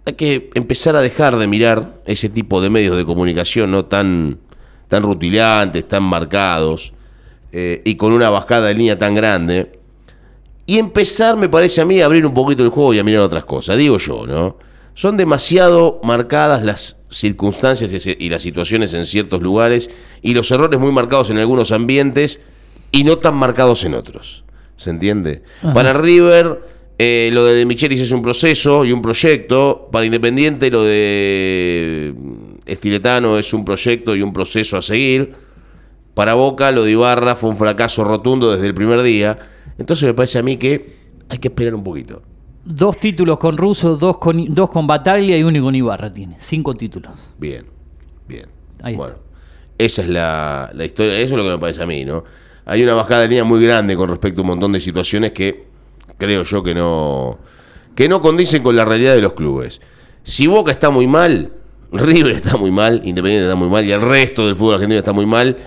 hay 0.06 0.14
que 0.14 0.50
empezar 0.56 0.96
a 0.96 1.02
dejar 1.02 1.38
de 1.38 1.48
mirar 1.48 2.02
ese 2.06 2.30
tipo 2.30 2.62
de 2.62 2.70
medios 2.70 2.98
de 2.98 3.06
comunicación 3.06 3.72
no 3.72 3.86
tan, 3.86 4.40
tan 4.88 5.04
rutilantes, 5.04 5.88
tan 5.88 6.04
marcados 6.04 6.94
eh, 7.52 7.82
y 7.86 7.96
con 7.96 8.12
una 8.12 8.30
bajada 8.30 8.68
de 8.68 8.74
línea 8.74 8.98
tan 8.98 9.16
grande 9.16 9.80
y 10.66 10.78
empezar, 10.78 11.36
me 11.36 11.50
parece 11.50 11.82
a 11.82 11.86
mí, 11.86 12.02
a 12.02 12.06
abrir 12.06 12.26
un 12.26 12.34
poquito 12.34 12.64
el 12.64 12.70
juego 12.70 12.94
y 12.94 13.00
a 13.00 13.04
mirar 13.04 13.22
otras 13.22 13.44
cosas. 13.44 13.78
Digo 13.78 13.98
yo, 13.98 14.26
¿no? 14.26 14.58
Son 14.96 15.18
demasiado 15.18 16.00
marcadas 16.04 16.64
las 16.64 17.02
circunstancias 17.10 18.06
y 18.06 18.30
las 18.30 18.42
situaciones 18.42 18.94
en 18.94 19.06
ciertos 19.06 19.42
lugares 19.42 19.90
y 20.22 20.34
los 20.34 20.52
errores 20.52 20.80
muy 20.80 20.92
marcados 20.92 21.30
en 21.30 21.38
algunos 21.40 21.72
ambientes 21.72 22.40
y 22.92 23.04
no 23.04 23.18
tan 23.18 23.36
marcados 23.36 23.86
en 23.86 23.96
otros. 23.96 24.44
¿Se 24.78 24.90
entiende? 24.90 25.44
Para 25.74 25.94
River, 25.94 26.62
eh, 27.00 27.30
lo 27.34 27.46
de 27.46 27.56
De 27.56 27.66
Michelis 27.66 28.02
es 28.02 28.12
un 28.12 28.22
proceso 28.22 28.86
y 28.86 28.92
un 28.92 29.02
proyecto. 29.02 29.90
Para 29.92 30.06
Independiente, 30.06 30.70
lo 30.70 30.84
de 30.84 32.14
Estiletano 32.66 33.38
es 33.38 33.54
un 33.54 33.66
proyecto 33.66 34.16
y 34.16 34.22
un 34.22 34.34
proceso 34.34 34.78
a 34.78 34.82
seguir. 34.82 35.34
Para 36.14 36.36
Boca, 36.36 36.72
lo 36.72 36.84
de 36.84 36.92
Ibarra 36.92 37.36
fue 37.36 37.50
un 37.50 37.58
fracaso 37.58 38.04
rotundo 38.04 38.52
desde 38.52 38.68
el 38.68 38.74
primer 38.74 39.02
día. 39.02 39.38
Entonces 39.78 40.06
me 40.06 40.14
parece 40.14 40.38
a 40.38 40.44
mí 40.44 40.58
que 40.58 40.98
hay 41.30 41.40
que 41.40 41.48
esperar 41.48 41.74
un 41.74 41.84
poquito. 41.84 42.22
Dos 42.66 42.98
títulos 42.98 43.38
con 43.38 43.58
Russo, 43.58 43.98
dos 43.98 44.18
con, 44.18 44.54
dos 44.54 44.70
con 44.70 44.88
Bataglia 44.88 45.38
y 45.38 45.44
uno 45.44 45.62
con 45.62 45.76
Ibarra 45.76 46.12
tiene. 46.12 46.38
Cinco 46.40 46.74
títulos. 46.74 47.12
Bien, 47.38 47.66
bien. 48.28 48.48
Ahí 48.82 48.96
bueno, 48.96 49.16
esa 49.78 50.02
es 50.02 50.08
la, 50.08 50.72
la 50.74 50.86
historia, 50.86 51.18
eso 51.20 51.34
es 51.34 51.38
lo 51.38 51.44
que 51.44 51.50
me 51.50 51.58
parece 51.58 51.84
a 51.84 51.86
mí, 51.86 52.06
¿no? 52.06 52.24
Hay 52.66 52.82
una 52.84 52.94
bajada 52.94 53.22
de 53.22 53.28
línea 53.28 53.44
muy 53.44 53.64
grande 53.64 53.98
con 53.98 54.10
respecto 54.10 54.42
a 54.42 54.44
un 54.44 54.48
montón 54.48 54.72
de 54.72 54.80
situaciones 54.80 55.34
que 55.34 55.66
creo 56.18 56.44
yo 56.44 56.64
que 56.64 56.74
no, 56.74 57.40
que 57.96 58.08
no 58.08 58.22
condicen 58.22 58.64
con 58.64 58.76
la 58.76 58.86
realidad 58.86 59.16
de 59.16 59.22
los 59.22 59.34
clubes. 59.34 59.82
Si 60.24 60.48
Boca 60.48 60.72
está 60.72 60.90
muy 60.90 61.08
mal, 61.08 61.52
River 61.92 62.36
está 62.36 62.56
muy 62.56 62.72
mal, 62.72 63.02
Independiente 63.04 63.44
está 63.44 63.56
muy 63.56 63.70
mal 63.70 63.86
y 63.86 63.92
el 63.92 64.02
resto 64.02 64.46
del 64.46 64.56
fútbol 64.56 64.76
argentino 64.76 65.00
está 65.00 65.12
muy 65.12 65.26
mal, 65.26 65.58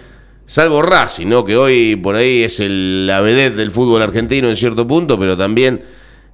salvo 0.47 0.81
Racing, 0.81 1.27
¿no? 1.27 1.45
Que 1.45 1.57
hoy 1.57 1.97
por 1.97 2.17
ahí 2.17 2.43
es 2.43 2.61
el, 2.61 3.07
la 3.07 3.21
vedette 3.21 3.57
del 3.57 3.71
fútbol 3.71 4.01
argentino 4.01 4.49
en 4.49 4.57
cierto 4.57 4.87
punto, 4.87 5.19
pero 5.19 5.37
también 5.37 5.83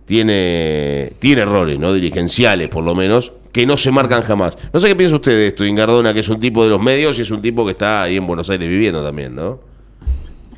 tiene, 0.06 1.10
tiene 1.18 1.42
errores, 1.42 1.78
¿no? 1.78 1.92
Dirigenciales, 1.92 2.68
por 2.68 2.84
lo 2.84 2.94
menos, 2.94 3.32
que 3.52 3.66
no 3.66 3.76
se 3.76 3.90
marcan 3.90 4.22
jamás. 4.22 4.56
No 4.72 4.80
sé 4.80 4.88
qué 4.88 4.96
piensa 4.96 5.16
usted 5.16 5.32
de 5.32 5.46
esto, 5.48 5.64
Ingardona, 5.64 6.12
que 6.14 6.20
es 6.20 6.28
un 6.28 6.40
tipo 6.40 6.64
de 6.64 6.70
los 6.70 6.80
medios 6.82 7.18
y 7.18 7.22
es 7.22 7.30
un 7.30 7.42
tipo 7.42 7.64
que 7.64 7.72
está 7.72 8.02
ahí 8.04 8.16
en 8.16 8.26
Buenos 8.26 8.48
Aires 8.50 8.68
viviendo 8.68 9.04
también, 9.04 9.34
¿no? 9.34 9.60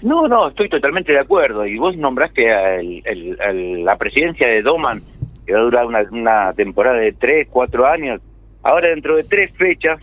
No, 0.03 0.29
no, 0.29 0.49
estoy 0.49 0.69
totalmente 0.69 1.13
de 1.13 1.19
acuerdo. 1.19 1.67
Y 1.67 1.79
vos 1.79 1.97
nombraste 1.97 2.53
a 2.53 2.79
el- 2.81 3.85
la 3.85 3.97
presidencia 3.97 4.47
de 4.47 4.61
Doman, 4.63 5.01
que 5.47 5.53
va 5.55 5.61
a 5.61 5.63
durar 5.63 5.87
una, 5.87 6.53
temporada 6.53 6.99
de 6.99 7.13
tres, 7.13 7.49
cuatro 7.51 7.87
años. 7.87 8.21
Ahora, 8.63 8.89
dentro 8.89 9.17
de 9.17 9.25
tres 9.25 9.51
fechas, 9.57 9.99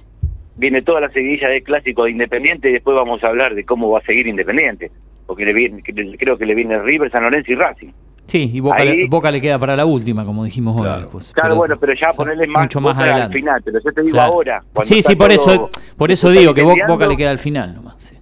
viene 0.58 0.82
toda 0.82 1.02
la 1.02 1.10
seguidilla 1.10 1.50
de 1.50 1.62
clásico 1.62 2.04
de 2.06 2.12
Independiente 2.12 2.70
y 2.70 2.74
después 2.74 2.96
vamos 2.96 3.24
a 3.24 3.28
hablar 3.28 3.54
de 3.56 3.64
cómo 3.64 3.90
va 3.92 4.00
a 4.00 4.04
seguir 4.04 4.28
Independiente. 4.28 4.92
Porque 5.28 5.46
le 5.46 5.54
viene, 5.54 5.82
creo 6.18 6.38
que 6.38 6.46
le 6.46 6.56
viene 6.56 6.80
River, 6.82 7.12
San 7.12 7.24
Lorenzo 7.24 7.52
y 7.52 7.56
Racing. 7.56 7.90
Sí, 8.32 8.50
y 8.54 8.62
Boca, 8.62 8.78
Ahí- 8.82 8.96
le, 8.96 9.08
Boca 9.08 9.30
le 9.30 9.42
queda 9.42 9.60
para 9.60 9.76
la 9.76 9.86
última, 9.86 10.24
como 10.24 10.46
dijimos 10.46 10.78
hoy. 10.78 10.84
Claro. 10.86 11.02
después. 11.02 11.34
Claro, 11.34 11.56
bueno, 11.58 11.76
pero 11.78 11.92
ya 11.94 12.14
ponerle 12.14 12.48
más, 12.48 12.64
mucho 12.64 12.80
más 12.80 12.94
Boca 12.94 13.04
al 13.04 13.12
adelante. 13.12 13.40
final. 13.40 13.62
Pero 13.66 13.80
yo 13.84 13.92
te 13.92 14.02
digo 14.04 14.14
Claro. 14.16 14.32
ahora. 14.32 14.64
Sí, 14.86 15.02
sí, 15.02 15.18
por 15.18 15.32
eso, 15.34 15.70
por 15.98 16.12
eso 16.14 16.30
digo 16.30 16.54
que 16.54 16.64
Boca 16.64 17.08
le 17.08 17.18
queda 17.18 17.32
al 17.32 17.40
final 17.40 17.76
nomás. 17.76 17.96
Sí. 18.02 18.16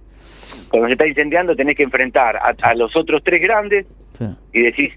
Cuando 0.68 0.88
se 0.88 0.94
está 0.94 1.06
incendiando 1.06 1.54
tenés 1.54 1.76
que 1.76 1.84
enfrentar 1.84 2.36
a, 2.38 2.52
a 2.60 2.74
los 2.74 2.94
otros 2.96 3.22
tres 3.24 3.40
grandes 3.40 3.86
Sí. 4.18 4.24
y 4.52 4.62
decís 4.62 4.92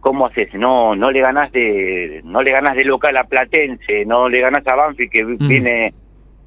cómo 0.00 0.26
haces 0.26 0.52
no 0.54 0.94
no 0.96 1.10
le 1.10 1.20
ganás 1.20 1.52
de 1.52 2.22
no 2.24 2.42
le 2.42 2.50
ganás 2.52 2.74
de 2.76 2.84
local 2.84 3.16
a 3.18 3.24
Platense 3.24 4.04
no 4.06 4.28
le 4.30 4.40
ganás 4.40 4.66
a 4.66 4.74
Banfield 4.76 5.10
que 5.10 5.24
Mm. 5.24 5.48
viene 5.48 5.94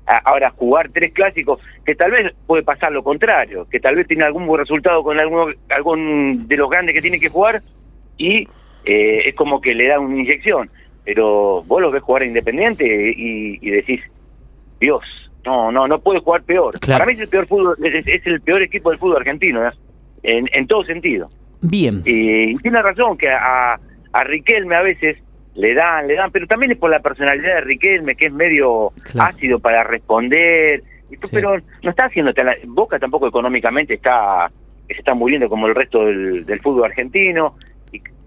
a- 0.08 0.22
ahora 0.30 0.48
a 0.48 0.52
jugar 0.52 0.90
tres 0.94 1.12
clásicos 1.14 1.60
que 1.86 1.96
tal 1.96 2.12
vez 2.12 2.34
puede 2.46 2.62
pasar 2.64 2.92
lo 2.92 3.04
contrario 3.04 3.66
que 3.70 3.80
tal 3.80 3.96
vez 3.96 4.08
tiene 4.08 4.26
algún 4.26 4.46
buen 4.48 4.60
resultado 4.62 5.02
con 5.04 5.20
algún 5.20 5.56
algún 5.70 6.48
de 6.48 6.58
los 6.58 6.70
grandes 6.70 6.94
que 6.96 7.02
tiene 7.02 7.20
que 7.20 7.30
jugar 7.30 7.62
y 8.18 8.48
eh, 8.86 9.30
es 9.30 9.36
como 9.36 9.62
que 9.62 9.74
le 9.74 9.88
da 9.88 10.00
una 10.00 10.16
inyección 10.18 10.70
pero 11.04 11.64
vos 11.66 11.82
lo 11.82 11.90
ves 11.92 12.04
jugar 12.04 12.24
a 12.24 12.26
Independiente 12.26 12.86
y, 13.16 13.58
y 13.62 13.70
decís 13.72 14.02
Dios 14.80 15.02
no 15.46 15.72
no 15.72 15.88
no 15.88 16.00
puede 16.00 16.20
jugar 16.20 16.44
peor 16.44 16.80
Claro. 16.80 17.00
para 17.00 17.06
mí 17.08 17.14
es 17.14 17.20
el 17.22 17.30
peor 17.30 17.48
fútbol 17.48 17.76
es, 17.84 18.08
es 18.08 18.26
el 18.28 18.42
peor 18.42 18.62
equipo 18.62 18.90
del 18.90 19.00
fútbol 19.00 19.18
argentino 19.18 19.68
¿eh? 19.68 19.72
en, 20.24 20.44
en 20.54 20.68
todo 20.68 20.84
sentido 20.84 21.26
Bien. 21.62 22.02
y, 22.06 22.52
y 22.52 22.56
tiene 22.58 22.82
razón 22.82 23.18
que 23.18 23.30
a, 23.30 23.74
a 24.14 24.24
Riquelme 24.24 24.76
a 24.76 24.82
veces 24.82 25.18
le 25.56 25.74
dan, 25.74 26.08
le 26.08 26.14
dan, 26.14 26.32
pero 26.32 26.46
también 26.46 26.72
es 26.74 26.78
por 26.78 26.92
la 26.92 27.00
personalidad 27.00 27.56
de 27.56 27.62
Riquelme, 27.62 28.16
que 28.16 28.28
es 28.28 28.32
medio 28.34 28.92
Claro. 29.12 29.32
ácido 29.32 29.58
para 29.60 29.84
responder, 29.84 30.84
Sí. 31.10 31.18
pero 31.32 31.58
no 31.82 31.90
está 31.90 32.06
haciendo, 32.06 32.32
tan- 32.34 32.54
Boca 32.68 33.00
tampoco 33.00 33.28
económicamente 33.28 33.96
está, 33.96 34.52
se 34.88 34.94
está 34.94 35.16
muriendo 35.16 35.50
como 35.50 35.66
el 35.66 35.74
resto 35.74 36.06
del, 36.06 36.46
del 36.46 36.60
fútbol 36.62 36.86
argentino, 36.86 37.56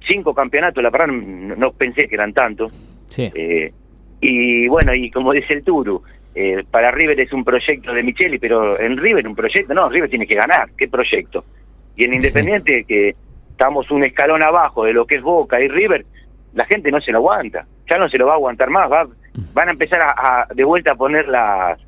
cinco 0.08 0.34
campeonatos, 0.34 0.82
la 0.82 0.90
verdad 0.90 1.08
no, 1.08 1.54
no 1.56 1.72
pensé 1.72 2.08
que 2.08 2.14
eran 2.14 2.32
tantos, 2.32 2.72
Sí. 3.08 3.30
eh, 3.34 3.72
y 4.20 4.68
bueno, 4.68 4.94
y 4.94 5.10
como 5.10 5.32
dice 5.32 5.54
el 5.54 5.64
Turu, 5.64 6.02
eh, 6.34 6.62
para 6.70 6.90
River 6.90 7.18
es 7.20 7.32
un 7.32 7.44
proyecto 7.44 7.92
de 7.92 8.02
Micheli, 8.02 8.38
pero 8.38 8.78
en 8.78 8.96
River 8.96 9.26
un 9.26 9.34
proyecto, 9.34 9.74
no, 9.74 9.88
River 9.88 10.08
tiene 10.10 10.26
que 10.26 10.34
ganar, 10.36 10.70
¿qué 10.76 10.88
proyecto? 10.88 11.44
Y 11.96 12.04
en 12.04 12.14
Independiente, 12.14 12.84
que 12.86 13.14
estamos 13.50 13.90
un 13.90 14.04
escalón 14.04 14.42
abajo 14.42 14.84
de 14.84 14.92
lo 14.92 15.06
que 15.06 15.16
es 15.16 15.22
Boca 15.22 15.60
y 15.60 15.68
River, 15.68 16.04
la 16.54 16.64
gente 16.66 16.90
no 16.90 17.00
se 17.00 17.12
lo 17.12 17.18
aguanta, 17.18 17.66
ya 17.88 17.98
no 17.98 18.08
se 18.08 18.16
lo 18.18 18.26
va 18.26 18.32
a 18.32 18.36
aguantar 18.36 18.70
más, 18.70 18.90
va, 18.90 19.06
van 19.52 19.68
a 19.68 19.72
empezar 19.72 20.00
a, 20.02 20.06
a- 20.42 20.46
de 20.54 20.64
vuelta 20.64 20.92
a 20.92 20.94
poner 20.94 21.28
las, 21.28 21.78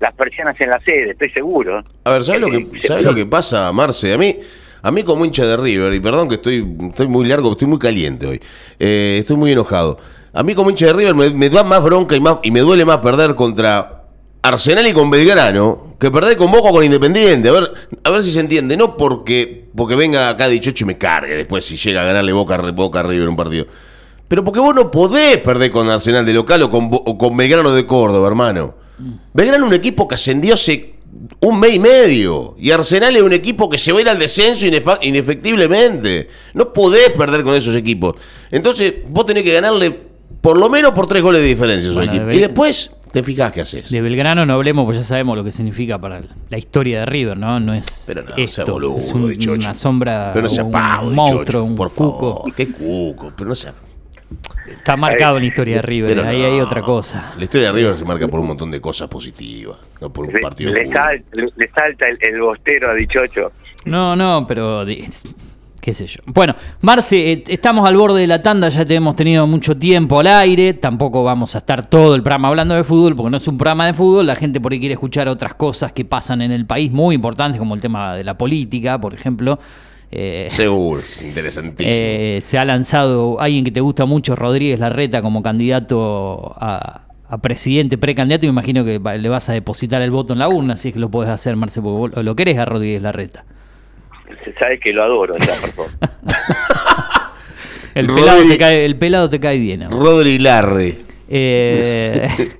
las 0.00 0.14
persianas 0.14 0.56
en 0.60 0.70
la 0.70 0.80
sede, 0.80 1.10
estoy 1.10 1.30
seguro. 1.30 1.82
A 2.04 2.12
ver, 2.12 2.22
¿sabes 2.22 2.40
lo 2.40 2.48
Eh, 2.48 2.66
que, 2.72 2.80
se- 2.80 2.88
¿sabes 2.88 3.04
lo 3.04 3.14
que 3.14 3.26
pasa, 3.26 3.70
Marce? 3.72 4.12
A 4.14 4.18
mí, 4.18 4.36
a 4.82 4.90
mí 4.90 5.02
como 5.02 5.24
hincha 5.24 5.44
de 5.46 5.56
River, 5.56 5.92
y 5.94 6.00
perdón 6.00 6.28
que 6.28 6.36
estoy, 6.36 6.66
estoy 6.88 7.08
muy 7.08 7.26
largo, 7.26 7.52
estoy 7.52 7.68
muy 7.68 7.78
caliente 7.78 8.26
hoy, 8.26 8.40
eh, 8.78 9.18
estoy 9.20 9.36
muy 9.36 9.52
enojado. 9.52 9.98
A 10.32 10.42
mí 10.42 10.54
como 10.54 10.70
hincha 10.70 10.86
de 10.86 10.92
River 10.92 11.14
me, 11.14 11.30
me 11.30 11.48
da 11.50 11.64
más 11.64 11.82
bronca 11.82 12.14
y, 12.16 12.20
más, 12.20 12.36
y 12.42 12.50
me 12.50 12.60
duele 12.60 12.84
más 12.84 12.98
perder 12.98 13.34
contra 13.34 14.04
Arsenal 14.42 14.86
y 14.86 14.92
con 14.92 15.10
Belgrano 15.10 15.96
que 15.98 16.10
perder 16.12 16.36
con 16.36 16.50
Boca 16.52 16.68
o 16.68 16.72
con 16.72 16.84
Independiente. 16.84 17.48
A 17.48 17.52
ver, 17.52 17.72
a 18.04 18.10
ver 18.10 18.22
si 18.22 18.30
se 18.30 18.38
entiende. 18.38 18.76
No 18.76 18.96
porque, 18.96 19.68
porque 19.74 19.96
venga 19.96 20.28
acá 20.28 20.46
18 20.46 20.84
y 20.84 20.86
me 20.86 20.96
cargue 20.96 21.34
después 21.34 21.64
si 21.64 21.76
llega 21.76 22.02
a 22.02 22.04
ganarle 22.04 22.32
Boca, 22.32 22.54
a- 22.54 22.70
Boca 22.70 23.00
a 23.00 23.02
River 23.02 23.28
un 23.28 23.34
partido. 23.36 23.66
Pero 24.28 24.44
porque 24.44 24.60
vos 24.60 24.74
no 24.74 24.90
podés 24.92 25.38
perder 25.38 25.70
con 25.72 25.88
Arsenal 25.88 26.24
de 26.24 26.34
local 26.34 26.62
o 26.62 26.70
con, 26.70 26.88
o 26.92 27.18
con 27.18 27.36
Belgrano 27.36 27.72
de 27.72 27.84
Córdoba, 27.84 28.28
hermano. 28.28 28.74
Belgrano 29.32 29.64
es 29.64 29.70
un 29.70 29.74
equipo 29.74 30.06
que 30.06 30.14
ascendió 30.14 30.54
hace 30.54 30.97
un 31.40 31.60
mes 31.60 31.74
y 31.74 31.78
medio. 31.78 32.54
Y 32.58 32.70
Arsenal 32.70 33.14
es 33.16 33.22
un 33.22 33.32
equipo 33.32 33.68
que 33.68 33.78
se 33.78 33.92
va 33.92 33.98
a 33.98 34.02
ir 34.02 34.08
al 34.08 34.18
descenso 34.18 34.66
inefectiblemente. 35.02 36.28
No 36.54 36.72
podés 36.72 37.10
perder 37.10 37.42
con 37.42 37.54
esos 37.54 37.74
equipos. 37.74 38.16
Entonces, 38.50 38.94
vos 39.08 39.26
tenés 39.26 39.42
que 39.42 39.52
ganarle 39.54 39.96
por 40.40 40.56
lo 40.58 40.68
menos 40.68 40.92
por 40.92 41.06
tres 41.06 41.22
goles 41.22 41.40
de 41.42 41.48
diferencia 41.48 41.88
a 41.88 41.92
esos 41.92 41.94
Bueno, 41.94 42.12
equipos. 42.12 42.28
de 42.28 42.36
Y 42.36 42.40
después 42.40 42.90
te 43.12 43.22
fijás 43.22 43.52
qué 43.52 43.62
haces. 43.62 43.90
De 43.90 44.00
Belgrano 44.00 44.44
no 44.46 44.52
hablemos, 44.54 44.84
pues 44.84 44.98
ya 44.98 45.02
sabemos 45.02 45.36
lo 45.36 45.42
que 45.44 45.50
significa 45.52 45.98
para 45.98 46.22
la 46.50 46.58
historia 46.58 47.00
de 47.00 47.06
River, 47.06 47.36
¿no? 47.38 47.58
No 47.58 47.74
es 47.74 48.04
Pero 48.06 48.22
no, 48.22 48.36
esto, 48.36 48.64
sea 48.64 48.72
boludo, 48.72 48.98
es 48.98 49.10
un- 49.12 49.50
una 49.50 49.74
sombra, 49.74 50.30
Pero 50.32 50.42
no 50.44 50.48
sea 50.48 50.64
un 50.64 50.70
pavo, 50.70 51.10
monstruo, 51.10 51.64
un 51.64 51.74
por 51.74 51.90
cuco. 51.92 52.34
favor. 52.36 52.54
Qué 52.54 52.68
cuco, 52.70 53.32
pero 53.36 53.48
no 53.48 53.54
sea. 53.54 53.74
Está 54.70 54.96
marcado 54.96 55.36
en 55.36 55.42
la 55.42 55.48
historia 55.48 55.76
de 55.76 55.82
River, 55.82 56.14
pero 56.14 56.28
ahí 56.28 56.40
no. 56.40 56.46
hay 56.46 56.60
otra 56.60 56.82
cosa. 56.82 57.32
La 57.38 57.44
historia 57.44 57.68
de 57.68 57.72
River 57.78 57.96
se 57.96 58.04
marca 58.04 58.28
por 58.28 58.40
un 58.40 58.48
montón 58.48 58.70
de 58.70 58.80
cosas 58.80 59.08
positivas, 59.08 59.78
no 60.00 60.10
por 60.12 60.26
un 60.26 60.34
Le, 60.34 60.40
partido 60.40 60.72
le 60.72 60.80
fútbol. 60.84 60.94
sal- 60.94 61.24
le- 61.32 61.52
le 61.56 61.70
salta 61.70 62.06
el, 62.08 62.18
el 62.20 62.40
bostero 62.40 62.90
a 62.90 62.94
Dichocho. 62.94 63.52
No, 63.86 64.14
no, 64.14 64.44
pero 64.46 64.84
qué 65.80 65.94
sé 65.94 66.06
yo. 66.06 66.20
Bueno, 66.26 66.54
Marce, 66.82 67.32
eh, 67.32 67.44
estamos 67.48 67.88
al 67.88 67.96
borde 67.96 68.20
de 68.20 68.26
la 68.26 68.42
tanda, 68.42 68.68
ya 68.68 68.84
te 68.84 68.94
hemos 68.94 69.16
tenido 69.16 69.46
mucho 69.46 69.78
tiempo 69.78 70.20
al 70.20 70.26
aire, 70.26 70.74
tampoco 70.74 71.24
vamos 71.24 71.54
a 71.54 71.58
estar 71.58 71.88
todo 71.88 72.14
el 72.14 72.22
programa 72.22 72.48
hablando 72.48 72.74
de 72.74 72.84
fútbol, 72.84 73.16
porque 73.16 73.30
no 73.30 73.36
es 73.38 73.48
un 73.48 73.56
programa 73.56 73.86
de 73.86 73.94
fútbol, 73.94 74.26
la 74.26 74.36
gente 74.36 74.60
por 74.60 74.72
ahí 74.72 74.80
quiere 74.80 74.92
escuchar 74.94 75.28
otras 75.28 75.54
cosas 75.54 75.92
que 75.92 76.04
pasan 76.04 76.42
en 76.42 76.52
el 76.52 76.66
país 76.66 76.92
muy 76.92 77.14
importantes, 77.14 77.58
como 77.58 77.74
el 77.74 77.80
tema 77.80 78.14
de 78.16 78.24
la 78.24 78.36
política, 78.36 79.00
por 79.00 79.14
ejemplo. 79.14 79.58
Eh, 80.10 80.48
Seguro, 80.50 81.00
es 81.00 81.22
interesantísimo. 81.24 81.94
eh, 81.94 82.38
se 82.42 82.58
ha 82.58 82.64
lanzado 82.64 83.40
alguien 83.40 83.64
que 83.64 83.70
te 83.70 83.80
gusta 83.80 84.04
mucho, 84.06 84.34
Rodríguez 84.36 84.80
Larreta, 84.80 85.20
como 85.22 85.42
candidato 85.42 86.54
a, 86.58 87.02
a 87.28 87.38
presidente, 87.38 87.98
precandidato. 87.98 88.46
Me 88.46 88.50
imagino 88.50 88.84
que 88.84 88.98
le 88.98 89.28
vas 89.28 89.48
a 89.48 89.52
depositar 89.52 90.00
el 90.02 90.10
voto 90.10 90.32
en 90.32 90.38
la 90.38 90.48
urna, 90.48 90.76
si 90.76 90.88
es 90.88 90.94
que 90.94 91.00
lo 91.00 91.10
puedes 91.10 91.30
hacer, 91.30 91.56
Marce, 91.56 91.82
porque 91.82 92.16
vos 92.16 92.24
lo- 92.24 92.36
querés 92.36 92.56
a 92.58 92.64
Rodríguez 92.64 93.02
Larreta. 93.02 93.44
Sabes 94.58 94.80
que 94.82 94.92
lo 94.92 95.02
adoro, 95.04 95.36
esa 95.36 95.54
persona. 95.60 95.88
El 97.94 98.06
Rodri- 98.08 98.14
pelado, 98.20 98.42
te 98.48 98.58
cae, 98.58 98.84
el 98.84 98.96
pelado 98.96 99.28
te 99.28 99.40
cae 99.40 99.58
bien. 99.58 99.80
¿no? 99.80 99.90
Rodri 99.90 100.38
Larre. 100.38 100.96
Eh, 101.28 102.28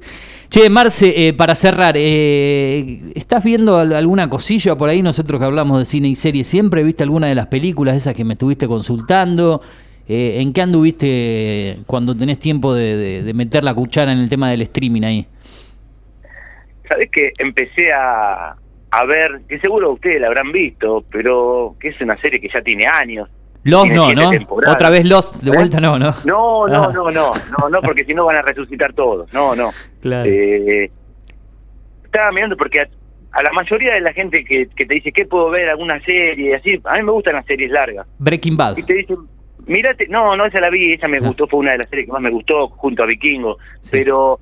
che, 0.51 0.69
Marce, 0.71 1.29
eh, 1.29 1.33
para 1.35 1.55
cerrar, 1.55 1.95
eh, 1.97 3.01
¿estás 3.15 3.45
viendo 3.45 3.79
al- 3.79 3.93
alguna 3.93 4.29
cosilla 4.31 4.77
por 4.77 4.89
ahí? 4.89 5.03
Nosotros 5.03 5.39
que 5.39 5.45
hablamos 5.47 5.79
de 5.81 5.87
cine 5.87 6.09
y 6.09 6.15
series, 6.15 6.47
¿siempre 6.49 6.83
viste 6.83 7.03
alguna 7.03 7.27
de 7.29 7.35
las 7.35 7.47
películas 7.49 7.97
esas 7.97 8.15
que 8.15 8.25
me 8.25 8.33
estuviste 8.35 8.67
consultando? 8.67 9.61
Eh, 10.09 10.41
¿En 10.41 10.53
qué 10.55 10.63
anduviste 10.63 11.81
cuando 11.87 12.17
tenés 12.17 12.39
tiempo 12.39 12.75
de, 12.75 13.23
de- 13.23 13.35
meter 13.35 13.63
la 13.63 13.75
cuchara 13.75 14.11
en 14.13 14.19
el 14.21 14.29
tema 14.29 14.51
del 14.51 14.63
streaming 14.63 15.03
ahí? 15.03 15.27
Sabes 16.89 17.11
que 17.13 17.31
empecé 17.39 17.93
a, 17.93 18.53
a 18.91 19.05
ver, 19.07 19.43
que 19.47 19.61
seguro 19.61 19.93
ustedes 19.93 20.19
la 20.21 20.29
habrán 20.29 20.51
visto, 20.51 21.05
pero 21.13 21.77
que 21.79 21.89
es 21.89 22.01
una 22.01 22.19
serie 22.23 22.41
que 22.41 22.49
ya 22.53 22.63
tiene 22.63 22.87
años. 22.87 23.29
Tiene 23.83 23.95
no, 23.97 24.09
¿no? 24.09 24.31
temporadas. 24.31 24.75
Otra 24.77 24.91
vez 24.91 25.05
Lost, 25.09 25.43
de 25.43 25.51
¿Eh? 25.51 25.55
vuelta 25.55 25.81
no, 25.81 25.99
¿no? 25.99 26.15
No, 26.25 26.67
no, 26.69 26.85
Ah. 26.85 26.93
no, 26.95 27.11
no, 27.11 27.31
no, 27.59 27.69
no, 27.71 27.81
porque 27.83 28.05
si 28.05 28.15
no 28.15 28.25
van 28.27 28.37
a 28.39 28.43
resucitar 28.43 28.93
todos. 28.93 29.33
No, 29.33 29.55
no. 29.55 29.71
Claro. 30.01 30.29
Eh, 30.31 30.91
estaba 32.05 32.31
mirando 32.33 32.57
porque 32.57 32.81
a, 32.81 32.89
a 33.33 33.43
la 33.43 33.53
mayoría 33.53 33.95
de 33.95 34.01
la 34.01 34.13
gente 34.13 34.45
que, 34.45 34.69
que 34.75 34.87
te 34.87 34.95
dice 34.95 35.13
que 35.13 35.25
puedo 35.27 35.51
ver 35.51 35.69
alguna 35.69 36.01
serie, 36.05 36.55
así, 36.57 36.81
a 36.85 36.95
mí 36.97 37.03
me 37.03 37.13
gustan 37.13 37.35
las 37.35 37.47
series 37.47 37.71
largas. 37.71 38.07
Breaking 38.19 38.57
Bad. 38.57 38.79
Y 38.79 38.83
te 38.83 38.95
dicen, 38.95 39.17
mírate, 39.67 40.07
no, 40.09 40.37
no, 40.37 40.47
esa 40.47 40.61
la 40.61 40.71
vi, 40.71 40.95
esa 40.95 41.09
me 41.09 41.19
Ah. 41.19 41.21
gustó, 41.21 41.47
fue 41.47 41.61
una 41.61 41.73
de 41.73 41.79
las 41.79 41.89
series 41.91 42.07
que 42.07 42.13
más 42.13 42.23
me 42.23 42.31
gustó 42.31 42.69
junto 42.69 43.03
a 43.03 43.07
Vikingo, 43.07 43.59
Sí. 43.81 43.91
pero 43.93 44.41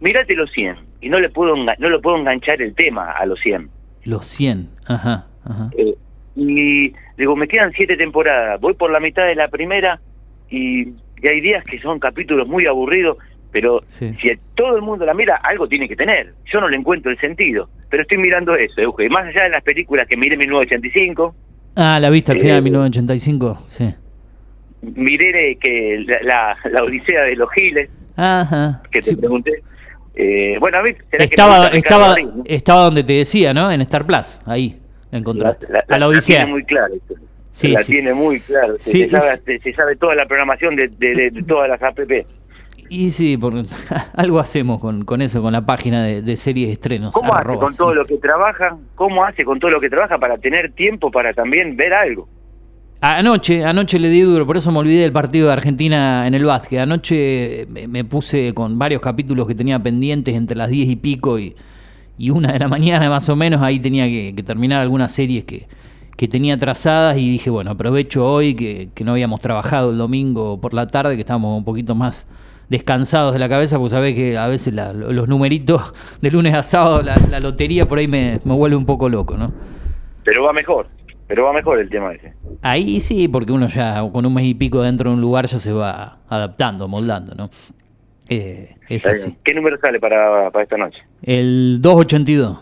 mírate 0.00 0.34
los 0.34 0.50
100 0.52 0.76
y 1.00 1.08
no 1.08 1.18
le 1.18 1.30
puedo 1.30 1.54
no 1.56 1.88
le 1.88 1.98
puedo 2.00 2.16
enganchar 2.18 2.60
el 2.60 2.74
tema 2.74 3.12
a 3.12 3.24
los 3.26 3.38
100. 3.40 3.70
Los 4.04 4.26
100. 4.26 4.68
Ajá, 4.86 5.26
ajá. 5.44 5.70
Eh, 5.76 5.94
y 6.36 6.92
digo, 7.18 7.36
me 7.36 7.46
quedan 7.48 7.72
siete 7.72 7.96
temporadas, 7.96 8.58
voy 8.60 8.74
por 8.74 8.90
la 8.90 9.00
mitad 9.00 9.26
de 9.26 9.34
la 9.34 9.48
primera 9.48 10.00
y, 10.48 10.82
y 10.88 11.28
hay 11.28 11.40
días 11.42 11.62
que 11.64 11.78
son 11.80 11.98
capítulos 11.98 12.48
muy 12.48 12.66
aburridos, 12.66 13.18
pero 13.52 13.82
Sí. 13.88 14.14
si 14.22 14.30
todo 14.54 14.76
el 14.76 14.82
mundo 14.82 15.04
la 15.04 15.12
mira, 15.14 15.36
algo 15.42 15.66
tiene 15.68 15.88
que 15.88 15.96
tener. 15.96 16.32
Yo 16.52 16.60
no 16.60 16.68
le 16.68 16.76
encuentro 16.76 17.10
el 17.10 17.18
sentido, 17.18 17.68
pero 17.90 18.02
estoy 18.02 18.18
mirando 18.18 18.54
eso, 18.54 18.80
Euge. 18.80 19.04
Y 19.06 19.08
más 19.08 19.26
allá 19.26 19.44
de 19.44 19.50
las 19.50 19.62
películas 19.64 20.06
que 20.08 20.16
miré 20.16 20.34
en 20.34 20.38
1985, 20.40 21.34
Ah, 21.80 21.98
¿la 22.00 22.10
viste 22.10 22.32
al 22.32 22.38
final 22.38 22.54
de 22.54 22.58
Eh, 22.58 22.62
1985? 22.62 23.58
Sí. 23.66 23.94
miré 24.82 25.56
que 25.60 26.04
la, 26.06 26.22
la, 26.22 26.56
la 26.70 26.84
Odisea 26.84 27.22
de 27.22 27.36
los 27.36 27.50
Giles, 27.52 27.90
Ajá. 28.16 28.82
que 28.90 29.00
te 29.00 29.10
Sí. 29.10 29.16
pregunté. 29.16 29.62
Eh, 30.14 30.56
bueno, 30.60 30.78
a 30.78 30.82
mí 30.82 30.90
será 31.10 31.18
que 31.26 31.34
Estaba, 31.34 31.68
Ricardo 31.70 32.14
estaba, 32.16 32.16
¿no? 32.36 32.42
estaba 32.44 32.82
donde 32.84 33.04
te 33.04 33.12
decía, 33.12 33.54
¿no? 33.54 33.70
En 33.70 33.80
Star 33.82 34.04
Plus, 34.04 34.40
ahí 34.46 34.76
la 35.10 35.18
encontraste. 35.18 35.66
La, 35.70 35.84
la- 35.88 35.96
a 35.96 35.98
la 35.98 36.08
Odisea. 36.08 36.36
tiene 36.38 36.52
muy 36.52 36.64
claro. 36.64 36.94
Sí, 37.50 37.68
la 37.68 37.82
sí. 37.82 37.92
tiene 37.92 38.14
muy 38.14 38.40
claro. 38.40 38.76
Se, 38.78 38.90
Sí, 38.92 39.04
se 39.04 39.10
sabe, 39.10 39.32
es- 39.32 39.42
se- 39.44 39.58
se 39.58 39.72
sabe 39.72 39.96
toda 39.96 40.14
la 40.14 40.26
programación 40.26 40.76
de, 40.76 40.88
de- 40.88 41.14
de- 41.14 41.30
de 41.30 41.42
todas 41.42 41.68
las 41.68 41.82
app. 41.82 41.98
Y 42.90 43.10
sí, 43.10 43.36
porque 43.36 43.64
algo 44.14 44.38
hacemos 44.38 44.80
con, 44.80 45.04
con 45.04 45.20
eso, 45.22 45.42
con 45.42 45.52
la 45.52 45.66
página 45.66 46.04
de, 46.04 46.22
de 46.22 46.36
series 46.36 46.70
estrenos. 46.70 47.12
¿Cómo 47.12 47.34
hace 47.34 47.54
con 47.58 47.76
todo 47.76 47.94
lo 47.94 48.04
que 48.04 48.16
trabaja? 48.18 48.76
¿Cómo 48.94 49.24
hace 49.24 49.44
con 49.44 49.58
todo 49.60 49.70
lo 49.70 49.80
que 49.80 49.90
trabaja 49.90 50.18
para 50.18 50.38
tener 50.38 50.72
tiempo 50.72 51.10
para 51.10 51.32
también 51.34 51.76
ver 51.76 51.92
algo? 51.92 52.28
Anoche, 53.00 53.64
anoche 53.64 53.98
le 54.00 54.08
di 54.08 54.22
duro, 54.22 54.44
por 54.44 54.56
eso 54.56 54.72
me 54.72 54.78
olvidé 54.80 55.02
del 55.02 55.12
partido 55.12 55.46
de 55.46 55.52
Argentina 55.52 56.26
en 56.26 56.34
el 56.34 56.44
básquet. 56.44 56.80
Anoche 56.80 57.66
me, 57.68 57.86
me 57.86 58.04
puse 58.04 58.52
con 58.54 58.76
varios 58.78 59.00
capítulos 59.00 59.46
que 59.46 59.54
tenía 59.54 59.78
pendientes 59.80 60.34
entre 60.34 60.56
las 60.56 60.68
10 60.68 60.88
y 60.88 60.96
pico 60.96 61.38
y, 61.38 61.54
y 62.18 62.30
una 62.30 62.52
de 62.52 62.58
la 62.58 62.68
mañana 62.76 63.08
más 63.08 63.28
o 63.28 63.36
menos. 63.36 63.62
Ahí 63.62 63.78
tenía 63.78 64.06
que, 64.06 64.34
que 64.36 64.42
terminar 64.42 64.82
algunas 64.82 65.12
series 65.12 65.44
que, 65.44 65.66
que 66.16 66.28
tenía 66.28 66.56
trazadas 66.56 67.16
y 67.16 67.30
dije, 67.30 67.48
bueno, 67.50 67.70
aprovecho 67.70 68.26
hoy 68.28 68.54
que, 68.54 68.88
que 68.94 69.04
no 69.04 69.12
habíamos 69.12 69.40
trabajado 69.40 69.90
el 69.92 69.98
domingo 69.98 70.60
por 70.60 70.74
la 70.74 70.86
tarde, 70.86 71.14
que 71.14 71.20
estábamos 71.20 71.56
un 71.56 71.64
poquito 71.64 71.94
más 71.94 72.26
descansados 72.68 73.32
de 73.32 73.38
la 73.38 73.48
cabeza, 73.48 73.78
porque 73.78 73.90
sabés 73.90 74.14
que 74.14 74.36
a 74.36 74.46
veces 74.46 74.74
la- 74.74 74.92
los 74.92 75.26
numeritos 75.28 75.94
de 76.20 76.30
lunes 76.30 76.54
a 76.54 76.62
sábado, 76.62 77.02
la, 77.02 77.16
la 77.30 77.40
lotería 77.40 77.86
por 77.88 77.98
ahí 77.98 78.08
me, 78.08 78.40
me 78.44 78.54
vuelve 78.54 78.76
un 78.76 78.84
poco 78.84 79.08
loco, 79.08 79.36
¿no? 79.36 79.52
Pero 80.24 80.42
va 80.44 80.52
mejor, 80.52 80.86
pero 81.26 81.44
va 81.44 81.52
mejor 81.54 81.78
el 81.78 81.88
tema 81.88 82.12
ese. 82.12 82.34
Ahí 82.60 83.00
sí, 83.00 83.28
porque 83.28 83.52
uno 83.52 83.68
ya 83.68 84.02
con 84.12 84.26
un 84.26 84.34
mes 84.34 84.44
y 84.44 84.54
pico 84.54 84.82
dentro 84.82 85.08
de 85.08 85.16
un 85.16 85.22
lugar 85.22 85.46
ya 85.46 85.58
se 85.58 85.72
va 85.72 86.18
adaptando, 86.28 86.88
moldando, 86.88 87.34
¿no? 87.34 87.48
Eh, 88.28 88.76
es 88.88 89.06
así. 89.06 89.36
¿Qué 89.44 89.54
número 89.54 89.78
sale 89.80 89.98
para, 89.98 90.50
para 90.50 90.62
esta 90.64 90.76
noche? 90.76 90.98
El 91.22 91.78
282. 91.80 92.58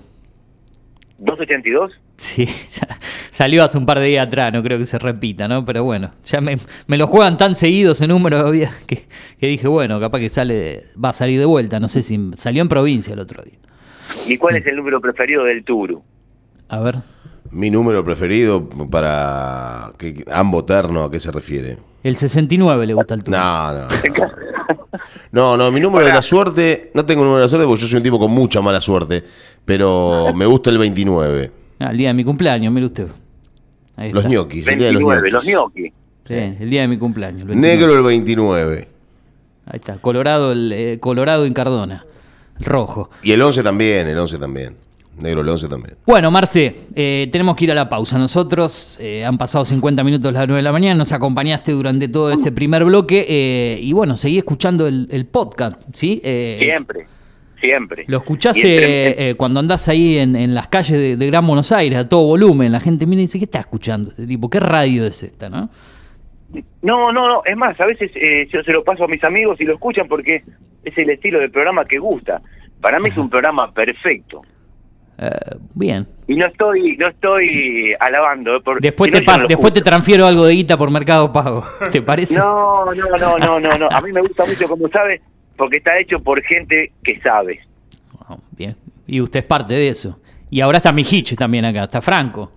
¿282? 1.21 1.91
Sí, 2.17 2.47
ya 2.71 2.99
salió 3.31 3.62
hace 3.64 3.77
un 3.77 3.85
par 3.85 3.99
de 3.99 4.07
días 4.07 4.27
atrás, 4.27 4.53
no 4.53 4.62
creo 4.62 4.79
que 4.79 4.87
se 4.87 4.99
repita, 4.99 5.47
¿no? 5.49 5.64
Pero 5.64 5.85
bueno, 5.85 6.12
ya 6.25 6.41
me, 6.41 6.57
me 6.87 6.97
lo 6.97 7.07
juegan 7.07 7.37
tan 7.37 7.55
seguido 7.55 7.93
ese 7.93 8.07
número 8.07 8.39
había 8.47 8.73
que, 8.87 9.05
que 9.39 9.47
dije, 9.47 9.69
bueno, 9.69 10.01
capaz 10.01 10.21
que 10.21 10.31
sale, 10.31 10.85
va 11.03 11.11
a 11.11 11.12
salir 11.12 11.39
de 11.39 11.47
vuelta, 11.47 11.79
no 11.81 11.89
sé 11.89 12.03
si 12.03 12.31
salió 12.37 12.62
en 12.62 12.69
provincia 12.69 13.12
el 13.12 13.21
otro 13.21 13.43
día. 13.43 13.59
¿Y 14.27 14.39
cuál 14.39 14.57
es 14.57 14.67
el 14.67 14.77
número 14.77 15.01
preferido 15.01 15.45
del 15.45 15.64
Turu? 15.64 16.03
A 16.69 16.81
ver. 16.81 16.97
Mi 17.51 17.71
número 17.71 18.05
preferido 18.05 18.69
para 18.91 19.91
que, 19.99 20.25
ambos 20.33 20.67
terno, 20.67 21.05
¿a 21.05 21.11
qué 21.11 21.21
se 21.21 21.31
refiere? 21.31 21.79
El 22.07 22.17
69 22.17 22.87
le 22.87 22.95
gusta 22.95 23.15
el 23.15 23.23
tuyo. 23.25 23.37
No, 23.37 23.73
no. 23.73 23.87
No, 25.33 25.57
no, 25.57 25.73
mi 25.73 25.81
número 25.81 26.07
de 26.07 26.13
la 26.13 26.23
suerte, 26.23 26.93
no 26.95 27.05
tengo 27.05 27.23
número 27.23 27.39
de 27.39 27.45
la 27.45 27.49
suerte 27.49 27.67
porque 27.67 27.83
yo 27.83 27.89
soy 27.89 27.97
un 27.97 28.03
tipo 28.05 28.19
con 28.19 28.31
mucha 28.31 28.61
mala 28.61 28.81
suerte, 28.81 29.25
pero 29.65 30.33
me 30.35 30.47
gusta 30.47 30.71
el 30.71 30.79
29. 30.79 31.51
Ah, 31.81 31.91
el 31.91 31.97
día 31.97 32.09
de 32.09 32.15
mi 32.15 32.25
cumpleaños, 32.25 32.73
mire 32.73 32.87
usted. 32.87 33.09
Ahí 33.97 34.13
Los 34.13 34.25
ñoquis, 34.25 34.67
el 34.69 34.79
día 34.79 34.87
de 34.87 34.93
los 34.93 35.03
29, 35.05 35.51
ñoquis. 35.53 35.93
Sí, 36.27 36.35
el 36.35 36.71
día 36.71 36.83
de 36.83 36.89
mi 36.89 36.97
cumpleaños. 36.97 37.43
el 37.43 37.49
29. 37.49 37.77
Negro 37.77 37.97
el 37.97 38.05
29. 38.05 38.89
Ahí 39.67 39.77
está, 39.79 39.97
Colorado, 39.97 40.53
el, 40.53 40.73
eh, 40.73 40.99
Colorado 41.01 41.45
y 41.45 41.53
Cardona, 41.53 42.07
el 42.59 42.65
rojo. 42.65 43.11
Y 43.23 43.33
el 43.33 43.43
11 43.43 43.65
también, 43.65 44.07
el 44.07 44.19
11 44.19 44.39
también. 44.39 44.77
Negro 45.19 45.41
11 45.41 45.69
también. 45.69 45.97
Bueno, 46.07 46.31
Marce, 46.31 46.75
eh, 46.95 47.29
tenemos 47.33 47.57
que 47.57 47.64
ir 47.64 47.73
a 47.73 47.75
la 47.75 47.89
pausa. 47.89 48.19
Nosotros 48.19 48.99
eh, 49.01 49.25
han 49.25 49.39
pasado 49.39 49.64
50 49.64 50.05
minutos 50.05 50.33
las 50.33 50.47
9 50.47 50.57
de 50.59 50.62
la 50.62 50.73
mañana, 50.73 50.95
nos 50.95 51.12
acompañaste 51.12 51.73
durante 51.73 52.09
todo 52.09 52.31
este 52.31 52.53
primer 52.53 52.85
bloque 52.85 53.27
eh, 53.29 53.79
y 53.81 53.93
bueno, 53.93 54.17
seguí 54.17 54.39
escuchando 54.39 54.87
el, 54.87 55.09
el 55.11 55.27
podcast, 55.27 55.81
¿sí? 55.93 56.21
Eh, 56.23 56.59
Siempre, 56.61 57.07
siempre. 57.62 58.05
Lo 58.09 58.19
escuchás 58.19 58.57
eh, 58.59 59.31
eh, 59.31 59.35
cuando 59.37 59.61
andás 59.61 59.89
ahí 59.89 60.19
en, 60.19 60.37
en 60.37 60.55
las 60.55 60.69
calles 60.69 60.99
de, 60.99 61.17
de 61.17 61.27
Gran 61.27 61.47
Buenos 61.47 61.73
Aires, 61.73 61.99
a 61.99 62.09
todo 62.09 62.27
volumen. 62.27 62.71
La 62.71 62.81
gente 62.81 63.07
mira 63.07 63.23
y 63.23 63.25
dice, 63.25 63.39
¿qué 63.39 63.47
está 63.47 63.61
escuchando 63.61 64.11
este 64.11 64.27
tipo? 64.27 64.51
¿Qué 64.51 64.61
radio 64.61 65.07
es 65.07 65.23
esta, 65.23 65.49
no? 65.49 65.71
No, 66.83 67.11
no, 67.11 67.29
no. 67.29 67.43
Es 67.45 67.57
más, 67.57 67.79
a 67.81 67.87
veces 67.87 68.11
eh, 68.14 68.47
yo 68.53 68.62
se 68.62 68.73
lo 68.73 68.85
paso 68.85 69.05
a 69.05 69.09
mis 69.09 69.23
amigos 69.25 69.61
y 69.61 69.64
lo 69.64 69.75
escuchan 69.75 70.07
porque 70.09 70.45
es 70.85 70.99
el 70.99 71.11
estilo 71.11 71.41
de 71.41 71.49
programa 71.49 71.85
que 71.85 71.99
gusta. 71.99 72.41
Para 72.81 73.01
mí 73.01 73.09
es 73.09 73.17
un 73.17 73.29
programa 73.29 73.73
perfecto. 73.73 74.43
Eh, 75.19 75.31
bien. 75.75 76.07
Y 76.29 76.35
no 76.37 76.47
estoy 76.47 76.97
no 76.99 77.09
estoy 77.09 77.95
alabando. 78.01 78.57
eh, 78.57 78.61
por- 78.61 78.81
Después, 78.81 79.11
si 79.12 79.25
te, 79.25 79.25
no 79.39 79.47
después 79.47 79.73
te 79.73 79.81
transfiero 79.81 80.27
algo 80.27 80.45
de 80.45 80.55
guita 80.55 80.77
por 80.77 80.91
Mercado 80.91 81.33
Pago. 81.33 81.64
¿Te 81.93 82.03
parece? 82.03 82.39
No, 82.39 82.85
no, 82.87 83.17
no, 83.19 83.39
no, 83.39 83.61
no, 83.61 83.79
no. 83.79 83.89
A 83.91 84.01
mí 84.03 84.12
me 84.12 84.21
gusta 84.21 84.45
mucho, 84.45 84.69
como 84.69 84.89
sabe, 84.89 85.21
porque 85.57 85.79
está 85.79 85.99
hecho 85.99 86.19
por 86.21 86.43
gente 86.43 86.93
que 87.03 87.19
sabe. 87.21 87.61
Bien. 88.51 88.77
Y 89.07 89.21
usted 89.21 89.41
es 89.41 89.47
parte 89.47 89.73
de 89.75 89.89
eso. 89.89 90.19
Y 90.51 90.61
ahora 90.61 90.79
está 90.79 90.93
Mijiche 90.93 91.35
también 91.37 91.64
acá, 91.64 91.85
está 91.85 92.01
Franco. 92.03 92.53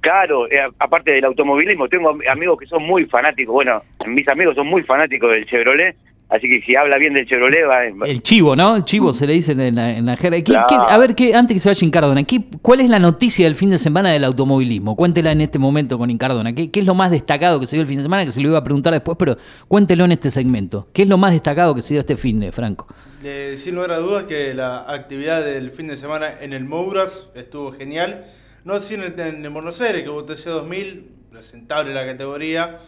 Claro, 0.00 0.46
eh, 0.50 0.60
aparte 0.78 1.10
del 1.10 1.24
automovilismo, 1.24 1.88
tengo 1.88 2.10
am- 2.10 2.20
amigos 2.30 2.58
que 2.60 2.66
son 2.66 2.84
muy 2.84 3.04
fanáticos. 3.06 3.52
Bueno, 3.52 3.82
mis 4.06 4.26
amigos 4.28 4.54
son 4.54 4.68
muy 4.68 4.82
fanáticos 4.84 5.30
del 5.32 5.44
Chevrolet, 5.46 5.96
así 6.28 6.48
que 6.48 6.60
si 6.64 6.76
habla 6.76 6.98
bien 6.98 7.14
del 7.14 7.26
Chevrolet, 7.26 7.64
va, 7.68 8.06
El 8.06 8.22
chivo, 8.22 8.54
¿no? 8.56 8.76
El 8.76 8.84
chivo 8.84 9.12
se 9.12 9.26
le 9.26 9.32
dice 9.34 9.52
en 9.52 9.74
la, 9.74 9.96
en 9.96 10.06
la 10.06 10.16
jerga. 10.16 10.36
¿Qué- 10.38 10.44
Claro. 10.44 10.66
qué- 10.68 10.76
a 10.76 10.98
ver, 10.98 11.14
¿qué, 11.14 11.34
antes 11.34 11.54
que 11.54 11.58
se 11.60 11.68
vaya 11.68 11.84
Incardona, 11.86 12.24
¿qué, 12.24 12.42
¿cuál 12.62 12.80
es 12.80 12.88
la 12.88 12.98
noticia 12.98 13.44
del 13.46 13.54
fin 13.54 13.70
de 13.70 13.78
semana 13.78 14.10
del 14.12 14.24
automovilismo? 14.24 14.96
Cuéntela 14.96 15.32
en 15.32 15.40
este 15.40 15.58
momento 15.58 15.98
con 15.98 16.10
Incardona. 16.10 16.52
¿Qué, 16.52 16.70
qué 16.70 16.80
es 16.80 16.86
lo 16.86 16.94
más 16.94 17.10
destacado 17.10 17.58
que 17.60 17.66
se 17.66 17.76
dio 17.76 17.82
el 17.82 17.88
fin 17.88 17.96
de 17.98 18.02
semana? 18.04 18.24
Que 18.24 18.32
se 18.32 18.40
lo 18.40 18.48
iba 18.48 18.58
a 18.58 18.64
preguntar 18.64 18.92
después, 18.92 19.16
pero 19.18 19.36
cuéntelo 19.68 20.04
en 20.04 20.12
este 20.12 20.30
segmento. 20.30 20.88
¿Qué 20.92 21.02
es 21.02 21.08
lo 21.08 21.18
más 21.18 21.32
destacado 21.32 21.74
que 21.74 21.82
se 21.82 21.94
dio 21.94 22.00
este 22.00 22.16
fin 22.16 22.40
de, 22.40 22.52
Franco? 22.52 22.86
Eh, 23.24 23.54
sin 23.56 23.74
lugar 23.74 23.92
a 23.92 23.98
dudas 23.98 24.24
que 24.24 24.54
la 24.54 24.84
actividad 24.92 25.42
del 25.44 25.70
fin 25.72 25.88
de 25.88 25.96
semana 25.96 26.28
en 26.40 26.52
el 26.52 26.64
Mouras 26.64 27.28
estuvo 27.34 27.72
genial. 27.72 28.24
No 28.64 28.74
así 28.74 28.94
en 28.94 29.02
el, 29.02 29.18
en 29.18 29.44
el 29.44 29.50
Buenos 29.50 29.80
Aires, 29.80 30.02
que 30.02 30.08
hubo 30.10 30.24
TC2000, 30.26 31.02
presentable 31.30 31.94
la 31.94 32.04
categoría. 32.06 32.78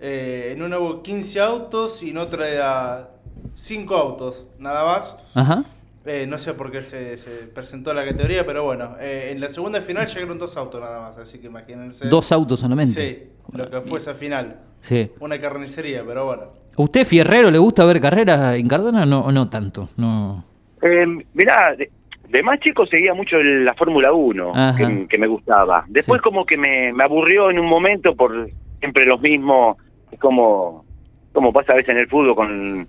Eh, 0.00 0.52
en 0.54 0.62
una 0.62 0.78
hubo 0.78 1.02
15 1.02 1.40
autos 1.40 2.02
y 2.02 2.10
en 2.10 2.18
otra 2.18 2.48
era 2.48 3.08
5 3.54 3.94
autos, 3.96 4.48
nada 4.58 4.84
más. 4.84 5.16
Ajá. 5.34 5.64
Eh, 6.04 6.26
no 6.28 6.38
sé 6.38 6.54
por 6.54 6.70
qué 6.70 6.82
se, 6.82 7.16
se 7.16 7.46
presentó 7.48 7.92
la 7.92 8.04
categoría, 8.04 8.46
pero 8.46 8.62
bueno, 8.64 8.94
eh, 9.00 9.30
en 9.32 9.40
la 9.40 9.48
segunda 9.48 9.80
final 9.80 10.06
llegaron 10.06 10.38
dos 10.38 10.56
autos 10.56 10.80
nada 10.80 11.00
más, 11.00 11.18
así 11.18 11.40
que 11.40 11.46
imagínense. 11.48 12.08
Dos 12.08 12.30
autos 12.30 12.60
solamente. 12.60 12.92
Sí, 12.94 13.56
lo 13.56 13.68
que 13.68 13.80
fue 13.80 13.98
esa 13.98 14.14
final. 14.14 14.60
Sí. 14.80 15.10
Una 15.18 15.40
carnicería, 15.40 16.04
pero 16.06 16.26
bueno. 16.26 16.42
¿A 16.78 16.82
usted, 16.82 17.04
Fierrero, 17.04 17.50
le 17.50 17.58
gusta 17.58 17.84
ver 17.86 18.00
carreras 18.00 18.54
en 18.56 18.68
Cardona 18.68 19.04
no, 19.04 19.20
o 19.24 19.32
no 19.32 19.48
tanto? 19.48 19.88
No. 19.96 20.44
Eh, 20.82 21.06
mirá, 21.34 21.74
de, 21.76 21.90
de 22.28 22.42
más 22.42 22.60
chico 22.60 22.86
seguía 22.86 23.12
mucho 23.14 23.36
el- 23.38 23.64
la 23.64 23.74
Fórmula 23.74 24.12
1, 24.12 24.52
Ajá. 24.54 24.76
que, 24.76 25.08
que 25.08 25.18
me 25.18 25.26
gustaba. 25.26 25.84
Después 25.88 26.20
Sí. 26.20 26.22
como 26.22 26.44
que 26.46 26.56
me, 26.56 26.92
me 26.92 27.02
aburrió 27.02 27.50
en 27.50 27.58
un 27.58 27.66
momento 27.66 28.14
por 28.14 28.48
siempre 28.78 29.06
los 29.06 29.20
mismos, 29.20 29.76
es 30.10 30.18
como, 30.20 30.84
como 31.32 31.52
pasa 31.52 31.72
a 31.72 31.76
veces 31.76 31.90
en 31.90 31.98
el 31.98 32.08
fútbol 32.08 32.34
con 32.34 32.86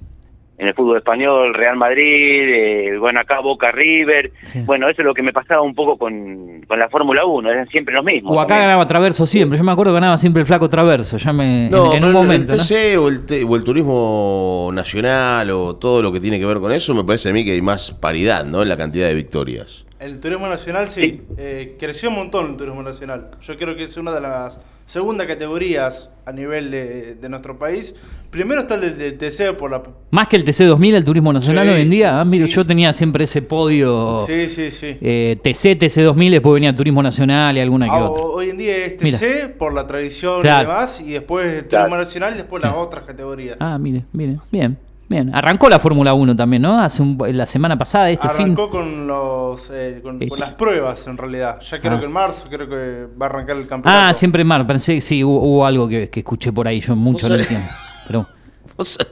en 0.59 0.67
el 0.67 0.73
fútbol 0.73 0.97
español, 0.97 1.53
Real 1.53 1.77
Madrid, 1.77 2.01
eh, 2.49 2.97
bueno, 2.97 3.19
acá 3.19 3.41
Boca 3.41 3.69
River. 3.71 4.31
Sí. 4.43 4.61
Bueno, 4.65 4.89
eso 4.89 5.03
es 5.03 5.05
lo 5.05 5.13
que 5.13 5.21
me 5.21 5.31
pasaba 5.31 5.61
un 5.61 5.75
poco 5.75 5.99
con, 5.99 6.61
con 6.67 6.79
la 6.79 6.89
Fórmula 6.89 7.25
1, 7.25 7.51
eran 7.51 7.67
siempre 7.67 7.93
los 7.93 8.03
mismos. 8.03 8.35
O 8.35 8.39
acá 8.39 8.47
también. 8.55 8.67
ganaba 8.69 8.87
Traverso 8.87 9.27
siempre. 9.27 9.55
Yo 9.59 9.63
me 9.63 9.71
acuerdo 9.71 9.91
que 9.91 9.99
ganaba 9.99 10.17
siempre 10.17 10.41
el 10.41 10.47
flaco 10.47 10.67
Traverso. 10.67 11.17
Ya 11.17 11.31
me. 11.31 11.69
No, 11.69 11.91
en, 11.93 11.99
en 11.99 12.05
un 12.05 12.11
momento. 12.11 12.53
el 12.53 12.57
¿no? 12.57 12.63
TC 12.63 12.97
o, 12.97 13.07
el 13.07 13.25
te- 13.27 13.43
o 13.43 13.55
el 13.55 13.63
turismo 13.63 14.71
nacional 14.73 15.51
o 15.51 15.75
todo 15.75 16.01
lo 16.01 16.11
que 16.11 16.19
tiene 16.19 16.39
que 16.39 16.45
ver 16.47 16.57
con 16.57 16.71
eso, 16.71 16.95
me 16.95 17.03
parece 17.03 17.29
a 17.29 17.33
mí 17.33 17.45
que 17.45 17.51
hay 17.51 17.61
más 17.61 17.91
paridad, 17.91 18.43
¿no? 18.43 18.63
En 18.63 18.69
la 18.69 18.77
cantidad 18.77 19.07
de 19.07 19.13
victorias. 19.13 19.85
El 19.99 20.19
turismo 20.19 20.47
nacional 20.47 20.89
sí, 20.89 21.01
Sí. 21.01 21.21
eh, 21.37 21.75
creció 21.79 22.09
un 22.09 22.15
montón 22.17 22.51
el 22.51 22.57
turismo 22.57 22.83
nacional. 22.83 23.29
Yo 23.41 23.57
creo 23.57 23.75
que 23.75 23.83
es 23.83 23.97
una 23.97 24.13
de 24.13 24.21
las 24.21 24.59
segundas 24.85 25.25
categorías 25.25 26.11
a 26.25 26.31
nivel 26.31 26.69
de, 26.69 27.15
de 27.15 27.29
nuestro 27.29 27.57
país. 27.57 27.95
Primero 28.29 28.61
está 28.61 28.75
el 28.75 28.81
del, 28.81 28.97
del 28.97 29.17
TC 29.17 29.57
por 29.57 29.71
la... 29.71 29.81
Más 30.11 30.27
que 30.27 30.35
el 30.35 30.43
TC2000, 30.45 30.93
el 30.93 31.03
turismo 31.03 31.33
nacional 31.33 31.67
Sí, 31.67 31.73
hoy 31.73 31.81
en 31.81 31.89
día. 31.89 32.09
sí, 32.09 32.15
Ah, 32.19 32.25
mira, 32.25 32.45
sí, 32.45 32.51
yo 32.53 32.61
sí. 32.61 32.67
tenía 32.67 32.93
siempre 32.93 33.23
ese 33.23 33.41
podio. 33.41 34.19
Sí, 34.27 34.47
sí, 34.49 34.69
sí. 34.69 34.97
eh, 35.01 35.37
TC, 35.41 35.75
TC2000, 35.79 36.29
después 36.31 36.53
venía 36.53 36.75
Turismo 36.75 37.01
Nacional 37.01 37.57
y 37.57 37.59
alguna 37.61 37.87
que 37.87 37.91
Ah, 37.93 38.09
otra. 38.09 38.23
hoy 38.23 38.49
en 38.51 38.57
día 38.57 38.85
es 38.85 39.01
Mira. 39.01 39.17
TC 39.17 39.47
por 39.57 39.73
la 39.73 39.87
tradición 39.87 40.41
Claro. 40.41 40.63
y 40.69 40.71
demás, 40.71 41.01
y 41.01 41.11
después 41.11 41.47
el 41.63 41.67
Claro. 41.67 41.85
turismo 41.85 41.97
nacional 42.03 42.33
y 42.33 42.37
después 42.37 42.61
las 42.61 42.75
otras 42.75 43.03
categorías. 43.05 43.57
Ah, 43.59 43.77
mire, 43.79 44.03
mire, 44.13 44.37
bien, 44.51 44.77
bien. 45.09 45.33
Arrancó 45.33 45.69
la 45.69 45.79
Fórmula 45.79 46.13
1 46.13 46.35
también, 46.35 46.61
¿no? 46.61 46.79
Hace 46.79 47.01
un- 47.01 47.17
la 47.33 47.45
semana 47.45 47.77
pasada, 47.77 48.09
este 48.09 48.27
fin. 48.29 48.45
Arrancó 48.45 48.69
con 48.69 49.07
los 49.07 49.69
eh, 49.71 49.99
con, 50.03 50.15
Este- 50.15 50.27
con 50.29 50.39
las 50.39 50.53
pruebas 50.53 51.05
en 51.07 51.17
realidad. 51.17 51.59
Ya 51.61 51.79
creo 51.79 51.95
Ah. 51.95 51.99
que 51.99 52.05
en 52.05 52.11
marzo 52.11 52.47
creo 52.49 52.67
que 52.69 53.07
va 53.19 53.25
a 53.27 53.29
arrancar 53.29 53.57
el 53.57 53.67
campeonato. 53.67 54.07
Ah, 54.09 54.13
siempre 54.13 54.41
en 54.41 54.47
mar, 54.47 54.65
pensé 54.67 54.95
que 54.95 55.01
sí, 55.01 55.23
hubo, 55.23 55.41
hubo 55.41 55.65
algo 55.65 55.87
que, 55.87 56.09
que 56.09 56.19
escuché 56.21 56.51
por 56.51 56.67
ahí, 56.67 56.79
yo 56.81 56.95
mucho 56.95 57.27
no 57.29 57.35
entiendo. 57.35 57.67
Pero 58.07 58.25
O 58.79 58.83
sea, 58.83 59.05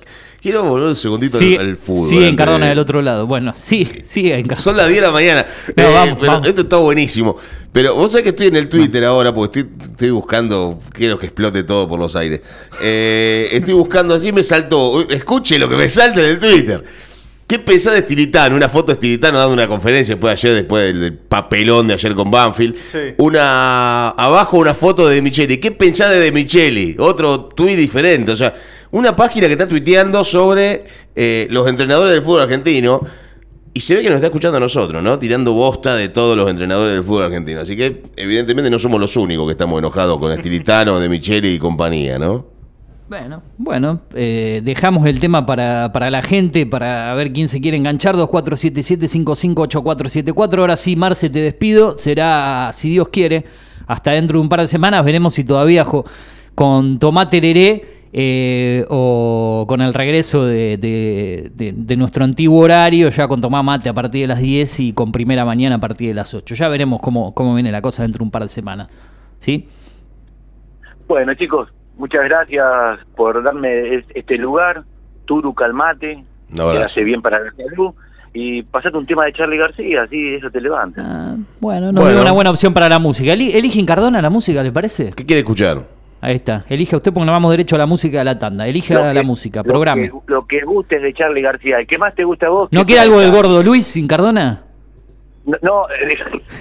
quiero 0.45 0.63
volver 0.63 0.89
un 0.89 0.95
segundito 0.95 1.39
sí, 1.39 1.55
al, 1.55 1.69
al 1.69 1.77
fútbol. 1.77 2.07
sí, 2.09 2.23
en 2.23 2.35
Cardona 2.35 2.65
de- 2.65 2.69
del 2.69 2.77
otro 2.79 3.01
lado. 3.01 3.25
Bueno, 3.25 3.51
sí, 3.57 3.89
sí, 4.05 4.31
en 4.31 4.43
Cardona. 4.45 4.61
Son 4.61 4.77
las 4.77 4.87
10 4.87 5.01
de 5.01 5.07
la 5.07 5.11
mañana. 5.11 5.45
No, 5.75 5.83
Eh, 5.83 5.93
vamos, 5.93 6.17
pero 6.19 6.31
vamos. 6.33 6.47
esto 6.47 6.61
está 6.61 6.77
buenísimo. 6.77 7.35
Pero 7.71 7.95
vos 7.95 8.11
sabés 8.11 8.23
que 8.25 8.29
estoy 8.29 8.47
en 8.47 8.55
el 8.57 8.69
Twitter 8.69 9.03
ahora 9.05 9.33
porque 9.33 9.61
estoy, 9.61 9.73
estoy 9.81 10.09
buscando. 10.11 10.79
Quiero 10.93 11.17
que 11.17 11.25
explote 11.25 11.63
todo 11.63 11.89
por 11.89 11.99
los 11.99 12.15
aires. 12.15 12.41
Eh, 12.81 13.49
estoy 13.51 13.73
buscando 13.73 14.13
así 14.13 14.31
me 14.31 14.43
saltó. 14.43 15.09
Escuche 15.09 15.57
lo 15.57 15.67
que 15.67 15.75
me 15.75 15.89
salta 15.89 16.19
en 16.21 16.27
el 16.27 16.39
Twitter. 16.39 16.83
¿Qué 17.47 17.59
pensás 17.59 17.93
de 17.93 17.99
Stilitano? 17.99 18.55
Una 18.55 18.69
foto 18.69 18.87
de 18.91 18.95
Stilitano 18.95 19.37
dando 19.37 19.53
una 19.53 19.67
conferencia 19.67 20.15
después 20.15 20.41
de 20.41 20.47
ayer, 20.49 20.61
después 20.61 20.83
del, 20.83 20.99
del 20.99 21.13
papelón 21.13 21.87
de 21.87 21.93
ayer 21.95 22.15
con 22.15 22.31
Banfield. 22.31 22.75
Sí. 22.81 22.97
Una 23.17 24.09
abajo 24.09 24.57
una 24.57 24.73
foto 24.73 25.07
de 25.07 25.15
De 25.15 25.21
Micheli. 25.21 25.57
¿Qué 25.57 25.71
pensás 25.71 26.09
de 26.11 26.19
De 26.21 26.31
Micheli? 26.31 26.95
Otro 26.97 27.41
tuit 27.45 27.77
diferente. 27.77 28.31
O 28.31 28.37
sea, 28.37 28.53
una 28.95 29.15
página 29.15 29.47
que 29.47 29.53
está 29.53 29.67
tuiteando 29.67 30.23
sobre 30.23 30.85
eh, 31.13 31.47
los 31.51 31.67
entrenadores 31.67 32.13
del 32.13 32.23
fútbol 32.23 32.43
argentino. 32.43 33.01
Y 33.73 33.81
se 33.81 33.93
ve 33.93 34.01
que 34.01 34.07
nos 34.07 34.15
está 34.15 34.27
escuchando 34.27 34.55
a 34.55 34.61
nosotros, 34.61 35.03
¿no? 35.03 35.19
Tirando 35.19 35.51
bosta 35.51 35.95
de 35.95 36.07
todos 36.07 36.37
los 36.37 36.49
entrenadores 36.49 36.93
del 36.93 37.03
fútbol 37.03 37.23
argentino. 37.23 37.59
Así 37.59 37.75
que, 37.75 38.03
evidentemente, 38.15 38.69
no 38.69 38.79
somos 38.79 39.01
los 39.01 39.17
únicos 39.17 39.45
que 39.47 39.51
estamos 39.51 39.79
enojados 39.79 40.17
con 40.17 40.31
Estilitano, 40.31 40.97
De 40.97 41.09
Micheli 41.09 41.55
y 41.55 41.59
compañía, 41.59 42.17
¿no? 42.17 42.45
Bueno, 43.09 43.43
bueno, 43.57 43.99
eh, 44.15 44.61
dejamos 44.63 45.05
el 45.07 45.19
tema 45.19 45.45
para, 45.45 45.91
para 45.91 46.09
la 46.09 46.21
gente, 46.21 46.65
para 46.65 47.13
ver 47.15 47.33
quién 47.33 47.49
se 47.49 47.59
quiere 47.59 47.75
enganchar. 47.75 48.15
2477-558474. 48.15 50.57
Ahora 50.57 50.77
sí, 50.77 50.95
Marce, 50.95 51.29
te 51.29 51.41
despido. 51.41 51.97
Será, 51.97 52.71
si 52.73 52.91
Dios 52.91 53.09
quiere, 53.09 53.43
hasta 53.87 54.11
dentro 54.11 54.39
de 54.39 54.43
un 54.43 54.47
par 54.47 54.61
de 54.61 54.67
semanas. 54.67 55.03
Veremos 55.03 55.33
si 55.33 55.43
todavía 55.43 55.85
con 56.55 56.97
Tomate 56.97 57.41
Tereré 57.41 57.94
eh, 58.17 58.85
o 58.89 59.65
con 59.67 59.81
el 59.81 59.93
regreso 59.93 60.45
de, 60.45 60.77
de- 60.77 61.51
de- 61.53 61.73
de 61.75 61.97
nuestro 61.97 62.23
antiguo 62.23 62.61
horario, 62.63 63.09
ya 63.09 63.27
con 63.27 63.41
Tomá 63.41 63.61
Mate 63.61 63.89
a 63.89 63.93
partir 63.93 64.21
de 64.21 64.27
las 64.27 64.39
10 64.39 64.79
y 64.79 64.93
con 64.93 65.11
primera 65.11 65.43
mañana 65.43 65.75
a 65.75 65.79
partir 65.79 66.07
de 66.07 66.13
las 66.13 66.33
8. 66.33 66.55
Ya 66.55 66.69
veremos 66.69 67.01
cómo, 67.01 67.33
cómo 67.33 67.53
viene 67.55 67.73
la 67.73 67.81
cosa 67.81 68.03
dentro 68.03 68.19
de 68.19 68.23
un 68.23 68.31
par 68.31 68.43
de 68.43 68.49
semanas. 68.49 68.87
¿Sí? 69.39 69.67
Bueno, 71.09 71.33
chicos, 71.35 71.69
muchas 71.97 72.23
gracias 72.23 72.65
por 73.17 73.43
darme 73.43 73.95
es- 73.95 74.05
este 74.15 74.37
lugar. 74.37 74.83
Turu, 75.25 75.53
calmate. 75.53 76.23
Abrazo. 76.53 76.71
Que 76.73 76.83
hace 76.83 77.03
bien 77.03 77.21
para 77.21 77.39
la 77.39 77.51
salud. 77.51 77.91
Y 78.33 78.63
pasate 78.63 78.97
un 78.97 79.05
tema 79.05 79.25
de 79.25 79.33
Charlie 79.33 79.57
García, 79.57 80.03
así 80.03 80.35
eso 80.35 80.49
te 80.51 80.61
levanta. 80.61 81.01
Ah, 81.05 81.35
bueno, 81.59 81.91
no 81.91 82.01
Bueno. 82.01 82.21
una 82.21 82.31
buena 82.31 82.49
opción 82.51 82.73
para 82.73 82.87
la 82.89 82.99
música. 82.99 83.33
Eli- 83.33 83.51
Elige 83.55 83.79
en 83.79 83.85
Cardona 83.85 84.21
la 84.21 84.29
música, 84.29 84.61
¿le 84.63 84.71
parece? 84.71 85.09
¿Qué 85.15 85.25
quiere 85.25 85.39
escuchar? 85.39 85.79
Ahí 86.25 86.35
está. 86.37 86.65
Elige 86.67 86.95
usted 86.95 87.13
porque 87.13 87.27
nos 87.27 87.33
vamos 87.35 87.51
derecho 87.51 87.75
a 87.75 87.77
la 87.77 87.85
música 87.85 88.17
de 88.17 88.25
la 88.25 88.39
tanda. 88.39 88.67
Elige 88.67 88.95
Lo 88.95 89.03
a 89.03 89.13
la 89.13 89.21
que- 89.21 89.27
música, 89.27 89.59
lo 89.59 89.63
programe. 89.65 90.09
que- 90.09 90.17
Lo 90.25 90.47
que, 90.47 90.61
gustes 90.61 90.99
de 90.99 91.13
Charlie 91.13 91.43
García. 91.43 91.77
¿El 91.77 91.85
que 91.85 91.99
más 91.99 92.15
te 92.15 92.23
gusta 92.23 92.47
a 92.47 92.49
vos? 92.49 92.67
¿No 92.71 92.79
que 92.81 92.85
quiere 92.87 93.01
algo 93.03 93.19
del 93.19 93.31
gordo 93.31 93.61
Luis 93.61 93.85
sin 93.85 94.07
Cardona? 94.07 94.63
No, 95.45 95.55
no, 95.61 95.83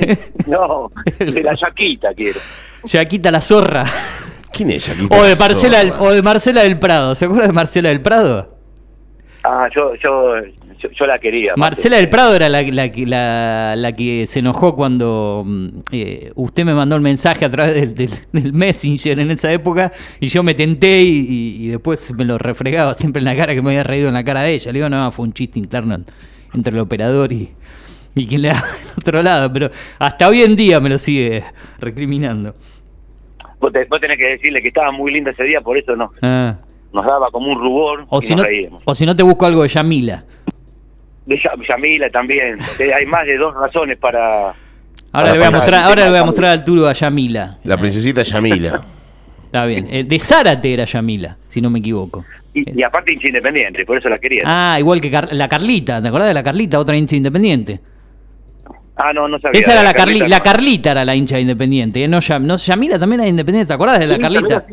eh, 0.01 0.19
no, 0.47 0.91
de 1.19 1.43
la 1.43 1.55
Yaquita 1.55 2.12
quiero. 2.15 2.39
Yaquita 2.85 3.31
la 3.31 3.41
zorra. 3.41 3.85
¿Quién 4.53 4.71
es 4.73 4.87
Yaquita 4.87 5.17
O 5.17 5.23
de, 5.25 5.31
la 5.31 5.37
Marcela 5.37 5.79
o 5.99 6.11
de 6.11 6.23
Marcela 6.23 6.62
del 6.62 6.79
Prado. 6.79 7.15
¿Se 7.15 7.25
acuerda 7.25 7.47
de 7.47 7.53
Marcela 7.55 7.89
del 7.89 8.03
Prado? 8.03 8.55
Ah, 9.45 9.67
yo, 9.75 9.95
yo, 9.95 10.35
yo, 10.85 10.91
yo 10.93 11.07
la 11.07 11.18
quería. 11.18 11.55
Marcela 11.57 11.97
del 11.97 12.09
Prado 12.09 12.37
era 12.37 12.49
la, 12.49 12.62
la 12.62 12.93
que- 12.93 13.07
la- 13.07 13.74
la 13.76 13.93
que 13.93 14.26
se 14.26 14.39
enojó 14.39 14.76
cuando 14.76 15.43
mm, 15.45 15.68
eh, 15.93 16.30
usted 16.37 16.64
me 16.64 16.74
mandó 16.74 16.95
el 16.97 17.03
mensaje 17.03 17.45
a 17.45 17.51
través 17.51 17.74
del, 17.74 17.95
del- 17.95 18.11
del 18.32 18.53
Messenger 18.53 19.18
en 19.18 19.30
esa 19.30 19.53
época 19.53 19.91
y 20.20 20.28
yo 20.28 20.43
me 20.43 20.55
tenté 20.55 21.03
y, 21.03 21.26
y- 21.28 21.64
y 21.64 21.68
después 21.68 22.12
me 22.14 22.24
lo 22.24 22.39
refregaba 22.39 22.95
siempre 22.95 23.20
en 23.20 23.24
la 23.26 23.37
cara 23.37 23.55
que 23.55 23.62
me 23.62 23.70
había 23.70 23.82
reído 23.85 24.09
en 24.09 24.14
la 24.14 24.24
cara 24.24 24.43
de 24.43 24.55
ella. 24.55 24.72
Le 24.72 24.78
digo, 24.78 24.89
no, 24.89 25.11
fue 25.12 25.24
un 25.26 25.32
chiste 25.32 25.59
interno 25.59 25.95
en- 25.95 26.05
entre 26.55 26.72
el 26.74 26.80
operador 26.80 27.32
y, 27.32 27.51
y 28.14 28.26
quien 28.26 28.43
le 28.43 28.49
da 28.49 28.55
del 28.78 28.89
otro 28.99 29.22
lado. 29.22 29.53
Pero 29.53 29.70
hasta 29.99 30.28
hoy 30.28 30.43
en 30.43 30.55
día 30.57 30.78
me 30.80 30.89
lo 30.89 30.99
sigue 30.99 31.43
recriminando. 31.80 32.55
Vos, 33.61 33.72
te- 33.72 33.85
vos 33.87 34.01
tenés 34.01 34.16
que 34.18 34.24
decirle 34.24 34.61
que 34.61 34.68
estaba 34.68 34.91
muy 34.93 35.12
linda 35.12 35.30
ese 35.30 35.45
día, 35.45 35.61
por 35.61 35.78
eso 35.78 35.97
nos, 35.97 36.11
Ah. 36.22 36.57
nos 36.93 37.07
daba 37.07 37.30
como 37.30 37.51
un 37.51 37.59
rubor 37.59 38.05
O, 38.11 38.18
y 38.18 38.22
si 38.22 38.35
nos 38.35 38.43
no, 38.43 38.49
reíamos. 38.49 38.82
o 38.85 38.95
si 38.95 39.07
no 39.07 39.16
te 39.16 39.22
busco 39.22 39.47
algo 39.47 39.62
de 39.62 39.68
Yamila. 39.68 40.24
De 41.27 41.37
Ya- 41.43 41.53
Yamila 41.68 42.11
también. 42.11 42.59
Eh, 42.79 42.93
Hay 42.93 43.07
más 43.07 43.25
de 43.27 43.37
dos 43.39 43.55
razones 43.55 43.99
para... 43.99 44.49
Ahora 44.49 44.57
Para 45.12 45.33
le 45.33 45.39
voy 45.39 45.47
a 45.47 45.51
mostrar, 45.53 45.83
ahora 45.85 46.05
le 46.05 46.11
voy 46.11 46.18
a 46.18 46.25
mostrar 46.25 46.51
al 46.51 46.64
Turo 46.64 46.87
a 46.89 46.93
Yamila. 46.93 47.59
La 47.64 47.77
princesita 47.77 48.22
Yamila. 48.22 48.83
Está 49.47 49.64
bien. 49.66 49.87
Eh, 49.91 50.03
de 50.05 50.18
Zárate 50.20 50.72
era 50.75 50.85
Yamila, 50.85 51.37
si 51.49 51.61
no 51.61 51.70
me 51.70 51.79
equivoco. 51.79 52.25
Y, 52.53 52.79
y 52.79 52.83
aparte 52.83 53.14
hincha 53.14 53.29
independiente, 53.29 53.85
por 53.87 53.97
eso 53.99 54.09
la 54.09 54.18
quería. 54.18 54.43
Ah, 54.45 54.77
igual 54.79 55.01
que 55.01 55.11
Car- 55.11 55.29
la 55.33 55.49
Carlita, 55.49 56.03
¿te 56.03 56.09
acordás 56.09 56.29
de 56.29 56.35
la 56.35 56.43
Carlita? 56.43 56.79
Otra 56.81 56.97
hincha 56.97 57.14
independiente. 57.16 57.81
Ah, 58.97 59.12
no, 59.12 59.27
no 59.29 59.39
sabía. 59.39 59.61
Esa 59.61 59.72
era 59.72 59.83
la 59.83 59.93
Carlita 59.95 60.20
Carlita, 60.25 60.29
la 60.29 60.39
no. 60.39 60.45
Carlita 60.45 60.91
era 60.93 61.05
la 61.05 61.14
hincha 61.16 61.39
independiente, 61.41 62.03
¿eh? 62.05 62.09
no, 62.09 62.18
Yam- 62.18 62.43
no 62.43 62.57
Yamila 62.57 62.99
también 62.99 63.20
era 63.20 63.29
independiente, 63.29 63.68
¿te 63.68 63.75
acordás 63.75 63.99
de 64.01 64.07
la 64.09 64.14
Sí, 64.16 64.20
Carlita? 64.20 64.64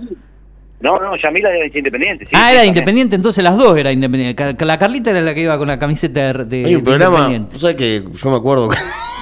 No, 0.82 1.00
no, 1.00 1.16
Yamila 1.16 1.50
era 1.50 1.66
independiente. 1.66 2.26
sí, 2.26 2.32
ah, 2.36 2.52
era 2.52 2.66
independiente, 2.66 3.16
entonces 3.16 3.44
las 3.44 3.56
dos 3.58 3.78
eran 3.78 3.94
independientes. 3.94 4.62
La 4.66 4.80
Carlita 4.80 5.12
era 5.12 5.22
la 5.22 5.34
que 5.34 5.42
iba 5.42 5.58
con 5.58 5.68
la 5.68 5.78
camiseta 5.78 6.34
de, 6.34 6.66
Hay 6.66 6.76
un 6.76 6.82
de 6.82 6.86
programa, 6.86 7.18
Independiente. 7.18 7.54
¿vos 7.54 7.62
sabés 7.62 7.76
que 7.76 8.04
yo 8.12 8.30
me 8.30 8.38
acuerdo 8.38 8.70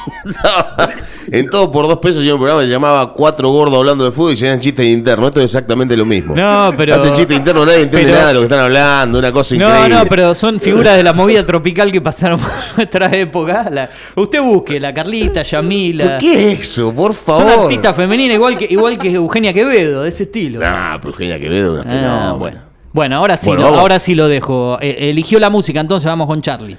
en 1.31 1.49
todo 1.49 1.71
por 1.71 1.87
dos 1.87 1.99
pesos 1.99 2.23
y 2.23 2.29
un 2.29 2.37
programa 2.37 2.61
que 2.61 2.67
se 2.67 2.71
llamaba 2.71 3.13
Cuatro 3.13 3.49
Gordos 3.49 3.77
hablando 3.77 4.03
de 4.03 4.11
fútbol 4.11 4.33
y 4.33 4.37
se 4.37 4.45
hacían 4.47 4.59
chistes 4.59 4.85
internos. 4.85 5.27
Esto 5.27 5.39
es 5.39 5.45
exactamente 5.45 5.95
lo 5.95 6.05
mismo. 6.05 6.35
No, 6.35 6.71
pero- 6.75 6.95
Hacen 6.95 7.13
chistes 7.13 7.37
internos, 7.37 7.65
nadie 7.65 7.83
entiende 7.83 8.07
pero- 8.07 8.15
nada 8.17 8.27
de 8.29 8.33
lo 8.33 8.39
que 8.41 8.45
están 8.45 8.59
hablando, 8.59 9.19
una 9.19 9.31
cosa 9.31 9.55
No, 9.55 9.67
increíble. 9.67 9.95
no, 9.95 10.05
pero 10.05 10.35
son 10.35 10.59
figuras 10.59 10.97
de 10.97 11.03
la 11.03 11.13
movida 11.13 11.45
tropical 11.45 11.91
que 11.91 12.01
pasaron 12.01 12.39
por 12.39 12.49
nuestra 12.77 13.07
época. 13.15 13.69
La- 13.71 13.89
usted 14.15 14.41
busque, 14.41 14.79
la 14.79 14.93
Carlita, 14.93 15.43
Yamila. 15.43 16.03
¿Pero 16.05 16.17
¿Qué 16.19 16.51
es 16.53 16.59
eso? 16.61 16.91
Por 16.93 17.13
favor. 17.13 17.43
Son 17.49 17.61
artistas 17.63 17.95
femeninas 17.95 18.35
igual 18.35 18.57
que, 18.57 18.67
igual 18.69 18.97
que 18.97 19.11
Eugenia 19.11 19.53
Quevedo, 19.53 20.03
de 20.03 20.09
ese 20.09 20.23
estilo. 20.23 20.59
Nah, 20.59 20.97
pero 20.97 21.09
Eugenia 21.13 21.39
Quevedo, 21.39 21.73
una 21.73 21.81
Ah, 21.81 21.85
fenómena. 21.85 22.31
bueno. 22.33 22.59
Bueno, 22.91 23.17
ahora 23.17 23.37
sí, 23.37 23.45
Bueno, 23.47 23.67
ahora 23.67 23.99
sí 23.99 24.15
lo 24.15 24.27
dejo. 24.27 24.79
Eh, 24.81 25.09
eligió 25.11 25.39
la 25.39 25.51
música, 25.51 25.79
entonces 25.79 26.07
vamos 26.07 26.25
con 26.25 26.41
Charlie. 26.41 26.75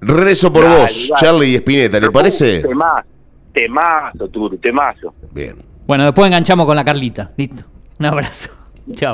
Rezo 0.00 0.52
por 0.52 0.64
Dale, 0.64 0.82
vos, 0.82 1.08
dale. 1.10 1.20
Charlie 1.20 1.48
y 1.50 1.54
Spinetta, 1.56 2.00
¿le 2.00 2.10
parece? 2.10 2.60
Temazo, 2.60 3.08
temazo, 3.52 4.28
Turu, 4.28 4.56
temazo. 4.58 5.14
Bien. 5.32 5.56
Bueno, 5.86 6.04
después 6.04 6.26
enganchamos 6.26 6.66
con 6.66 6.76
la 6.76 6.84
Carlita. 6.84 7.32
Listo. 7.36 7.64
Un 7.98 8.06
abrazo. 8.06 8.50
Chao. 8.94 9.08